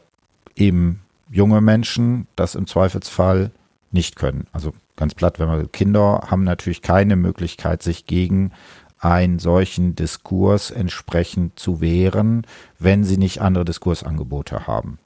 eben 0.56 1.02
junge 1.30 1.62
Menschen 1.62 2.28
das 2.36 2.56
im 2.56 2.68
Zweifelsfall 2.68 3.52
nicht 3.92 4.18
können. 4.18 4.48
Also 4.52 4.74
ganz 4.98 5.16
platt, 5.16 5.40
wenn 5.40 5.50
wir 5.50 5.66
Kinder 5.68 6.28
haben 6.28 6.44
natürlich 6.44 6.82
keine 6.82 7.16
Möglichkeit, 7.16 7.84
sich 7.84 8.06
gegen 8.06 8.52
einen 9.00 9.40
solchen 9.40 9.96
Diskurs 9.96 10.72
entsprechend 10.72 11.58
zu 11.58 11.82
wehren, 11.82 12.46
wenn 12.80 13.04
sie 13.04 13.18
nicht 13.18 13.42
andere 13.42 13.66
Diskursangebote 13.66 14.68
haben. 14.68 15.00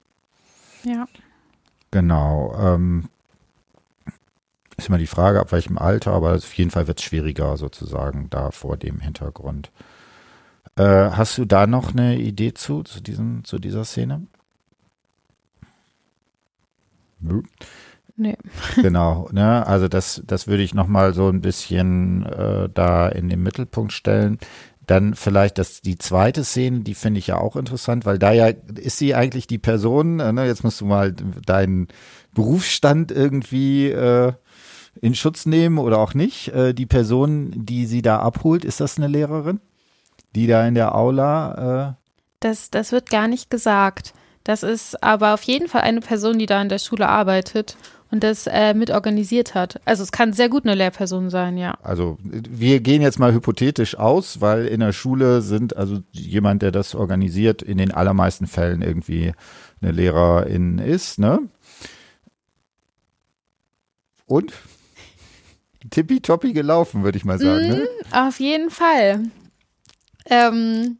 Ja. 0.83 1.07
Genau. 1.95 2.53
Ähm, 2.59 3.07
ist 4.75 4.89
immer 4.89 4.97
die 4.97 5.07
Frage, 5.07 5.39
ab 5.39 5.53
welchem 5.53 5.77
Alter, 5.77 6.11
aber 6.11 6.35
auf 6.35 6.53
jeden 6.55 6.69
Fall 6.69 6.89
wird 6.89 6.99
es 6.99 7.05
schwieriger 7.05 7.55
sozusagen 7.55 8.29
da 8.29 8.51
vor 8.51 8.75
dem 8.75 8.99
Hintergrund. 8.99 9.71
Äh, 10.75 10.83
hast 10.83 11.37
du 11.37 11.45
da 11.45 11.67
noch 11.67 11.93
eine 11.93 12.17
Idee 12.17 12.53
zu, 12.53 12.83
zu, 12.83 12.99
diesem, 12.99 13.45
zu 13.45 13.59
dieser 13.59 13.85
Szene? 13.85 14.27
Nö. 17.21 17.43
Nee. 18.17 18.35
Genau, 18.81 19.29
ne? 19.31 19.65
Also 19.65 19.87
das, 19.87 20.21
das 20.27 20.47
würde 20.47 20.63
ich 20.63 20.73
nochmal 20.73 21.13
so 21.13 21.29
ein 21.29 21.39
bisschen 21.39 22.25
äh, 22.25 22.67
da 22.73 23.07
in 23.07 23.29
den 23.29 23.41
Mittelpunkt 23.41 23.93
stellen. 23.93 24.39
Dann 24.87 25.15
vielleicht 25.15 25.57
das, 25.57 25.81
die 25.81 25.97
zweite 25.97 26.43
Szene, 26.43 26.81
die 26.81 26.93
finde 26.93 27.19
ich 27.19 27.27
ja 27.27 27.37
auch 27.37 27.55
interessant, 27.55 28.05
weil 28.05 28.19
da 28.19 28.31
ja 28.31 28.47
ist 28.75 28.97
sie 28.97 29.15
eigentlich 29.15 29.47
die 29.47 29.57
Person, 29.57 30.19
äh, 30.19 30.31
ne? 30.31 30.45
jetzt 30.45 30.63
musst 30.63 30.81
du 30.81 30.85
mal 30.85 31.13
deinen 31.13 31.87
Berufsstand 32.33 33.11
irgendwie 33.11 33.87
äh, 33.87 34.33
in 35.01 35.15
Schutz 35.15 35.45
nehmen 35.45 35.77
oder 35.77 35.99
auch 35.99 36.13
nicht. 36.13 36.49
Äh, 36.49 36.73
die 36.73 36.85
Person, 36.85 37.51
die 37.55 37.85
sie 37.85 38.01
da 38.01 38.19
abholt, 38.19 38.63
ist 38.65 38.79
das 38.79 38.97
eine 38.97 39.07
Lehrerin? 39.07 39.59
Die 40.35 40.47
da 40.47 40.67
in 40.67 40.75
der 40.75 40.95
Aula? 40.95 41.95
Äh 41.97 42.05
das, 42.39 42.69
das 42.69 42.91
wird 42.91 43.09
gar 43.09 43.27
nicht 43.27 43.49
gesagt. 43.49 44.13
Das 44.43 44.61
ist 44.61 45.01
aber 45.03 45.33
auf 45.33 45.41
jeden 45.43 45.67
Fall 45.67 45.81
eine 45.81 46.01
Person, 46.01 46.37
die 46.37 46.45
da 46.45 46.61
in 46.61 46.69
der 46.69 46.79
Schule 46.79 47.09
arbeitet 47.09 47.77
und 48.11 48.23
das 48.23 48.47
äh, 48.47 48.73
mit 48.73 48.91
organisiert 48.91 49.55
hat. 49.55 49.81
Also 49.85 50.03
es 50.03 50.11
kann 50.11 50.33
sehr 50.33 50.49
gut 50.49 50.65
eine 50.65 50.75
Lehrperson 50.75 51.29
sein, 51.29 51.57
ja. 51.57 51.77
Also 51.81 52.17
wir 52.21 52.79
gehen 52.79 53.01
jetzt 53.01 53.19
mal 53.19 53.33
hypothetisch 53.33 53.97
aus, 53.97 54.41
weil 54.41 54.67
in 54.67 54.79
der 54.79 54.93
Schule 54.93 55.41
sind 55.41 55.75
also 55.75 55.99
jemand, 56.11 56.61
der 56.61 56.71
das 56.71 56.95
organisiert, 56.95 57.61
in 57.61 57.77
den 57.77 57.91
allermeisten 57.91 58.47
Fällen 58.47 58.81
irgendwie 58.81 59.33
eine 59.81 59.91
Lehrerin 59.91 60.79
ist, 60.79 61.19
ne? 61.19 61.39
Und? 64.27 64.53
Tippitoppi 65.91 66.53
gelaufen, 66.53 67.03
würde 67.03 67.17
ich 67.17 67.25
mal 67.25 67.37
sagen. 67.37 67.67
Ne? 67.67 67.75
Mm, 67.75 68.13
auf 68.13 68.39
jeden 68.39 68.71
Fall. 68.71 69.23
Ähm, 70.25 70.97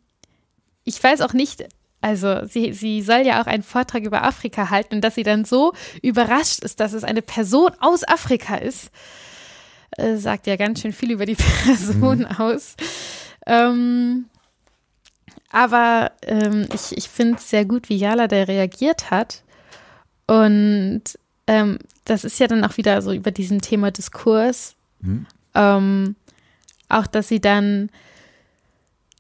ich 0.84 1.04
weiß 1.04 1.22
auch 1.22 1.34
nicht, 1.34 1.66
also 2.06 2.46
sie, 2.46 2.72
sie 2.72 3.02
soll 3.02 3.26
ja 3.26 3.42
auch 3.42 3.48
einen 3.48 3.64
Vortrag 3.64 4.04
über 4.04 4.24
Afrika 4.24 4.70
halten 4.70 4.94
und 4.94 5.02
dass 5.02 5.16
sie 5.16 5.24
dann 5.24 5.44
so 5.44 5.74
überrascht 6.04 6.60
ist, 6.60 6.80
dass 6.80 6.94
es 6.94 7.04
eine 7.04 7.24
Person 7.24 7.72
aus 7.80 8.08
Afrika 8.08 8.58
ist, 8.58 8.92
äh, 9.98 10.16
sagt 10.18 10.46
ja 10.46 10.56
ganz 10.56 10.82
schön 10.82 10.94
viel 10.94 11.10
über 11.10 11.26
die 11.26 11.36
Person 11.66 12.20
mhm. 12.20 12.26
aus. 12.38 12.76
Ähm, 13.48 14.26
aber 15.50 16.12
ähm, 16.22 16.68
ich, 16.76 16.96
ich 16.96 17.10
finde 17.10 17.38
es 17.38 17.50
sehr 17.50 17.66
gut, 17.66 17.90
wie 17.90 17.98
Jala 17.98 18.28
da 18.28 18.44
reagiert 18.44 19.10
hat. 19.10 19.42
Und 20.28 21.02
ähm, 21.48 21.80
das 22.04 22.24
ist 22.24 22.40
ja 22.40 22.46
dann 22.46 22.64
auch 22.64 22.78
wieder 22.78 23.02
so 23.02 23.14
über 23.14 23.32
diesen 23.32 23.62
Thema 23.62 23.90
Diskurs. 23.90 24.76
Mhm. 25.02 25.26
Ähm, 25.56 26.16
auch, 26.88 27.08
dass 27.08 27.30
sie 27.30 27.42
dann 27.42 27.90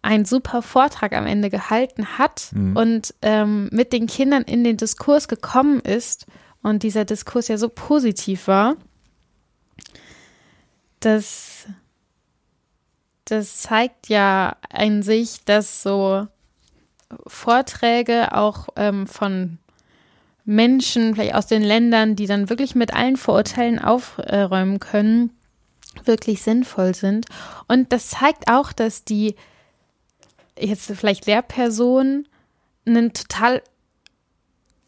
einen 0.06 0.26
super 0.26 0.62
Vortrag 0.62 1.14
am 1.14 1.26
Ende 1.26 1.50
gehalten 1.50 2.18
hat 2.18 2.50
mhm. 2.52 2.78
und 2.78 3.14
ähm, 3.22 3.70
mit 3.72 3.92
den 3.92 4.06
Kindern 4.06 4.44
in 4.44 4.64
den 4.64 4.78
Diskurs 4.78 5.28
gekommen 5.28 5.80
ist 5.80 6.28
und 6.62 6.84
dieser 6.84 7.06
Diskurs 7.06 7.48
ja 7.48 7.58
so 7.58 7.70
positiv 7.70 8.48
war, 8.48 8.76
das, 11.00 11.66
das 13.26 13.62
zeigt 13.62 14.08
ja 14.08 14.58
an 14.70 15.02
sich, 15.02 15.44
dass 15.46 15.82
so 15.82 16.28
Vorträge 17.26 18.36
auch 18.36 18.68
ähm, 18.76 19.08
von 19.08 19.58
Menschen, 20.44 21.16
vielleicht 21.16 21.34
aus 21.34 21.48
den 21.48 21.64
Ländern, 21.64 22.16
die 22.16 22.28
dann 22.28 22.50
wirklich 22.50 22.76
mit 22.76 22.94
allen 22.94 23.18
Vorurteilen 23.18 23.80
aufräumen 23.80 24.80
können, 24.80 25.32
wirklich 26.04 26.44
sinnvoll 26.44 26.94
sind. 26.94 27.26
Und 27.68 27.92
das 27.92 28.10
zeigt 28.10 28.52
auch, 28.52 28.72
dass 28.72 29.04
die 29.04 29.36
jetzt 30.60 30.92
vielleicht 30.96 31.26
Lehrperson 31.26 32.28
ein 32.88 33.14
total 33.14 33.62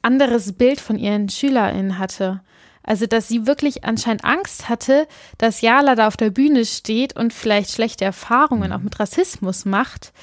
anderes 0.02 0.54
Bild 0.54 0.80
von 0.80 0.98
ihren 0.98 1.30
SchülerInnen 1.30 2.00
hatte. 2.00 2.42
Also, 2.84 3.06
dass 3.06 3.28
sie 3.28 3.46
wirklich 3.46 3.84
anscheinend 3.84 4.24
Angst 4.24 4.70
hatte, 4.70 5.08
dass 5.38 5.60
Jala 5.60 5.96
da 5.96 6.08
auf 6.08 6.16
der 6.16 6.30
Bühne 6.30 6.66
steht 6.66 7.18
und 7.18 7.34
vielleicht 7.34 7.72
schlechte 7.72 8.06
Erfahrungen 8.06 8.72
auch 8.72 8.80
mit 8.80 8.98
Rassismus 8.98 9.66
macht. 9.66 10.14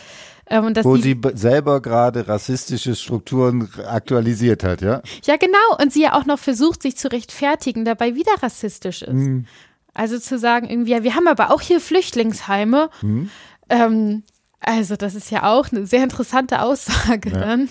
Ähm, 0.46 0.74
Wo 0.82 0.96
sie, 0.96 1.18
sie 1.22 1.30
selber 1.34 1.82
gerade 1.82 2.26
rassistische 2.26 2.94
Strukturen 2.96 3.68
aktualisiert 3.86 4.64
hat, 4.64 4.80
ja? 4.80 5.02
Ja, 5.24 5.36
genau. 5.36 5.76
Und 5.80 5.92
sie 5.92 6.02
ja 6.02 6.14
auch 6.14 6.24
noch 6.24 6.38
versucht, 6.38 6.82
sich 6.82 6.96
zu 6.96 7.10
rechtfertigen, 7.10 7.84
dabei 7.84 8.14
wieder 8.14 8.32
rassistisch 8.42 9.02
ist. 9.02 9.12
Mhm. 9.12 9.46
Also 9.92 10.18
zu 10.18 10.38
sagen, 10.38 10.68
irgendwie, 10.68 10.92
ja, 10.92 11.02
wir 11.02 11.14
haben 11.14 11.28
aber 11.28 11.50
auch 11.50 11.60
hier 11.60 11.80
Flüchtlingsheime. 11.80 12.90
Mhm. 13.02 13.30
Ähm, 13.68 14.22
also, 14.64 14.96
das 14.96 15.14
ist 15.14 15.30
ja 15.30 15.44
auch 15.44 15.70
eine 15.70 15.86
sehr 15.86 16.02
interessante 16.02 16.60
Aussage 16.62 17.30
ja. 17.30 17.38
dann. 17.38 17.68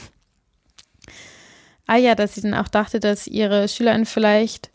Ah 1.86 1.98
ja, 1.98 2.16
dass 2.16 2.36
sie 2.36 2.42
dann 2.42 2.54
auch 2.54 2.70
dachte, 2.70 3.00
dass 3.00 3.28
ihre 3.28 3.68
SchülerInnen 3.68 4.06
vielleicht 4.06 4.72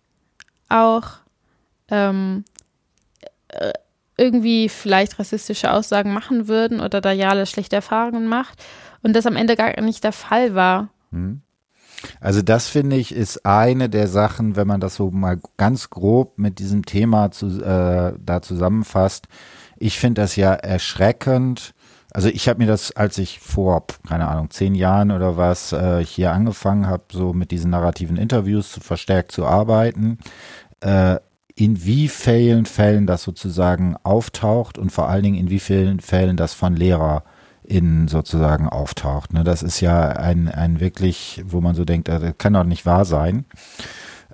auch 0.68 1.04
ähm, 1.90 2.44
äh, 3.48 3.72
irgendwie 4.18 4.68
vielleicht 4.68 5.18
rassistische 5.18 5.72
Aussagen 5.72 6.12
machen 6.12 6.48
würden 6.48 6.80
oder 6.80 7.00
da 7.00 7.12
Jale 7.12 7.46
schlechte 7.46 7.76
Erfahrungen 7.76 8.26
macht 8.26 8.62
und 9.02 9.14
das 9.14 9.26
am 9.26 9.36
Ende 9.36 9.56
gar 9.56 9.80
nicht 9.80 10.04
der 10.04 10.12
Fall 10.12 10.54
war. 10.54 10.90
Hm. 11.12 11.40
Also 12.20 12.42
das 12.42 12.68
finde 12.68 12.96
ich 12.96 13.12
ist 13.12 13.44
eine 13.44 13.88
der 13.88 14.06
Sachen, 14.06 14.56
wenn 14.56 14.68
man 14.68 14.80
das 14.80 14.96
so 14.96 15.10
mal 15.10 15.40
ganz 15.56 15.90
grob 15.90 16.38
mit 16.38 16.58
diesem 16.58 16.84
Thema 16.84 17.30
zu, 17.30 17.60
äh, 17.60 18.14
da 18.18 18.42
zusammenfasst. 18.42 19.26
Ich 19.76 19.98
finde 19.98 20.22
das 20.22 20.36
ja 20.36 20.52
erschreckend, 20.52 21.74
also 22.12 22.28
ich 22.28 22.48
habe 22.48 22.58
mir 22.58 22.66
das, 22.66 22.96
als 22.96 23.18
ich 23.18 23.38
vor, 23.38 23.84
keine 24.06 24.28
Ahnung, 24.28 24.50
zehn 24.50 24.74
Jahren 24.74 25.10
oder 25.10 25.36
was 25.36 25.72
äh, 25.72 26.04
hier 26.04 26.32
angefangen 26.32 26.86
habe, 26.86 27.04
so 27.12 27.32
mit 27.32 27.50
diesen 27.50 27.70
narrativen 27.70 28.16
Interviews 28.16 28.72
zu 28.72 28.80
verstärkt 28.80 29.32
zu 29.32 29.44
arbeiten, 29.44 30.18
äh, 30.80 31.16
in 31.54 31.84
wie 31.84 32.08
vielen 32.08 32.66
Fällen 32.66 33.06
das 33.06 33.24
sozusagen 33.24 33.96
auftaucht 34.04 34.78
und 34.78 34.90
vor 34.90 35.08
allen 35.08 35.24
Dingen 35.24 35.36
in 35.36 35.50
wie 35.50 35.58
vielen 35.58 36.00
Fällen 36.00 36.36
das 36.36 36.54
von 36.54 36.76
LehrerInnen 36.76 38.08
sozusagen 38.08 38.68
auftaucht. 38.68 39.34
Ne, 39.34 39.44
das 39.44 39.62
ist 39.62 39.80
ja 39.80 40.08
ein, 40.10 40.48
ein 40.48 40.80
wirklich, 40.80 41.42
wo 41.46 41.60
man 41.60 41.74
so 41.74 41.84
denkt, 41.84 42.08
das 42.08 42.22
kann 42.38 42.54
doch 42.54 42.64
nicht 42.64 42.86
wahr 42.86 43.04
sein. 43.04 43.44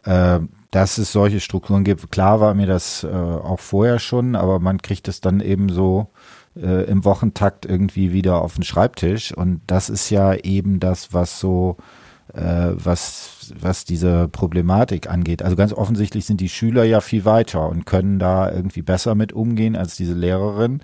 Äh, 0.05 0.41
dass 0.70 0.99
es 0.99 1.12
solche 1.12 1.39
Strukturen 1.39 1.85
gibt. 1.85 2.11
Klar 2.11 2.41
war 2.41 2.53
mir 2.55 2.66
das 2.66 3.05
äh, 3.05 3.07
auch 3.07 3.61
vorher 3.61 4.01
schon, 4.01 4.35
aber 4.35 4.59
man 4.59 4.83
kriegt 4.83 5.07
es 5.07 5.20
dann 5.20 5.39
eben 5.39 5.68
so 5.68 6.09
äh, 6.57 6.85
im 6.85 7.05
Wochentakt 7.05 7.67
irgendwie 7.67 8.13
wieder 8.13 8.43
auf 8.43 8.55
den 8.55 8.65
Schreibtisch. 8.65 9.33
Und 9.33 9.61
das 9.67 9.91
ist 9.91 10.11
ja 10.11 10.35
eben 10.35 10.81
das, 10.81 11.13
was 11.13 11.41
so, 11.41 11.77
äh, 12.33 12.73
was, 12.75 13.53
was 13.59 13.85
diese 13.85 14.29
Problematik 14.29 15.11
angeht. 15.11 15.43
Also 15.43 15.57
ganz 15.57 15.73
offensichtlich 15.73 16.27
sind 16.27 16.41
die 16.41 16.49
Schüler 16.49 16.85
ja 16.85 17.01
viel 17.01 17.25
weiter 17.25 17.69
und 17.69 17.87
können 17.87 18.19
da 18.19 18.51
irgendwie 18.51 18.83
besser 18.83 19.15
mit 19.15 19.33
umgehen 19.33 19.77
als 19.77 19.97
diese 19.97 20.15
Lehrerin 20.15 20.81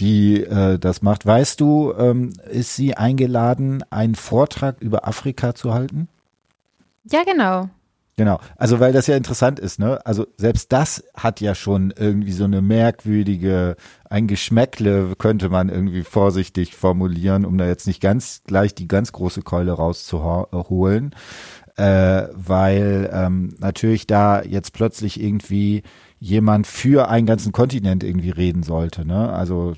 die 0.00 0.42
äh, 0.42 0.78
das 0.78 1.02
macht. 1.02 1.26
Weißt 1.26 1.60
du, 1.60 1.92
ähm, 1.96 2.32
ist 2.50 2.74
sie 2.74 2.96
eingeladen, 2.96 3.84
einen 3.90 4.14
Vortrag 4.14 4.80
über 4.80 5.06
Afrika 5.06 5.54
zu 5.54 5.74
halten? 5.74 6.08
Ja, 7.10 7.22
genau. 7.24 7.68
Genau, 8.20 8.38
also 8.58 8.80
weil 8.80 8.92
das 8.92 9.06
ja 9.06 9.16
interessant 9.16 9.58
ist, 9.58 9.78
ne? 9.78 10.04
Also 10.04 10.26
selbst 10.36 10.72
das 10.72 11.02
hat 11.14 11.40
ja 11.40 11.54
schon 11.54 11.90
irgendwie 11.96 12.32
so 12.32 12.44
eine 12.44 12.60
merkwürdige, 12.60 13.76
ein 14.10 14.26
Geschmäckle 14.26 15.14
könnte 15.16 15.48
man 15.48 15.70
irgendwie 15.70 16.02
vorsichtig 16.02 16.76
formulieren, 16.76 17.46
um 17.46 17.56
da 17.56 17.66
jetzt 17.66 17.86
nicht 17.86 18.02
ganz 18.02 18.42
gleich 18.46 18.74
die 18.74 18.88
ganz 18.88 19.12
große 19.12 19.40
Keule 19.40 19.72
rauszuholen, 19.72 21.14
äh, 21.76 22.24
weil 22.34 23.08
ähm, 23.10 23.54
natürlich 23.58 24.06
da 24.06 24.42
jetzt 24.42 24.74
plötzlich 24.74 25.18
irgendwie 25.18 25.82
jemand 26.18 26.66
für 26.66 27.08
einen 27.08 27.26
ganzen 27.26 27.52
Kontinent 27.52 28.04
irgendwie 28.04 28.28
reden 28.28 28.64
sollte, 28.64 29.06
ne? 29.06 29.32
Also 29.32 29.72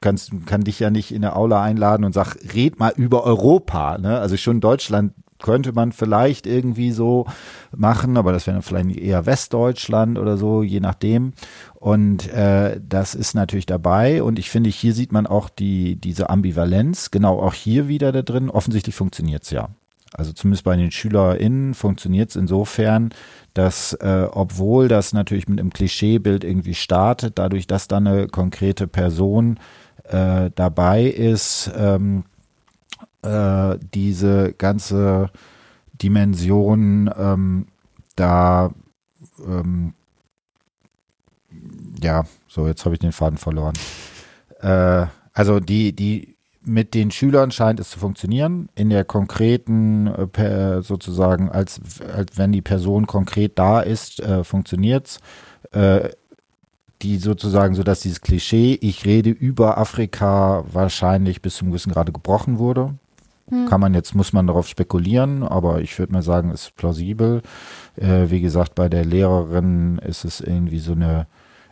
kannst 0.00 0.30
kann 0.46 0.60
dich 0.60 0.78
ja 0.78 0.90
nicht 0.90 1.10
in 1.10 1.24
eine 1.24 1.34
Aula 1.34 1.64
einladen 1.64 2.04
und 2.04 2.12
sag, 2.12 2.36
red 2.54 2.78
mal 2.78 2.92
über 2.94 3.24
Europa, 3.24 3.98
ne? 3.98 4.20
Also 4.20 4.36
schon 4.36 4.60
Deutschland 4.60 5.14
könnte 5.46 5.72
man 5.72 5.92
vielleicht 5.92 6.44
irgendwie 6.44 6.90
so 6.90 7.24
machen, 7.70 8.16
aber 8.16 8.32
das 8.32 8.48
wäre 8.48 8.62
vielleicht 8.62 8.96
eher 8.96 9.26
Westdeutschland 9.26 10.18
oder 10.18 10.36
so, 10.36 10.64
je 10.64 10.80
nachdem. 10.80 11.34
Und 11.76 12.28
äh, 12.32 12.80
das 12.84 13.14
ist 13.14 13.34
natürlich 13.34 13.64
dabei. 13.64 14.24
Und 14.24 14.40
ich 14.40 14.50
finde, 14.50 14.70
hier 14.70 14.92
sieht 14.92 15.12
man 15.12 15.24
auch 15.24 15.48
die, 15.48 15.94
diese 15.94 16.30
Ambivalenz, 16.30 17.12
genau 17.12 17.40
auch 17.40 17.54
hier 17.54 17.86
wieder 17.86 18.10
da 18.10 18.22
drin. 18.22 18.50
Offensichtlich 18.50 18.96
funktioniert 18.96 19.44
es 19.44 19.50
ja. 19.50 19.68
Also 20.12 20.32
zumindest 20.32 20.64
bei 20.64 20.74
den 20.74 20.90
SchülerInnen 20.90 21.74
funktioniert 21.74 22.30
es 22.30 22.36
insofern, 22.36 23.10
dass 23.54 23.92
äh, 23.92 24.26
obwohl 24.28 24.88
das 24.88 25.12
natürlich 25.12 25.46
mit 25.46 25.60
einem 25.60 25.72
Klischeebild 25.72 26.42
irgendwie 26.42 26.74
startet, 26.74 27.38
dadurch, 27.38 27.68
dass 27.68 27.86
da 27.86 27.98
eine 27.98 28.26
konkrete 28.26 28.88
Person 28.88 29.60
äh, 30.08 30.50
dabei 30.56 31.04
ist, 31.04 31.70
ähm, 31.76 32.24
äh, 33.26 33.78
diese 33.94 34.52
ganze 34.52 35.30
Dimension 36.00 37.10
ähm, 37.16 37.66
da 38.14 38.70
ähm, 39.46 39.94
ja, 42.02 42.24
so 42.48 42.66
jetzt 42.66 42.84
habe 42.84 42.94
ich 42.94 43.00
den 43.00 43.12
Faden 43.12 43.38
verloren. 43.38 43.74
Äh, 44.60 45.06
also 45.32 45.60
die, 45.60 45.94
die 45.94 46.36
mit 46.66 46.94
den 46.94 47.10
Schülern 47.10 47.50
scheint 47.52 47.78
es 47.78 47.90
zu 47.90 47.98
funktionieren. 47.98 48.68
In 48.74 48.90
der 48.90 49.04
konkreten, 49.04 50.08
äh, 50.08 50.82
sozusagen, 50.82 51.48
als, 51.48 51.80
als 52.12 52.36
wenn 52.36 52.52
die 52.52 52.62
Person 52.62 53.06
konkret 53.06 53.58
da 53.58 53.80
ist, 53.80 54.20
äh, 54.20 54.42
funktioniert's. 54.42 55.20
Äh, 55.72 56.10
die 57.02 57.18
sozusagen, 57.18 57.74
so 57.74 57.82
dass 57.82 58.00
dieses 58.00 58.22
Klischee, 58.22 58.78
ich 58.80 59.04
rede 59.04 59.28
über 59.28 59.76
Afrika, 59.76 60.64
wahrscheinlich 60.72 61.42
bis 61.42 61.56
zum 61.56 61.68
gewissen 61.68 61.92
Grade 61.92 62.10
gebrochen 62.10 62.58
wurde. 62.58 62.94
Hm. 63.48 63.66
Kann 63.66 63.80
man 63.80 63.94
jetzt, 63.94 64.14
muss 64.14 64.32
man 64.32 64.46
darauf 64.46 64.66
spekulieren, 64.66 65.42
aber 65.42 65.80
ich 65.80 65.98
würde 65.98 66.12
mal 66.12 66.22
sagen, 66.22 66.50
ist 66.50 66.74
plausibel. 66.76 67.42
Äh, 67.96 68.30
wie 68.30 68.40
gesagt, 68.40 68.74
bei 68.74 68.88
der 68.88 69.04
Lehrerin 69.04 69.98
ist 69.98 70.24
es 70.24 70.40
irgendwie 70.40 70.78
so 70.78 70.92
eine 70.92 71.26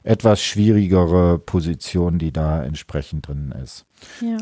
etwas 0.04 0.42
schwierigere 0.42 1.38
Position, 1.38 2.18
die 2.18 2.32
da 2.32 2.62
entsprechend 2.62 3.26
drin 3.26 3.54
ist. 3.62 3.86
Ja. 4.20 4.38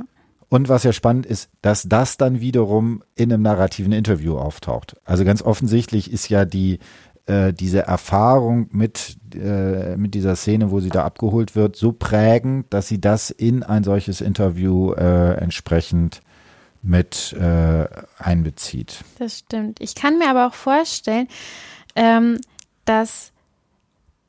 Und 0.49 0.69
was 0.69 0.83
ja 0.83 0.93
spannend 0.93 1.25
ist, 1.25 1.49
dass 1.63 1.85
das 1.85 2.19
dann 2.19 2.41
wiederum 2.41 3.03
in 3.15 3.33
einem 3.33 3.43
narrativen 3.43 3.93
Interview 3.93 4.37
auftaucht. 4.37 4.97
Also 5.05 5.25
ganz 5.25 5.41
offensichtlich 5.41 6.13
ist 6.13 6.29
ja 6.29 6.45
die 6.45 6.79
äh, 7.25 7.55
diese 7.55 7.87
Erfahrung 7.87 8.69
mit 8.73 9.17
äh, 9.35 9.97
mit 9.97 10.13
dieser 10.13 10.37
Szene, 10.37 10.71
wo 10.71 10.81
sie 10.81 10.91
da 10.91 11.05
abgeholt 11.05 11.57
wird, 11.57 11.77
so 11.77 11.93
prägend, 11.93 12.67
dass 12.69 12.89
sie 12.89 13.01
das 13.01 13.31
in 13.31 13.63
ein 13.63 13.85
solches 13.85 14.21
Interview 14.21 14.93
äh, 14.93 15.35
entsprechend 15.37 16.21
mit 16.83 17.33
äh, 17.33 17.87
einbezieht. 18.19 19.05
Das 19.19 19.39
stimmt. 19.39 19.81
Ich 19.81 19.95
kann 19.95 20.19
mir 20.19 20.29
aber 20.29 20.49
auch 20.49 20.55
vorstellen, 20.55 21.29
ähm, 21.95 22.41
dass 22.85 23.33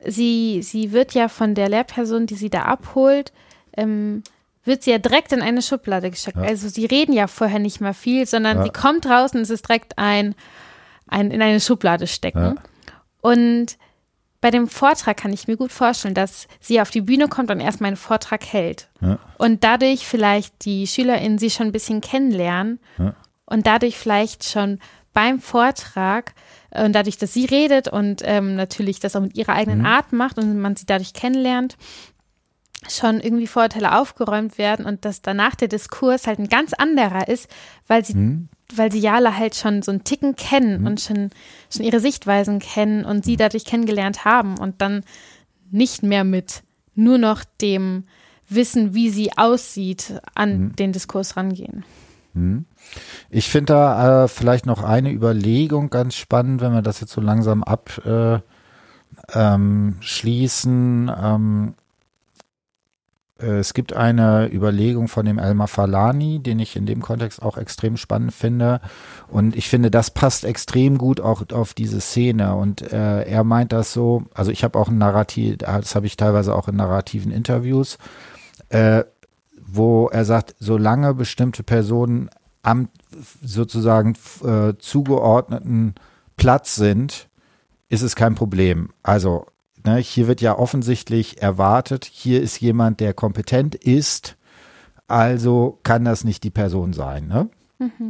sie, 0.05 0.61
sie 0.61 0.91
wird 0.91 1.13
ja 1.13 1.27
von 1.27 1.55
der 1.55 1.69
Lehrperson, 1.69 2.27
die 2.27 2.35
sie 2.35 2.49
da 2.49 2.63
abholt, 2.63 3.33
ähm, 3.75 4.23
wird 4.63 4.83
sie 4.83 4.91
ja 4.91 4.97
direkt 4.97 5.33
in 5.33 5.41
eine 5.41 5.61
Schublade 5.61 6.09
gesteckt. 6.09 6.37
Ja. 6.37 6.43
Also 6.43 6.69
sie 6.69 6.85
reden 6.85 7.13
ja 7.13 7.27
vorher 7.27 7.59
nicht 7.59 7.81
mal 7.81 7.93
viel, 7.93 8.25
sondern 8.25 8.57
ja. 8.57 8.63
sie 8.63 8.69
kommt 8.69 9.05
raus 9.05 9.33
und 9.33 9.41
es 9.41 9.49
ist 9.49 9.67
direkt 9.67 9.97
ein, 9.97 10.35
ein 11.07 11.31
in 11.31 11.41
eine 11.41 11.59
Schublade 11.59 12.07
stecken. 12.07 12.39
Ja. 12.39 12.55
Und 13.21 13.77
bei 14.43 14.51
dem 14.51 14.67
Vortrag 14.67 15.15
kann 15.15 15.31
ich 15.31 15.47
mir 15.47 15.55
gut 15.55 15.71
vorstellen, 15.71 16.15
dass 16.15 16.49
sie 16.59 16.81
auf 16.81 16.91
die 16.91 16.99
Bühne 16.99 17.29
kommt 17.29 17.49
und 17.49 17.61
erstmal 17.61 17.87
einen 17.87 17.95
Vortrag 17.95 18.45
hält. 18.45 18.89
Und 19.37 19.63
dadurch 19.63 20.05
vielleicht 20.05 20.65
die 20.65 20.85
SchülerInnen 20.85 21.37
sie 21.37 21.49
schon 21.49 21.67
ein 21.67 21.71
bisschen 21.71 22.01
kennenlernen 22.01 22.81
und 23.45 23.65
dadurch 23.65 23.97
vielleicht 23.97 24.43
schon 24.43 24.79
beim 25.13 25.39
Vortrag 25.39 26.33
und 26.71 26.91
dadurch, 26.91 27.17
dass 27.17 27.33
sie 27.33 27.45
redet 27.45 27.87
und 27.87 28.21
ähm, 28.25 28.57
natürlich 28.57 28.99
das 28.99 29.15
auch 29.15 29.21
mit 29.21 29.37
ihrer 29.37 29.53
eigenen 29.53 29.79
mhm. 29.79 29.85
Art 29.85 30.11
macht 30.11 30.37
und 30.37 30.59
man 30.59 30.75
sie 30.75 30.85
dadurch 30.85 31.13
kennenlernt, 31.13 31.77
schon 32.89 33.21
irgendwie 33.21 33.47
Vorurteile 33.47 33.97
aufgeräumt 33.97 34.57
werden 34.57 34.85
und 34.85 35.05
dass 35.05 35.21
danach 35.21 35.55
der 35.55 35.69
Diskurs 35.69 36.27
halt 36.27 36.39
ein 36.39 36.49
ganz 36.49 36.73
anderer 36.73 37.29
ist, 37.29 37.49
weil 37.87 38.03
sie, 38.03 38.15
mhm. 38.15 38.49
Weil 38.75 38.91
sie 38.91 38.99
Jala 38.99 39.35
halt 39.35 39.55
schon 39.55 39.81
so 39.81 39.91
einen 39.91 40.03
Ticken 40.03 40.35
kennen 40.35 40.81
mhm. 40.81 40.87
und 40.87 41.01
schon, 41.01 41.29
schon 41.69 41.85
ihre 41.85 41.99
Sichtweisen 41.99 42.59
kennen 42.59 43.05
und 43.05 43.25
sie 43.25 43.37
dadurch 43.37 43.65
kennengelernt 43.65 44.25
haben 44.25 44.57
und 44.57 44.81
dann 44.81 45.03
nicht 45.71 46.03
mehr 46.03 46.23
mit 46.23 46.63
nur 46.95 47.17
noch 47.17 47.43
dem 47.61 48.03
Wissen, 48.49 48.93
wie 48.93 49.09
sie 49.09 49.31
aussieht, 49.35 50.21
an 50.35 50.59
mhm. 50.59 50.75
den 50.75 50.91
Diskurs 50.91 51.37
rangehen. 51.37 51.83
Mhm. 52.33 52.65
Ich 53.29 53.49
finde 53.49 53.73
da 53.73 54.23
äh, 54.23 54.27
vielleicht 54.27 54.65
noch 54.65 54.83
eine 54.83 55.11
Überlegung 55.11 55.89
ganz 55.89 56.15
spannend, 56.15 56.61
wenn 56.61 56.73
wir 56.73 56.81
das 56.81 56.99
jetzt 56.99 57.13
so 57.13 57.21
langsam 57.21 57.63
abschließen. 57.63 58.41
Äh, 61.09 61.13
ähm, 61.13 61.23
ähm, 61.23 61.73
äh, 61.77 61.82
es 63.43 63.73
gibt 63.73 63.93
eine 63.93 64.51
Überlegung 64.51 65.07
von 65.07 65.25
dem 65.25 65.39
Elmar 65.39 65.67
Falani, 65.67 66.39
den 66.39 66.59
ich 66.59 66.75
in 66.75 66.85
dem 66.85 67.01
Kontext 67.01 67.41
auch 67.41 67.57
extrem 67.57 67.97
spannend 67.97 68.33
finde. 68.33 68.81
Und 69.27 69.55
ich 69.55 69.69
finde, 69.69 69.91
das 69.91 70.11
passt 70.11 70.45
extrem 70.45 70.97
gut 70.97 71.19
auch 71.19 71.43
auf 71.51 71.73
diese 71.73 72.01
Szene. 72.01 72.55
Und 72.55 72.81
äh, 72.81 73.23
er 73.23 73.43
meint 73.43 73.73
das 73.73 73.93
so, 73.93 74.23
also 74.33 74.51
ich 74.51 74.63
habe 74.63 74.79
auch 74.79 74.87
ein 74.87 74.97
Narrativ, 74.97 75.57
das 75.57 75.95
habe 75.95 76.05
ich 76.05 76.17
teilweise 76.17 76.55
auch 76.55 76.67
in 76.67 76.75
narrativen 76.75 77.31
Interviews, 77.31 77.97
äh, 78.69 79.03
wo 79.65 80.07
er 80.07 80.25
sagt, 80.25 80.55
solange 80.59 81.13
bestimmte 81.13 81.63
Personen 81.63 82.29
am 82.61 82.89
sozusagen 83.41 84.15
äh, 84.43 84.73
zugeordneten 84.77 85.95
Platz 86.37 86.75
sind, 86.75 87.27
ist 87.89 88.01
es 88.01 88.15
kein 88.15 88.35
Problem. 88.35 88.89
Also 89.03 89.45
ne, 89.85 89.97
hier 89.97 90.27
wird 90.27 90.41
ja 90.41 90.57
offensichtlich 90.57 91.41
erwartet, 91.41 92.05
hier 92.05 92.41
ist 92.41 92.59
jemand, 92.59 92.99
der 92.99 93.13
kompetent 93.13 93.75
ist, 93.75 94.37
also 95.07 95.79
kann 95.83 96.05
das 96.05 96.23
nicht 96.23 96.43
die 96.43 96.49
Person 96.49 96.93
sein. 96.93 97.27
Ne? 97.27 97.49
Mhm. 97.79 98.09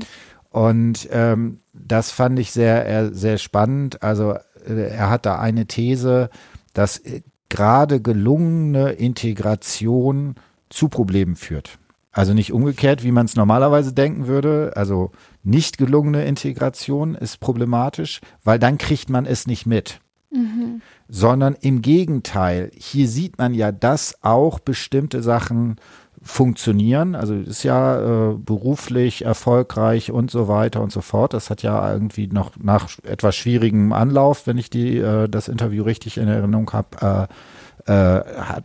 Und 0.50 1.10
ähm, 1.12 1.60
das 1.74 2.12
fand 2.12 2.38
ich 2.40 2.52
sehr, 2.52 3.14
sehr 3.14 3.38
spannend. 3.38 4.04
Also 4.04 4.36
äh, 4.68 4.90
er 4.90 5.10
hat 5.10 5.26
da 5.26 5.40
eine 5.40 5.66
These, 5.66 6.30
dass 6.74 7.00
äh, 7.00 7.22
gerade 7.50 8.02
gelungene 8.02 8.92
Integration 8.92 10.36
zu 10.70 10.90
Problemen 10.90 11.36
führt. 11.36 11.80
Also 12.12 12.36
nicht 12.36 12.54
umgekehrt, 12.54 13.04
wie 13.04 13.12
man 13.12 13.26
es 13.26 13.36
normalerweise 13.36 13.94
denken 13.94 14.28
würde. 14.28 14.74
Also 14.76 15.12
nicht 15.42 15.80
gelungene 15.80 16.26
Integration 16.26 17.16
ist 17.16 17.40
problematisch, 17.40 18.22
weil 18.44 18.60
dann 18.60 18.78
kriegt 18.78 19.10
man 19.10 19.26
es 19.26 19.48
nicht 19.48 19.66
mit. 19.66 20.00
Mhm. 20.34 20.82
Sondern 21.08 21.56
im 21.62 21.82
Gegenteil, 21.82 22.72
hier 22.76 23.08
sieht 23.08 23.38
man 23.38 23.54
ja, 23.54 23.72
dass 23.72 24.18
auch 24.24 24.60
bestimmte 24.60 25.22
Sachen 25.22 25.76
funktionieren. 26.24 27.16
Also 27.16 27.36
ist 27.36 27.64
ja 27.64 28.32
äh, 28.32 28.34
beruflich 28.36 29.26
erfolgreich 29.26 30.12
und 30.12 30.32
so 30.32 30.48
weiter 30.48 30.82
und 30.82 30.92
so 30.92 31.02
fort. 31.02 31.34
Das 31.34 31.50
hat 31.50 31.62
ja 31.62 31.92
irgendwie 31.92 32.28
noch 32.28 32.52
nach 32.58 32.90
etwas 33.04 33.36
schwierigem 33.36 33.94
Anlauf, 33.94 34.48
wenn 34.48 34.58
ich 34.58 34.70
die 34.70 34.98
äh, 34.98 35.28
das 35.28 35.50
Interview 35.50 35.84
richtig 35.84 36.18
in 36.18 36.28
Erinnerung 36.28 36.72
habe, 36.72 37.30
äh, 37.88 38.22
äh, 38.22 38.62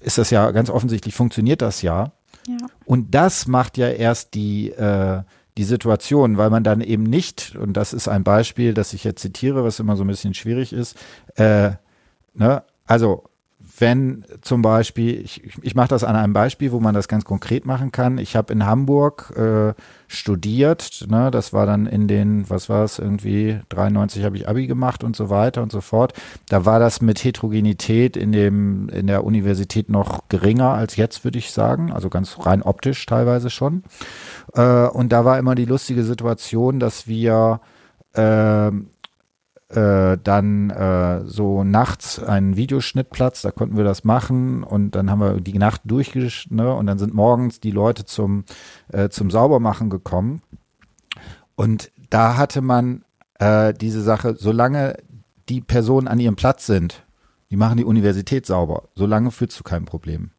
ist 0.00 0.18
das 0.18 0.30
ja 0.30 0.50
ganz 0.50 0.70
offensichtlich 0.70 1.14
funktioniert 1.14 1.62
das 1.62 1.82
ja. 1.82 2.12
Und 2.84 3.14
das 3.14 3.46
macht 3.46 3.76
ja 3.76 3.88
erst 3.88 4.34
die, 4.34 4.70
äh, 4.70 5.22
die 5.58 5.64
Situation, 5.64 6.38
weil 6.38 6.50
man 6.50 6.62
dann 6.62 6.80
eben 6.80 7.02
nicht, 7.02 7.56
und 7.56 7.74
das 7.74 7.92
ist 7.92 8.06
ein 8.06 8.22
Beispiel, 8.22 8.74
das 8.74 8.92
ich 8.92 9.02
jetzt 9.02 9.20
zitiere, 9.20 9.64
was 9.64 9.80
immer 9.80 9.96
so 9.96 10.04
ein 10.04 10.06
bisschen 10.06 10.32
schwierig 10.32 10.72
ist, 10.72 10.96
äh, 11.34 11.72
ne, 12.32 12.62
also 12.86 13.24
wenn 13.80 14.24
zum 14.42 14.62
Beispiel, 14.62 15.20
ich, 15.20 15.42
ich 15.62 15.74
mache 15.74 15.88
das 15.88 16.04
an 16.04 16.16
einem 16.16 16.32
Beispiel, 16.32 16.72
wo 16.72 16.80
man 16.80 16.94
das 16.94 17.08
ganz 17.08 17.24
konkret 17.24 17.66
machen 17.66 17.92
kann. 17.92 18.18
Ich 18.18 18.36
habe 18.36 18.52
in 18.52 18.66
Hamburg 18.66 19.32
äh, 19.36 19.74
studiert, 20.06 21.06
ne, 21.08 21.30
das 21.30 21.52
war 21.52 21.66
dann 21.66 21.86
in 21.86 22.08
den, 22.08 22.48
was 22.50 22.68
war 22.68 22.84
es, 22.84 22.98
irgendwie 22.98 23.60
93 23.68 24.24
habe 24.24 24.36
ich 24.36 24.48
Abi 24.48 24.66
gemacht 24.66 25.04
und 25.04 25.16
so 25.16 25.30
weiter 25.30 25.62
und 25.62 25.72
so 25.72 25.80
fort. 25.80 26.12
Da 26.48 26.64
war 26.64 26.80
das 26.80 27.00
mit 27.00 27.22
Heterogenität 27.22 28.16
in 28.16 28.32
dem, 28.32 28.88
in 28.88 29.06
der 29.06 29.24
Universität 29.24 29.88
noch 29.88 30.28
geringer 30.28 30.70
als 30.70 30.96
jetzt, 30.96 31.24
würde 31.24 31.38
ich 31.38 31.52
sagen. 31.52 31.92
Also 31.92 32.08
ganz 32.08 32.36
rein 32.40 32.62
optisch 32.62 33.04
teilweise 33.06 33.50
schon. 33.50 33.84
Äh, 34.54 34.88
und 34.88 35.12
da 35.12 35.24
war 35.24 35.38
immer 35.38 35.54
die 35.54 35.66
lustige 35.66 36.04
Situation, 36.04 36.80
dass 36.80 37.06
wir 37.06 37.60
äh, 38.14 38.70
äh, 39.70 40.16
dann 40.22 40.70
äh, 40.70 41.24
so 41.26 41.62
nachts 41.62 42.22
einen 42.22 42.56
Videoschnittplatz, 42.56 43.42
da 43.42 43.50
konnten 43.50 43.76
wir 43.76 43.84
das 43.84 44.04
machen 44.04 44.62
und 44.62 44.92
dann 44.92 45.10
haben 45.10 45.20
wir 45.20 45.40
die 45.40 45.58
Nacht 45.58 45.82
durchgeschnitten 45.84 46.56
ne, 46.56 46.74
und 46.74 46.86
dann 46.86 46.98
sind 46.98 47.12
morgens 47.12 47.60
die 47.60 47.70
Leute 47.70 48.04
zum, 48.04 48.44
äh, 48.92 49.10
zum 49.10 49.30
Saubermachen 49.30 49.90
gekommen 49.90 50.40
und 51.54 51.90
da 52.08 52.36
hatte 52.36 52.62
man 52.62 53.04
äh, 53.38 53.74
diese 53.74 54.00
Sache, 54.00 54.36
solange 54.38 54.96
die 55.48 55.60
Personen 55.60 56.08
an 56.08 56.20
ihrem 56.20 56.36
Platz 56.36 56.66
sind, 56.66 57.04
die 57.50 57.56
machen 57.56 57.78
die 57.78 57.84
Universität 57.84 58.46
sauber, 58.46 58.84
solange 58.94 59.30
führt 59.30 59.52
zu 59.52 59.64
keinem 59.64 59.84
Problem. 59.84 60.30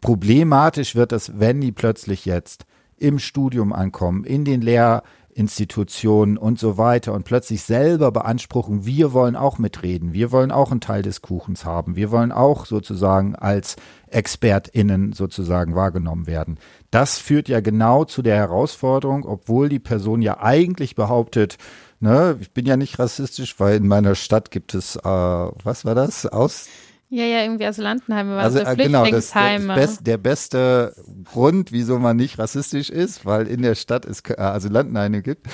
Problematisch 0.00 0.94
wird 0.94 1.12
es, 1.12 1.38
wenn 1.38 1.60
die 1.60 1.72
plötzlich 1.72 2.24
jetzt 2.24 2.66
im 2.96 3.18
Studium 3.18 3.72
ankommen, 3.72 4.24
in 4.24 4.44
den 4.44 4.60
Lehr 4.60 5.02
Institutionen 5.36 6.38
und 6.38 6.58
so 6.58 6.78
weiter 6.78 7.12
und 7.12 7.24
plötzlich 7.24 7.62
selber 7.62 8.10
beanspruchen, 8.10 8.86
wir 8.86 9.12
wollen 9.12 9.36
auch 9.36 9.58
mitreden, 9.58 10.14
wir 10.14 10.32
wollen 10.32 10.50
auch 10.50 10.70
einen 10.70 10.80
Teil 10.80 11.02
des 11.02 11.20
Kuchens 11.20 11.66
haben, 11.66 11.94
wir 11.94 12.10
wollen 12.10 12.32
auch 12.32 12.64
sozusagen 12.64 13.36
als 13.36 13.76
ExpertInnen 14.08 15.12
sozusagen 15.12 15.74
wahrgenommen 15.74 16.26
werden. 16.26 16.58
Das 16.90 17.18
führt 17.18 17.50
ja 17.50 17.60
genau 17.60 18.06
zu 18.06 18.22
der 18.22 18.36
Herausforderung, 18.36 19.26
obwohl 19.26 19.68
die 19.68 19.78
Person 19.78 20.22
ja 20.22 20.40
eigentlich 20.40 20.94
behauptet, 20.94 21.58
ne, 22.00 22.38
ich 22.40 22.52
bin 22.52 22.64
ja 22.64 22.78
nicht 22.78 22.98
rassistisch, 22.98 23.60
weil 23.60 23.76
in 23.76 23.88
meiner 23.88 24.14
Stadt 24.14 24.50
gibt 24.50 24.74
es, 24.74 24.96
äh, 24.96 25.02
was 25.02 25.84
war 25.84 25.94
das, 25.94 26.24
aus 26.24 26.66
ja, 27.08 27.24
ja, 27.24 27.42
irgendwie 27.42 27.66
Asylantenheime 27.66 28.30
waren 28.30 28.44
also, 28.44 28.58
so 28.58 28.64
Flüchtlingsheime. 28.64 29.60
Genau, 29.60 29.74
das, 29.74 29.74
der, 29.74 29.74
best, 29.74 30.06
der 30.06 30.18
beste 30.18 30.94
Grund, 31.24 31.70
wieso 31.70 31.98
man 31.98 32.16
nicht 32.16 32.38
rassistisch 32.38 32.90
ist, 32.90 33.24
weil 33.24 33.46
in 33.46 33.62
der 33.62 33.76
Stadt 33.76 34.04
es 34.04 34.20
äh, 34.28 34.40
Asylantenheime 34.40 35.22
gibt. 35.22 35.46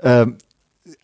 Ähm, 0.00 0.38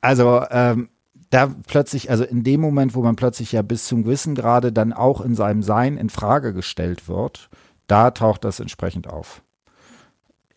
also 0.00 0.44
ähm, 0.50 0.88
da 1.30 1.54
plötzlich, 1.66 2.10
also 2.10 2.24
in 2.24 2.42
dem 2.42 2.60
Moment, 2.60 2.94
wo 2.94 3.02
man 3.02 3.16
plötzlich 3.16 3.52
ja 3.52 3.62
bis 3.62 3.86
zum 3.86 4.02
gewissen 4.02 4.34
Grade 4.34 4.72
dann 4.72 4.92
auch 4.92 5.20
in 5.20 5.34
seinem 5.34 5.62
Sein 5.62 5.96
in 5.96 6.10
Frage 6.10 6.52
gestellt 6.52 7.08
wird, 7.08 7.48
da 7.86 8.10
taucht 8.10 8.44
das 8.44 8.60
entsprechend 8.60 9.08
auf. 9.08 9.42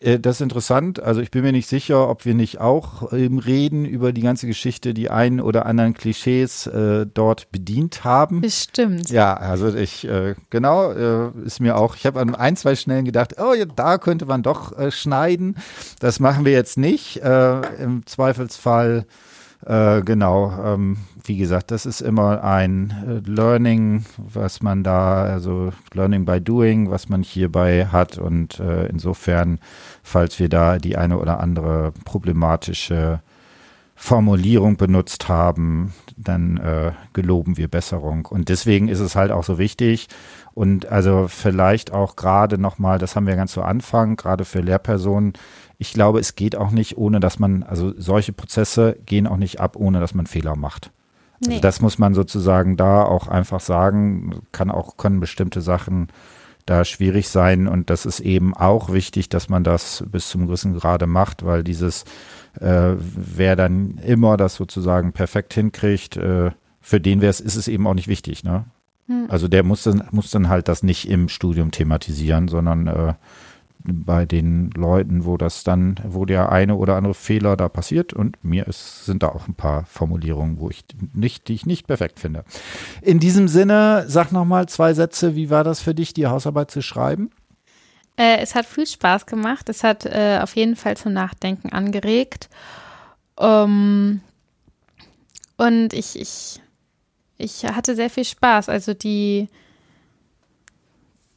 Äh, 0.06 0.20
das 0.20 0.36
ist 0.36 0.40
interessant. 0.42 1.02
Also 1.02 1.20
ich 1.20 1.30
bin 1.30 1.42
mir 1.42 1.52
nicht 1.52 1.68
sicher, 1.68 2.08
ob 2.08 2.24
wir 2.24 2.34
nicht 2.34 2.60
auch 2.60 3.12
im 3.12 3.38
Reden 3.38 3.84
über 3.84 4.12
die 4.12 4.22
ganze 4.22 4.46
Geschichte 4.46 4.94
die 4.94 5.10
einen 5.10 5.40
oder 5.40 5.66
anderen 5.66 5.94
Klischees 5.94 6.66
äh, 6.66 7.06
dort 7.12 7.50
bedient 7.50 8.04
haben. 8.04 8.40
Bestimmt. 8.40 9.10
Ja, 9.10 9.34
also 9.34 9.74
ich, 9.74 10.06
äh, 10.06 10.34
genau, 10.50 10.92
äh, 10.92 11.30
ist 11.44 11.60
mir 11.60 11.76
auch, 11.76 11.96
ich 11.96 12.06
habe 12.06 12.20
an 12.20 12.34
ein, 12.34 12.56
zwei 12.56 12.76
Schnellen 12.76 13.04
gedacht, 13.04 13.36
oh 13.40 13.54
ja, 13.54 13.64
da 13.64 13.98
könnte 13.98 14.26
man 14.26 14.42
doch 14.42 14.76
äh, 14.78 14.90
schneiden. 14.90 15.56
Das 16.00 16.20
machen 16.20 16.44
wir 16.44 16.52
jetzt 16.52 16.78
nicht. 16.78 17.18
Äh, 17.22 17.60
Im 17.82 18.06
Zweifelsfall 18.06 19.06
äh, 19.64 20.02
genau, 20.02 20.52
ähm, 20.62 20.98
wie 21.24 21.36
gesagt, 21.36 21.70
das 21.70 21.86
ist 21.86 22.00
immer 22.00 22.44
ein 22.44 23.22
äh, 23.26 23.28
Learning, 23.30 24.04
was 24.16 24.62
man 24.62 24.84
da, 24.84 25.24
also 25.24 25.72
Learning 25.92 26.24
by 26.24 26.40
Doing, 26.40 26.90
was 26.90 27.08
man 27.08 27.22
hierbei 27.22 27.86
hat. 27.86 28.18
Und 28.18 28.60
äh, 28.60 28.86
insofern, 28.86 29.58
falls 30.02 30.38
wir 30.38 30.48
da 30.48 30.78
die 30.78 30.96
eine 30.96 31.18
oder 31.18 31.40
andere 31.40 31.92
problematische 32.04 33.20
Formulierung 33.98 34.76
benutzt 34.76 35.28
haben, 35.28 35.94
dann 36.18 36.58
äh, 36.58 36.92
geloben 37.14 37.56
wir 37.56 37.68
Besserung. 37.68 38.26
Und 38.26 38.50
deswegen 38.50 38.88
ist 38.88 39.00
es 39.00 39.16
halt 39.16 39.32
auch 39.32 39.42
so 39.42 39.58
wichtig. 39.58 40.08
Und 40.52 40.86
also 40.86 41.28
vielleicht 41.28 41.92
auch 41.92 42.14
gerade 42.14 42.58
nochmal, 42.58 42.98
das 42.98 43.16
haben 43.16 43.26
wir 43.26 43.36
ganz 43.36 43.52
zu 43.52 43.62
Anfang, 43.62 44.16
gerade 44.16 44.44
für 44.44 44.60
Lehrpersonen, 44.60 45.32
ich 45.78 45.92
glaube, 45.92 46.20
es 46.20 46.34
geht 46.34 46.56
auch 46.56 46.70
nicht, 46.70 46.96
ohne 46.96 47.20
dass 47.20 47.38
man, 47.38 47.62
also 47.62 47.92
solche 47.96 48.32
Prozesse 48.32 48.96
gehen 49.04 49.26
auch 49.26 49.36
nicht 49.36 49.60
ab, 49.60 49.76
ohne 49.76 50.00
dass 50.00 50.14
man 50.14 50.26
Fehler 50.26 50.56
macht. 50.56 50.90
Also 51.40 51.50
nee. 51.50 51.60
das 51.60 51.80
muss 51.80 51.98
man 51.98 52.14
sozusagen 52.14 52.76
da 52.76 53.02
auch 53.02 53.28
einfach 53.28 53.60
sagen, 53.60 54.40
kann 54.52 54.70
auch, 54.70 54.96
können 54.96 55.20
bestimmte 55.20 55.60
Sachen 55.60 56.08
da 56.64 56.84
schwierig 56.84 57.28
sein 57.28 57.68
und 57.68 57.90
das 57.90 58.06
ist 58.06 58.20
eben 58.20 58.54
auch 58.54 58.92
wichtig, 58.92 59.28
dass 59.28 59.48
man 59.48 59.62
das 59.62 60.04
bis 60.10 60.28
zum 60.28 60.46
gewissen 60.46 60.74
Grade 60.76 61.06
macht, 61.06 61.44
weil 61.44 61.62
dieses, 61.62 62.04
äh, 62.58 62.94
wer 62.98 63.54
dann 63.54 63.98
immer 63.98 64.36
das 64.36 64.56
sozusagen 64.56 65.12
perfekt 65.12 65.54
hinkriegt, 65.54 66.16
äh, 66.16 66.50
für 66.80 67.00
den 67.00 67.20
wäre 67.20 67.30
es, 67.30 67.40
ist 67.40 67.56
es 67.56 67.68
eben 67.68 67.86
auch 67.86 67.94
nicht 67.94 68.08
wichtig, 68.08 68.42
ne? 68.42 68.64
Hm. 69.06 69.26
Also 69.28 69.46
der 69.46 69.62
muss 69.62 69.84
dann, 69.84 70.02
muss 70.10 70.30
dann 70.30 70.48
halt 70.48 70.66
das 70.66 70.82
nicht 70.82 71.08
im 71.08 71.28
Studium 71.28 71.70
thematisieren, 71.70 72.48
sondern 72.48 72.86
äh, 72.88 73.14
bei 73.88 74.26
den 74.26 74.70
Leuten, 74.70 75.24
wo 75.24 75.36
das 75.36 75.64
dann, 75.64 75.96
wo 76.04 76.24
der 76.24 76.52
eine 76.52 76.76
oder 76.76 76.96
andere 76.96 77.14
Fehler 77.14 77.56
da 77.56 77.68
passiert 77.68 78.12
und 78.12 78.42
mir 78.44 78.66
ist, 78.66 79.04
sind 79.04 79.22
da 79.22 79.28
auch 79.28 79.48
ein 79.48 79.54
paar 79.54 79.84
Formulierungen, 79.86 80.58
wo 80.60 80.70
ich 80.70 80.84
nicht, 81.14 81.48
die 81.48 81.54
ich 81.54 81.66
nicht 81.66 81.86
perfekt 81.86 82.20
finde. 82.20 82.44
In 83.02 83.18
diesem 83.18 83.48
Sinne, 83.48 84.04
sag 84.08 84.32
nochmal 84.32 84.68
zwei 84.68 84.94
Sätze, 84.94 85.34
wie 85.34 85.50
war 85.50 85.64
das 85.64 85.80
für 85.80 85.94
dich, 85.94 86.14
die 86.14 86.26
Hausarbeit 86.26 86.70
zu 86.70 86.82
schreiben? 86.82 87.30
Äh, 88.16 88.38
es 88.38 88.54
hat 88.54 88.66
viel 88.66 88.86
Spaß 88.86 89.26
gemacht. 89.26 89.68
Es 89.68 89.84
hat 89.84 90.06
äh, 90.06 90.40
auf 90.42 90.56
jeden 90.56 90.76
Fall 90.76 90.96
zum 90.96 91.12
Nachdenken 91.12 91.70
angeregt. 91.70 92.48
Um, 93.38 94.22
und 95.58 95.92
ich, 95.92 96.18
ich, 96.18 96.62
ich 97.36 97.64
hatte 97.64 97.94
sehr 97.94 98.08
viel 98.08 98.24
Spaß. 98.24 98.70
Also 98.70 98.94
die, 98.94 99.48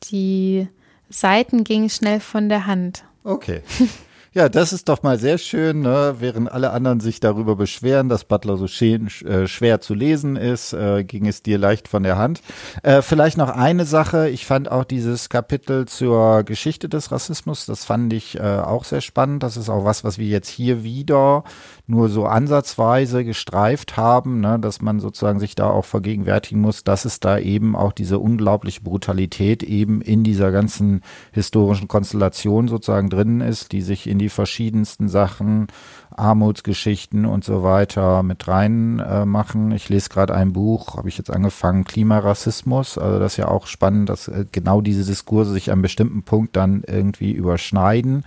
die 0.04 0.68
Seiten 1.10 1.64
gingen 1.64 1.90
schnell 1.90 2.20
von 2.20 2.50
der 2.50 2.66
Hand. 2.66 3.04
Okay. 3.24 3.62
Ja, 4.32 4.48
das 4.48 4.74
ist 4.74 4.88
doch 4.90 5.02
mal 5.02 5.18
sehr 5.18 5.40
schön, 5.40 5.82
ne? 5.82 6.18
während 6.20 6.52
alle 6.52 6.70
anderen 6.70 7.00
sich 7.00 7.20
darüber 7.20 7.56
beschweren, 7.56 8.10
dass 8.10 8.26
Butler 8.26 8.58
so 8.58 8.66
äh, 8.66 9.48
schwer 9.48 9.82
zu 9.82 9.96
lesen 9.96 10.36
ist, 10.36 10.72
äh, 10.72 11.04
ging 11.04 11.26
es 11.26 11.42
dir 11.42 11.58
leicht 11.58 11.88
von 11.88 12.04
der 12.04 12.16
Hand. 12.16 12.42
Äh, 12.84 13.02
vielleicht 13.02 13.38
noch 13.38 13.50
eine 13.50 13.86
Sache, 13.86 14.30
ich 14.30 14.46
fand 14.46 14.70
auch 14.70 14.84
dieses 14.84 15.30
Kapitel 15.30 15.88
zur 15.88 16.44
Geschichte 16.44 16.90
des 16.90 17.12
Rassismus, 17.12 17.66
das 17.66 17.86
fand 17.86 18.14
ich 18.14 18.38
äh, 18.38 18.42
auch 18.42 18.84
sehr 18.84 19.02
spannend. 19.02 19.42
Das 19.42 19.58
ist 19.58 19.68
auch 19.68 19.84
was, 19.84 20.04
was 20.04 20.20
wir 20.20 20.28
jetzt 20.28 20.50
hier 20.50 20.84
wieder 20.84 21.44
nur 21.90 22.08
so 22.10 22.26
ansatzweise 22.26 23.26
gestreift 23.26 23.98
haben, 23.98 24.42
ne? 24.42 24.60
dass 24.60 24.82
man 24.82 25.00
sozusagen 25.00 25.40
sich 25.40 25.56
da 25.56 25.70
auch 25.70 25.86
vergegenwärtigen 25.86 26.62
muss, 26.62 26.84
dass 26.84 27.04
es 27.04 27.20
da 27.20 27.40
eben 27.40 27.76
auch 27.76 27.94
diese 27.94 28.20
unglaubliche 28.20 28.82
Brutalität 28.82 29.64
eben 29.64 30.02
in 30.02 30.24
dieser 30.24 30.52
ganzen 30.52 31.02
historischen 31.32 31.88
Konstellation 31.88 32.68
sozusagen 32.68 33.10
drin 33.10 33.42
ist, 33.42 33.72
die 33.72 33.82
sich 33.82 34.08
in 34.08 34.20
die 34.20 34.30
verschiedensten 34.30 35.10
Sachen, 35.10 35.68
Armutsgeschichten 36.16 37.26
und 37.26 37.44
so 37.44 37.64
weiter 37.64 38.22
mit 38.22 38.48
rein 38.48 39.00
äh, 39.00 39.26
machen. 39.26 39.72
Ich 39.72 39.90
lese 39.90 40.10
gerade 40.10 40.36
ein 40.36 40.54
Buch, 40.54 40.98
habe 40.98 41.10
ich 41.10 41.18
jetzt 41.18 41.32
angefangen, 41.32 41.86
Klimarassismus. 41.86 43.00
Also 43.00 43.20
das 43.20 43.34
ist 43.34 43.38
ja 43.38 43.48
auch 43.48 43.66
spannend, 43.66 44.10
dass 44.10 44.28
äh, 44.28 44.46
genau 44.52 44.82
diese 44.82 45.06
Diskurse 45.06 45.54
sich 45.54 45.72
an 45.72 45.82
bestimmten 45.82 46.22
Punkt 46.22 46.56
dann 46.56 46.84
irgendwie 46.86 47.32
überschneiden. 47.32 48.26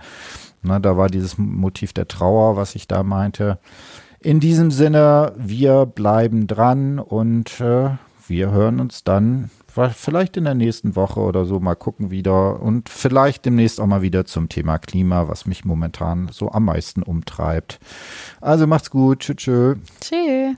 Na, 0.63 0.79
da 0.79 0.97
war 0.97 1.07
dieses 1.07 1.37
Motiv 1.37 1.93
der 1.93 2.07
Trauer, 2.07 2.55
was 2.55 2.75
ich 2.75 2.87
da 2.87 3.03
meinte. 3.03 3.59
In 4.19 4.39
diesem 4.39 4.71
Sinne, 4.71 5.33
wir 5.37 5.85
bleiben 5.85 6.47
dran 6.47 6.99
und 6.99 7.59
äh, 7.59 7.89
wir 8.27 8.51
hören 8.51 8.79
uns 8.79 9.03
dann 9.03 9.49
vielleicht 9.93 10.37
in 10.37 10.43
der 10.45 10.53
nächsten 10.53 10.95
Woche 10.95 11.19
oder 11.19 11.45
so 11.45 11.59
mal 11.59 11.75
gucken 11.75 12.11
wieder 12.11 12.61
und 12.61 12.89
vielleicht 12.89 13.45
demnächst 13.45 13.81
auch 13.81 13.87
mal 13.87 14.01
wieder 14.01 14.25
zum 14.25 14.47
Thema 14.47 14.77
Klima, 14.77 15.27
was 15.27 15.45
mich 15.45 15.65
momentan 15.65 16.29
so 16.31 16.51
am 16.51 16.65
meisten 16.65 17.03
umtreibt. 17.03 17.79
Also 18.39 18.67
macht's 18.67 18.91
gut. 18.91 19.19
Tschüss. 19.19 19.77
Tschüss. 19.99 20.55